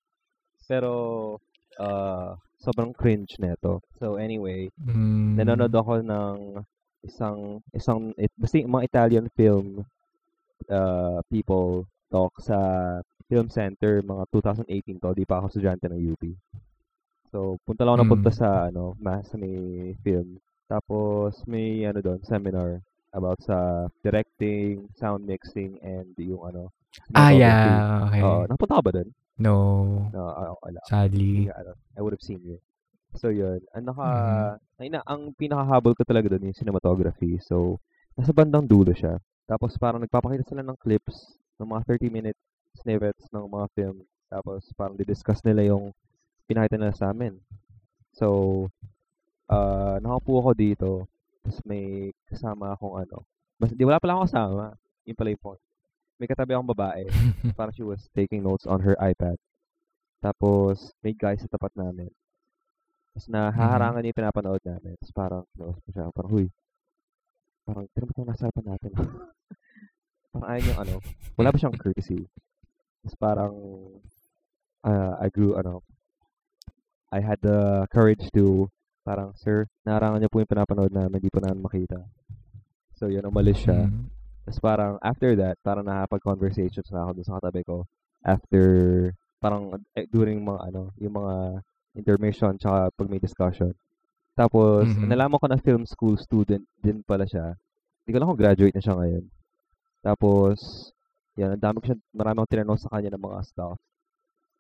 Pero, 0.67 1.37
uh, 1.79 2.31
sobrang 2.59 2.95
cringe 2.95 3.37
neto. 3.39 3.81
So, 3.99 4.17
anyway, 4.17 4.71
Mm, 4.79 5.37
nanonood 5.37 5.75
ako 5.75 6.01
ng 6.01 6.37
isang, 7.03 7.61
isang, 7.73 8.15
it, 8.17 8.31
basta 8.39 8.59
yung 8.59 8.73
mga 8.73 8.87
Italian 8.87 9.27
film 9.35 9.83
uh, 10.71 11.19
people 11.29 11.85
talk 12.09 12.33
sa 12.39 12.59
film 13.27 13.49
center, 13.49 14.05
mga 14.05 14.25
2018 14.31 15.01
to, 15.01 15.11
di 15.13 15.25
pa 15.25 15.41
ako 15.41 15.47
estudyante 15.49 15.89
ng 15.89 16.01
UP. 16.13 16.23
So, 17.33 17.57
punta 17.65 17.83
lang 17.83 17.97
ako 17.99 18.21
Mm. 18.21 18.29
sa, 18.31 18.69
ano, 18.69 18.93
ma- 19.01 19.25
sa 19.25 19.41
may 19.41 19.57
film. 20.05 20.37
Tapos, 20.69 21.41
may, 21.45 21.85
ano 21.85 22.01
doon, 22.01 22.21
seminar 22.23 22.81
about 23.13 23.41
sa 23.41 23.89
directing, 24.01 24.89
sound 24.97 25.25
mixing, 25.25 25.77
and 25.81 26.13
yung, 26.17 26.45
ano, 26.45 26.69
Ah, 27.17 27.33
yeah. 27.33 28.09
Okay. 28.09 28.21
Oo, 28.23 28.43
napunta 28.49 28.77
ka 28.79 28.85
ba 28.85 28.93
doon? 28.93 29.09
no. 29.43 29.57
No, 30.13 30.23
ah, 30.29 30.55
wala. 30.63 30.81
Sadly. 30.87 31.49
Yeah, 31.51 31.57
ano, 31.59 31.73
I 31.97 32.01
would 32.05 32.15
have 32.15 32.23
seen 32.23 32.45
you. 32.45 32.61
So, 33.17 33.29
yun. 33.29 33.61
Ang 33.75 33.91
naka, 33.91 34.07
Mhm. 34.07 34.81
ay 34.81 34.89
na, 34.93 35.01
ang 35.05 35.33
pinakahabol 35.37 35.93
ko 35.97 36.05
talaga 36.05 36.33
doon 36.33 36.53
yung 36.53 36.57
cinematography. 36.57 37.41
So, 37.43 37.81
nasa 38.17 38.31
bandang 38.33 38.69
dulo 38.69 38.93
siya. 38.95 39.19
Tapos, 39.49 39.75
parang 39.77 40.01
nagpapakita 40.01 40.47
sila 40.47 40.63
ng 40.65 40.79
clips 40.79 41.37
ng 41.61 41.69
mga 41.69 41.83
30-minute 41.85 42.39
snippets 42.81 43.25
ng 43.35 43.45
mga 43.51 43.67
film. 43.77 43.97
Tapos, 44.33 44.65
parang 44.73 44.97
didiscuss 44.97 45.45
nila 45.45 45.75
yung 45.75 45.93
pinakita 46.49 46.81
nila 46.81 46.95
sa 46.97 47.13
amin. 47.13 47.37
So, 48.17 48.69
uh, 49.49 49.97
nakapuo 50.01 50.41
ako 50.41 50.51
dito. 50.57 50.91
Tapos, 51.43 51.59
may 51.69 52.15
kasama 52.29 52.73
akong 52.73 52.97
ano. 53.01 53.27
Mas, 53.61 53.75
di 53.77 53.85
wala 53.85 54.01
pala 54.01 54.17
akong 54.17 54.29
kasama. 54.31 54.65
Yung 55.05 55.19
pala 55.19 55.33
yung 55.35 55.43
point. 55.43 55.63
May 56.21 56.29
katabi 56.29 56.55
akong 56.55 56.73
babae. 56.73 57.05
Parang 57.59 57.75
she 57.75 57.85
was 57.85 58.09
taking 58.13 58.43
notes 58.43 58.67
on 58.69 58.81
her 58.85 58.97
iPad. 59.01 59.37
Tapos, 60.23 60.95
may 61.03 61.19
guy 61.19 61.35
sa 61.35 61.51
tapat 61.51 61.75
namin. 61.75 62.07
Tapos, 63.11 63.27
nahaharangan 63.27 64.01
niya 64.01 64.15
yung 64.15 64.21
pinapanood 64.23 64.63
namin. 64.63 64.95
Tapos, 65.03 65.15
parang, 65.19 65.43
close 65.59 65.79
ko 65.83 65.89
siya. 65.91 66.07
Parang, 66.15 66.31
huy. 66.31 66.47
Parang, 67.67 67.85
tira 67.91 68.07
mo 68.07 68.13
itong 68.15 68.29
nasa 68.31 68.47
harapan 68.47 68.67
natin. 68.71 68.91
parang 70.33 70.49
ayaw 70.49 70.63
niya, 70.63 70.77
ano, 70.79 70.95
wala 71.35 71.51
ba 71.51 71.59
siyang 71.59 71.75
courtesy? 71.75 72.23
Tapos, 73.03 73.17
parang, 73.19 73.55
uh, 74.87 75.15
I 75.19 75.27
grew, 75.35 75.59
ano, 75.59 75.83
I 77.11 77.19
had 77.19 77.43
the 77.43 77.91
courage 77.91 78.23
to, 78.39 78.71
parang, 79.03 79.35
sir, 79.35 79.67
naharangan 79.83 80.23
niya 80.23 80.31
po 80.31 80.39
yung 80.39 80.49
pinapanood 80.55 80.95
namin. 80.95 81.19
Hindi 81.19 81.35
po 81.35 81.43
namin 81.43 81.67
makita. 81.67 81.99
So, 82.95 83.11
yun, 83.11 83.27
umalis 83.27 83.59
siya. 83.59 83.91
Mm. 83.91 84.22
Tapos 84.43 84.59
parang 84.59 84.93
after 85.03 85.39
that, 85.39 85.57
parang 85.63 85.87
nakapag-conversations 85.87 86.91
na 86.91 87.07
ako 87.07 87.11
dun 87.15 87.27
sa 87.27 87.37
katabi 87.39 87.63
ko. 87.63 87.87
After, 88.23 88.65
parang 89.39 89.79
eh, 89.95 90.07
during 90.11 90.43
mga 90.43 90.71
ano, 90.71 90.91
yung 90.99 91.15
mga 91.19 91.35
intermission 91.95 92.55
tsaka 92.59 92.91
pag 92.95 93.11
may 93.11 93.23
discussion. 93.23 93.75
Tapos, 94.33 94.89
Mhm. 94.89 95.13
nalaman 95.13 95.39
ko 95.39 95.47
na 95.47 95.61
film 95.61 95.85
school 95.85 96.17
student 96.17 96.65
din 96.81 97.05
pala 97.05 97.29
siya. 97.29 97.53
Hindi 98.03 98.11
ko 98.11 98.19
lang 98.19 98.29
kung 98.33 98.41
graduate 98.41 98.75
na 98.75 98.83
siya 98.83 98.97
ngayon. 98.97 99.25
Tapos, 100.03 100.59
yan, 101.37 101.55
ang 101.55 101.63
dami 101.63 101.77
ko 101.81 101.93
siya, 101.93 101.99
marami 102.11 102.37
akong 102.41 102.53
tinanong 102.53 102.81
sa 102.81 102.91
kanya 102.91 103.15
ng 103.15 103.23
mga 103.23 103.41
stuff 103.47 103.79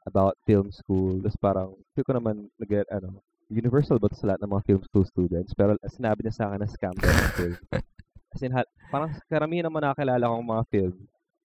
about 0.06 0.34
film 0.46 0.68
school. 0.70 1.18
Tapos 1.24 1.38
parang, 1.40 1.68
feel 1.94 2.04
ko 2.06 2.12
naman, 2.14 2.46
nag 2.58 2.70
ano, 2.90 3.18
universal 3.50 3.98
ba 3.98 4.08
sa 4.12 4.32
lahat 4.34 4.40
ng 4.44 4.52
mga 4.52 4.64
film 4.66 4.82
school 4.86 5.06
students? 5.08 5.52
Pero 5.56 5.76
sinabi 5.88 6.22
niya 6.22 6.34
sa 6.36 6.44
akin 6.52 6.60
na 6.62 6.68
scam 6.70 6.94
daw 6.96 7.10
film. 7.34 7.56
As 8.32 8.42
in, 8.42 8.52
hal- 8.52 8.68
parang 8.90 9.12
karamihan 9.28 9.68
naman 9.68 9.84
nakakilala 9.84 10.24
kong 10.26 10.46
mga 10.48 10.64
film. 10.72 10.94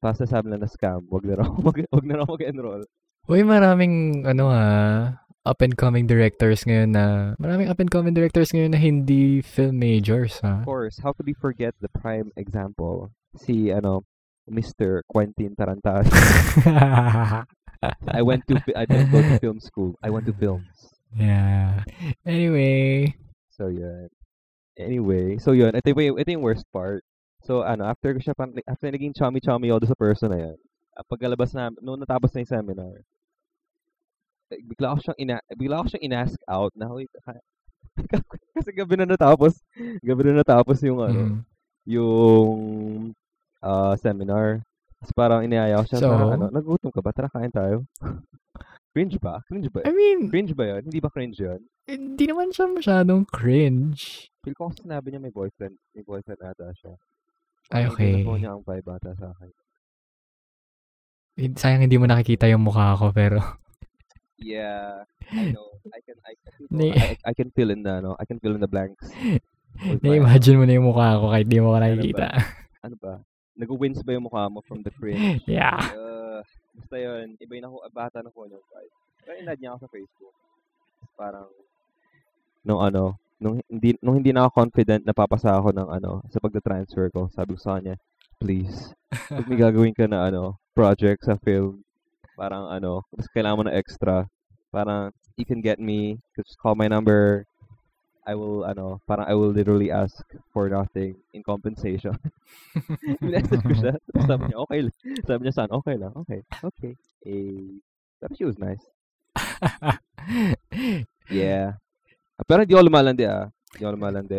Basta 0.00 0.28
sabi 0.28 0.52
na 0.52 0.60
na 0.60 0.68
scam, 0.68 1.00
wag 1.08 1.24
na 1.24 1.40
raw, 1.40 1.48
wag, 1.66 1.80
wag 1.88 2.04
na 2.04 2.14
raw 2.20 2.26
mag-enroll. 2.28 2.84
Uy, 3.24 3.40
maraming, 3.40 4.24
ano 4.28 4.52
ah, 4.52 5.16
up 5.48 5.64
and 5.64 5.76
coming 5.80 6.04
directors 6.04 6.64
ngayon 6.68 6.92
na, 6.92 7.32
maraming 7.40 7.72
up 7.72 7.80
and 7.80 7.88
coming 7.88 8.12
directors 8.12 8.52
ngayon 8.52 8.76
na 8.76 8.80
hindi 8.80 9.40
film 9.40 9.80
majors, 9.80 10.40
ha? 10.44 10.60
Of 10.60 10.68
course, 10.68 11.00
how 11.00 11.16
could 11.16 11.24
we 11.24 11.32
forget 11.32 11.72
the 11.80 11.88
prime 11.88 12.28
example? 12.36 13.08
Si, 13.40 13.72
ano, 13.72 14.04
Mr. 14.44 15.00
Quentin 15.08 15.56
Tarantino. 15.56 16.04
I 18.12 18.20
went 18.20 18.44
to, 18.48 18.60
I 18.76 18.84
didn't 18.84 19.08
go 19.12 19.20
to 19.24 19.38
film 19.40 19.60
school. 19.60 19.96
I 20.04 20.08
went 20.12 20.26
to 20.28 20.32
films. 20.36 20.68
yeah. 21.16 21.84
Anyway, 22.28 23.16
So, 23.54 23.68
yun. 23.72 24.08
Anyway, 24.74 25.38
so 25.38 25.54
yun, 25.54 25.70
ito 25.70 25.94
yung, 25.94 26.18
ito 26.18 26.30
yung 26.34 26.42
worst 26.42 26.66
part. 26.74 27.06
So, 27.46 27.62
ano, 27.62 27.86
after 27.86 28.10
ko 28.16 28.18
siya, 28.18 28.34
after 28.66 28.88
naging 28.90 29.14
chummy-chummy 29.14 29.70
doon 29.70 29.86
sa 29.86 29.98
person 29.98 30.32
na 30.32 30.38
yan, 30.50 30.56
pagkalabas 31.06 31.54
na, 31.54 31.70
noong 31.78 32.02
natapos 32.02 32.34
na 32.34 32.42
yung 32.42 32.52
seminar, 32.54 32.94
eh, 34.50 34.60
bigla 34.64 34.94
ako 34.94 34.98
siyang 35.10 35.20
ina, 35.20 35.36
bigla 35.54 35.74
ako 35.82 35.86
siyang 35.94 36.06
inask 36.10 36.38
out 36.50 36.72
na, 36.74 36.90
wait, 36.90 37.10
ka- 37.22 37.42
kasi 38.58 38.70
gabi 38.74 38.94
na 38.98 39.06
natapos, 39.06 39.62
gabi 40.02 40.22
na 40.26 40.42
natapos 40.42 40.82
yung, 40.82 40.98
ano, 40.98 41.20
mm. 41.22 41.38
yung 41.86 42.56
ah, 43.64 43.94
seminar. 43.96 44.60
Tapos 45.00 45.12
parang 45.16 45.40
iniaya 45.44 45.80
ko 45.80 45.86
siya, 45.88 46.00
So? 46.00 46.10
parang 46.12 46.30
ano, 46.36 46.46
nagutom 46.52 46.92
ka 46.92 47.00
ba? 47.00 47.12
Tara, 47.12 47.32
kain 47.32 47.52
tayo. 47.52 47.84
cringe 48.94 49.18
ba? 49.18 49.42
Cringe 49.44 49.68
ba? 49.68 49.82
I 49.82 49.90
mean, 49.90 50.30
Cringe 50.30 50.54
ba 50.54 50.64
yun? 50.64 50.82
Hindi 50.86 51.02
ba 51.02 51.10
cringe 51.10 51.36
yun? 51.36 51.60
hindi 51.84 52.24
naman 52.24 52.48
siya 52.48 52.64
masyadong 52.64 53.26
cringe. 53.26 54.30
Feel 54.40 54.54
ko 54.54 54.70
kasi 54.70 54.86
sinabi 54.86 55.12
niya 55.12 55.20
may 55.20 55.34
boyfriend, 55.34 55.74
may 55.92 56.00
boyfriend 56.00 56.40
ata 56.40 56.72
siya. 56.72 56.94
Ay, 57.68 57.84
okay. 57.84 58.22
Hindi 58.22 58.24
na 58.24 58.38
niya 58.38 58.50
ang 58.54 58.62
vibe 58.62 58.88
ata 58.88 59.12
sa 59.12 59.34
akin. 59.34 59.50
Sayang 61.58 61.82
hindi 61.82 61.98
mo 61.98 62.06
nakikita 62.06 62.46
yung 62.46 62.62
mukha 62.62 62.94
ko, 62.94 63.10
pero 63.10 63.42
Yeah, 64.38 65.02
I 65.32 65.50
know. 65.50 65.80
I 65.90 66.00
can, 66.04 66.16
I 66.22 66.34
can, 66.38 66.52
Ni- 66.70 66.94
I, 66.94 67.16
I 67.20 67.32
can 67.32 67.48
fill 67.50 67.70
in 67.70 67.82
the, 67.82 67.98
no, 68.00 68.14
I 68.20 68.24
can 68.24 68.38
fill 68.38 68.54
in 68.54 68.60
the 68.62 68.68
blanks. 68.70 69.02
na-imagine 70.04 70.54
mo 70.54 70.64
na 70.64 70.74
yung 70.78 70.86
mukha 70.86 71.18
ko 71.18 71.34
kahit 71.34 71.46
di 71.50 71.58
mo 71.58 71.74
ko 71.74 71.76
Ano 71.76 71.82
ba? 71.82 71.90
nakikita. 71.90 72.26
ano 72.84 72.96
ba? 73.00 73.12
Nag-wins 73.54 74.02
ba 74.02 74.14
yung 74.14 74.26
mukha 74.26 74.50
mo 74.50 74.60
from 74.66 74.82
the 74.82 74.90
cringe? 74.98 75.42
yeah. 75.46 75.78
Uh, 75.94 76.42
basta 76.74 76.96
yun, 76.98 77.38
iba 77.38 77.52
yung 77.58 77.66
ako, 77.70 77.76
bata 77.94 78.18
na 78.20 78.30
ko 78.34 78.46
yung 78.50 78.58
vibe. 78.58 78.94
Pero 79.24 79.32
inad 79.38 79.58
niya 79.58 79.70
ako 79.74 79.78
sa 79.86 79.92
Facebook. 79.94 80.34
Parang, 81.14 81.46
nung 82.66 82.82
ano, 82.82 83.14
nung 83.38 83.62
hindi, 83.70 83.94
nung 84.02 84.16
hindi 84.18 84.34
na 84.34 84.46
ako 84.46 84.66
confident 84.66 85.02
na 85.06 85.14
papasa 85.14 85.54
ako 85.54 85.70
ng 85.70 85.88
ano, 85.88 86.22
sa 86.32 86.42
pagda-transfer 86.42 87.12
ko, 87.14 87.30
sabi 87.30 87.54
ko 87.54 87.60
sa 87.62 87.78
kanya, 87.78 87.94
please, 88.42 88.92
pag 89.10 89.46
may 89.46 89.56
gagawin 89.58 89.94
ka 89.94 90.10
na 90.10 90.26
ano, 90.28 90.58
project 90.74 91.24
sa 91.24 91.38
film, 91.38 91.80
parang 92.34 92.66
ano, 92.66 93.06
mas 93.14 93.30
kailangan 93.30 93.58
mo 93.58 93.64
na 93.64 93.76
extra, 93.78 94.26
parang, 94.74 95.14
you 95.38 95.46
can 95.46 95.62
get 95.62 95.78
me, 95.78 96.18
just 96.34 96.58
call 96.58 96.74
my 96.74 96.90
number, 96.90 97.46
I 98.24 98.34
will, 98.34 98.64
ano, 98.64 99.00
parang 99.04 99.28
I 99.28 99.34
will 99.36 99.52
literally 99.52 99.92
ask 99.92 100.24
for 100.48 100.68
nothing 100.68 101.14
in 101.32 101.44
compensation. 101.44 102.16
Message 103.20 103.60
ko 103.60 103.74
siya. 103.76 103.94
Sabi 104.28 104.48
niya, 104.48 104.58
okay. 104.64 104.80
Sabi 105.22 105.40
niya 105.44 105.54
saan, 105.54 105.70
okay 105.70 105.96
lang. 106.00 106.12
Okay. 106.24 106.40
Okay. 106.64 106.92
Eh, 107.24 107.76
pero 108.16 108.32
she 108.32 108.48
was 108.48 108.56
nice. 108.56 108.80
Yeah. 111.28 111.76
Ah, 112.34 112.44
Pero 112.44 112.64
hindi 112.64 112.74
ako 112.74 112.84
lumalandi 112.88 113.24
ah. 113.28 113.48
Hindi 113.72 113.82
ako 113.84 113.92
lumalandi. 113.94 114.38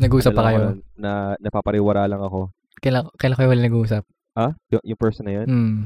Nag-usap 0.00 0.32
pa 0.34 0.42
kayo. 0.50 0.78
Na, 0.96 1.34
napapariwara 1.38 2.10
lang 2.10 2.20
ako. 2.20 2.50
Kailan, 2.80 3.08
kailan 3.14 3.36
kayo 3.36 3.48
wala 3.52 3.62
nag-uusap? 3.62 4.02
Ah? 4.34 4.52
Yung, 4.72 4.82
yung 4.84 5.00
person 5.00 5.26
na 5.28 5.34
yun? 5.42 5.46
Hmm. 5.46 5.78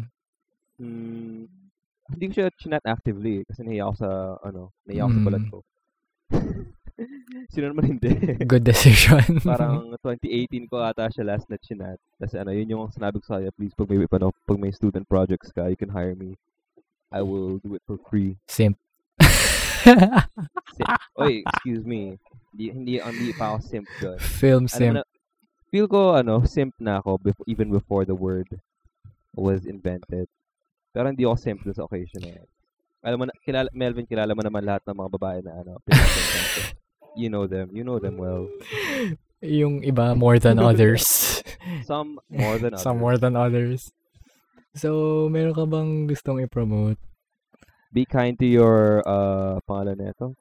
Hmm, 0.74 1.46
hindi 2.10 2.24
ko 2.28 2.32
siya 2.34 2.50
chinat 2.58 2.82
actively 2.82 3.46
kasi 3.46 3.62
nahiya 3.62 3.86
ako 3.86 3.94
sa, 3.94 4.08
ano, 4.42 4.74
nahiya 4.84 5.06
ako 5.06 5.12
sa 5.12 5.20
Mm. 5.20 5.26
balat 5.26 5.44
ko. 5.46 5.58
Sino 7.52 7.70
naman 7.70 7.98
hindi? 7.98 8.10
Good 8.50 8.64
decision. 8.64 9.22
Parang 9.46 9.90
2018 9.98 10.70
ko 10.70 10.78
ata 10.82 11.10
siya 11.10 11.26
last 11.26 11.50
na 11.50 11.58
chinat. 11.58 11.98
Kasi 12.18 12.38
ano, 12.38 12.54
yun 12.54 12.70
yung 12.70 12.84
sinabi 12.94 13.18
ko 13.18 13.24
sa 13.26 13.38
kanya, 13.38 13.52
please, 13.54 13.74
pag 13.74 13.90
may, 13.90 13.98
ano, 13.98 14.30
pag 14.46 14.58
may 14.60 14.70
student 14.70 15.06
projects 15.08 15.50
ka, 15.50 15.66
you 15.66 15.78
can 15.78 15.90
hire 15.90 16.14
me. 16.14 16.38
I 17.10 17.22
will 17.22 17.58
do 17.62 17.74
it 17.74 17.82
for 17.86 17.98
free. 18.10 18.38
Simp. 18.50 18.78
Simp. 20.74 20.90
Oy, 21.18 21.42
excuse 21.46 21.86
me. 21.86 22.18
Hindi, 22.54 22.64
hindi, 22.70 22.94
hindi 22.98 23.32
pa 23.34 23.54
ako 23.54 23.58
simp 23.62 23.86
doon. 24.02 24.18
Film 24.18 24.64
mo 24.66 24.70
simp. 24.70 24.94
na, 24.98 25.02
feel 25.70 25.86
ko, 25.86 26.14
ano, 26.14 26.42
simp 26.46 26.74
na 26.78 26.98
ako 26.98 27.18
before, 27.22 27.46
even 27.46 27.70
before 27.70 28.02
the 28.06 28.14
word 28.14 28.46
was 29.34 29.66
invented. 29.66 30.26
Pero 30.94 31.10
hindi 31.10 31.26
ako 31.26 31.36
simp 31.38 31.60
sa 31.70 31.86
occasion 31.86 32.22
na 32.22 32.38
yan. 32.38 32.48
Alam 33.04 33.18
mo 33.20 33.24
na, 33.28 33.34
kilala, 33.42 33.68
Melvin, 33.74 34.08
kilala 34.08 34.32
mo 34.32 34.42
naman 34.42 34.64
lahat 34.64 34.82
ng 34.88 34.96
mga 34.96 35.10
babae 35.12 35.38
na, 35.44 35.52
ano. 35.60 35.76
You 37.14 37.30
know 37.30 37.46
them. 37.46 37.70
You 37.72 37.84
know 37.84 37.98
them 37.98 38.18
well. 38.18 38.48
Yung 39.40 39.82
iba 39.82 40.16
more 40.16 40.38
than 40.38 40.58
others. 40.58 41.42
Some 41.88 42.18
more 42.28 42.58
than 42.58 42.74
others. 42.74 42.82
Some 42.82 42.98
more 42.98 43.16
than 43.18 43.36
others. 43.36 43.92
So, 44.74 45.28
meron 45.30 45.54
ka 45.54 45.64
bang 45.70 46.10
gustong 46.10 46.42
i-promote? 46.42 46.98
Be 47.94 48.02
kind 48.02 48.34
to 48.42 48.46
your, 48.46 49.06
uh, 49.06 49.62
pangalan 49.70 50.02
na 50.02 50.10
ito. 50.10 50.34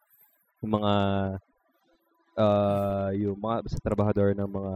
Yung 0.66 0.82
mga, 0.82 0.94
uh, 2.42 3.10
yung 3.14 3.38
mga 3.38 3.70
sa 3.70 3.78
trabahador 3.86 4.34
ng 4.34 4.50
mga 4.50 4.74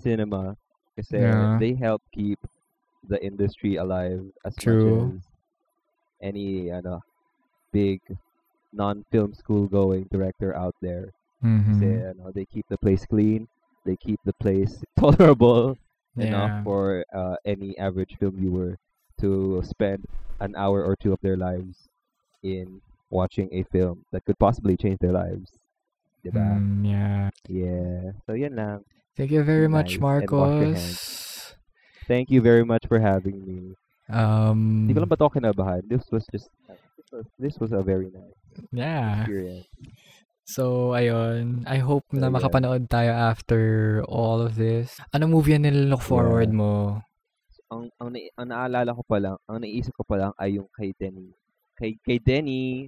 cinema. 0.00 0.56
Kasi 0.96 1.20
Yeah. 1.20 1.60
they 1.60 1.76
help 1.76 2.00
keep 2.08 2.40
the 3.04 3.20
industry 3.20 3.76
alive 3.76 4.24
as 4.48 4.56
True. 4.56 5.12
much 5.12 5.20
as 5.20 5.24
any, 6.24 6.72
ano, 6.72 7.04
big 7.68 8.00
non-film 8.72 9.34
school 9.34 9.66
going 9.66 10.06
director 10.10 10.54
out 10.56 10.74
there. 10.80 11.12
Kasi, 11.42 11.86
Mhm. 11.86 12.10
ano, 12.16 12.24
they 12.32 12.44
keep 12.46 12.66
the 12.68 12.78
place 12.78 13.04
clean. 13.06 13.46
They 13.84 13.96
keep 13.96 14.18
the 14.24 14.34
place 14.40 14.82
tolerable 14.98 15.76
Yeah. 16.16 16.32
enough 16.32 16.54
for 16.64 17.04
uh, 17.12 17.36
any 17.44 17.76
average 17.78 18.16
film 18.18 18.40
viewer 18.40 18.76
to 19.20 19.60
spend 19.64 20.04
an 20.40 20.56
hour 20.56 20.82
or 20.84 20.96
two 20.96 21.12
of 21.12 21.20
their 21.20 21.36
lives 21.36 21.88
in 22.42 22.80
watching 23.10 23.48
a 23.52 23.62
film 23.70 24.02
that 24.12 24.24
could 24.24 24.38
possibly 24.38 24.76
change 24.76 24.98
their 24.98 25.12
lives. 25.12 25.52
Diba? 26.24 26.58
Mm, 26.58 26.82
yeah. 26.82 27.30
Yeah. 27.46 28.12
So, 28.26 28.32
yan 28.34 28.56
lang. 28.56 28.82
Thank 29.16 29.30
you 29.30 29.44
very 29.44 29.68
much, 29.68 29.96
nice 29.96 30.00
your 30.00 30.28
Marcos. 30.28 31.54
Thank 32.08 32.30
you 32.30 32.40
very 32.40 32.64
much 32.64 32.86
for 32.86 32.98
having 32.98 33.40
me. 33.46 33.74
Um, 34.08 34.86
Hindi 34.86 34.94
ko 34.94 35.00
lang 35.02 35.10
ba 35.10 35.18
ito 35.18 35.28
kinabahan? 35.30 35.82
This 35.88 36.06
was 36.10 36.26
just, 36.30 36.50
this 36.96 37.08
was, 37.10 37.26
this 37.38 37.54
was 37.58 37.70
a 37.72 37.82
very 37.82 38.10
nice 38.10 38.38
yeah. 38.72 39.24
experience. 39.24 39.66
So, 40.46 40.94
ayun. 40.94 41.66
I 41.66 41.82
hope 41.82 42.06
na 42.14 42.26
So, 42.26 42.30
yeah. 42.30 42.36
makapanood 42.38 42.82
tayo 42.86 43.10
after 43.10 43.60
all 44.06 44.38
of 44.38 44.54
this. 44.54 44.94
Anong 45.10 45.34
movie 45.34 45.58
ang 45.58 45.66
nilook 45.66 46.00
forward 46.00 46.54
Yeah. 46.54 46.60
mo? 46.62 46.72
Ang, 47.66 47.90
ang, 47.98 48.14
na, 48.14 48.18
ang 48.38 48.48
naalala 48.54 48.94
ko 48.94 49.02
pa 49.02 49.18
lang, 49.18 49.34
ang 49.50 49.58
naisip 49.58 49.90
ko 49.98 50.06
pa 50.06 50.14
lang 50.14 50.32
ay 50.38 50.54
yung 50.62 50.70
kay 50.70 50.94
Denny. 50.94 51.34
Kay, 51.74 51.98
kay 51.98 52.22
Denny, 52.22 52.86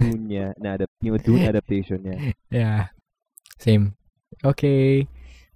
Dune 0.00 0.24
niya, 0.24 0.56
na 0.64 0.80
adapt, 0.80 0.96
yung 1.04 1.20
Dune 1.20 1.44
adaptation 1.44 2.00
niya. 2.00 2.32
Yeah. 2.48 2.82
Same. 3.60 3.92
Okay. 4.40 5.04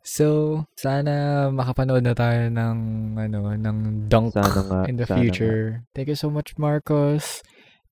So, 0.05 0.67
sana 0.77 1.47
makapanood 1.49 2.03
na 2.05 2.13
tayo 2.13 2.51
ng 2.51 2.77
ano, 3.17 3.55
ng 3.57 3.77
Dunk 4.11 4.35
Sana 4.37 4.61
nga, 4.69 4.81
in 4.85 4.99
the 5.01 5.07
sana 5.07 5.17
nga. 5.17 5.23
future. 5.25 5.87
Thank 5.97 6.13
you 6.13 6.19
so 6.19 6.29
much, 6.29 6.59
Marcos. 6.59 7.41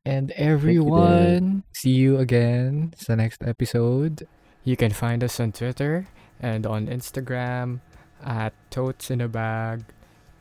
And 0.05 0.31
you 0.31 0.37
everyone, 0.37 1.65
see 1.77 1.93
you 1.93 2.17
again 2.17 2.95
sa 2.97 3.15
next 3.15 3.45
episode. 3.45 4.27
You 4.65 4.77
can 4.77 4.93
find 4.93 5.23
us 5.23 5.39
on 5.41 5.53
Twitter 5.53 6.09
and 6.41 6.65
on 6.65 6.89
Instagram 6.89 7.81
at 8.25 8.57
Totes 8.71 9.11
in 9.11 9.21
a 9.21 9.29
Bag. 9.29 9.85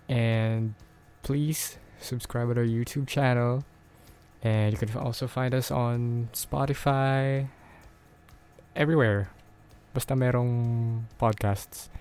And 0.07 0.75
please 1.23 1.77
subscribe 1.99 2.53
to 2.55 2.61
our 2.61 2.65
YouTube 2.65 3.07
channel. 3.07 3.65
And 4.41 4.71
you 4.71 4.79
can 4.79 4.95
also 4.95 5.27
find 5.27 5.53
us 5.53 5.71
on 5.71 6.29
Spotify, 6.31 7.51
everywhere. 8.79 9.29
Basta 9.93 10.15
merong 10.15 11.03
podcasts. 11.19 11.91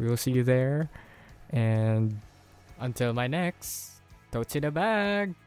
We 0.00 0.08
will 0.08 0.16
see 0.16 0.32
you 0.32 0.42
there. 0.42 0.88
And 1.50 2.20
until 2.80 3.12
my 3.12 3.28
next, 3.28 4.00
Totes 4.32 4.56
in 4.56 4.64
a 4.64 4.70
Bag! 4.70 5.45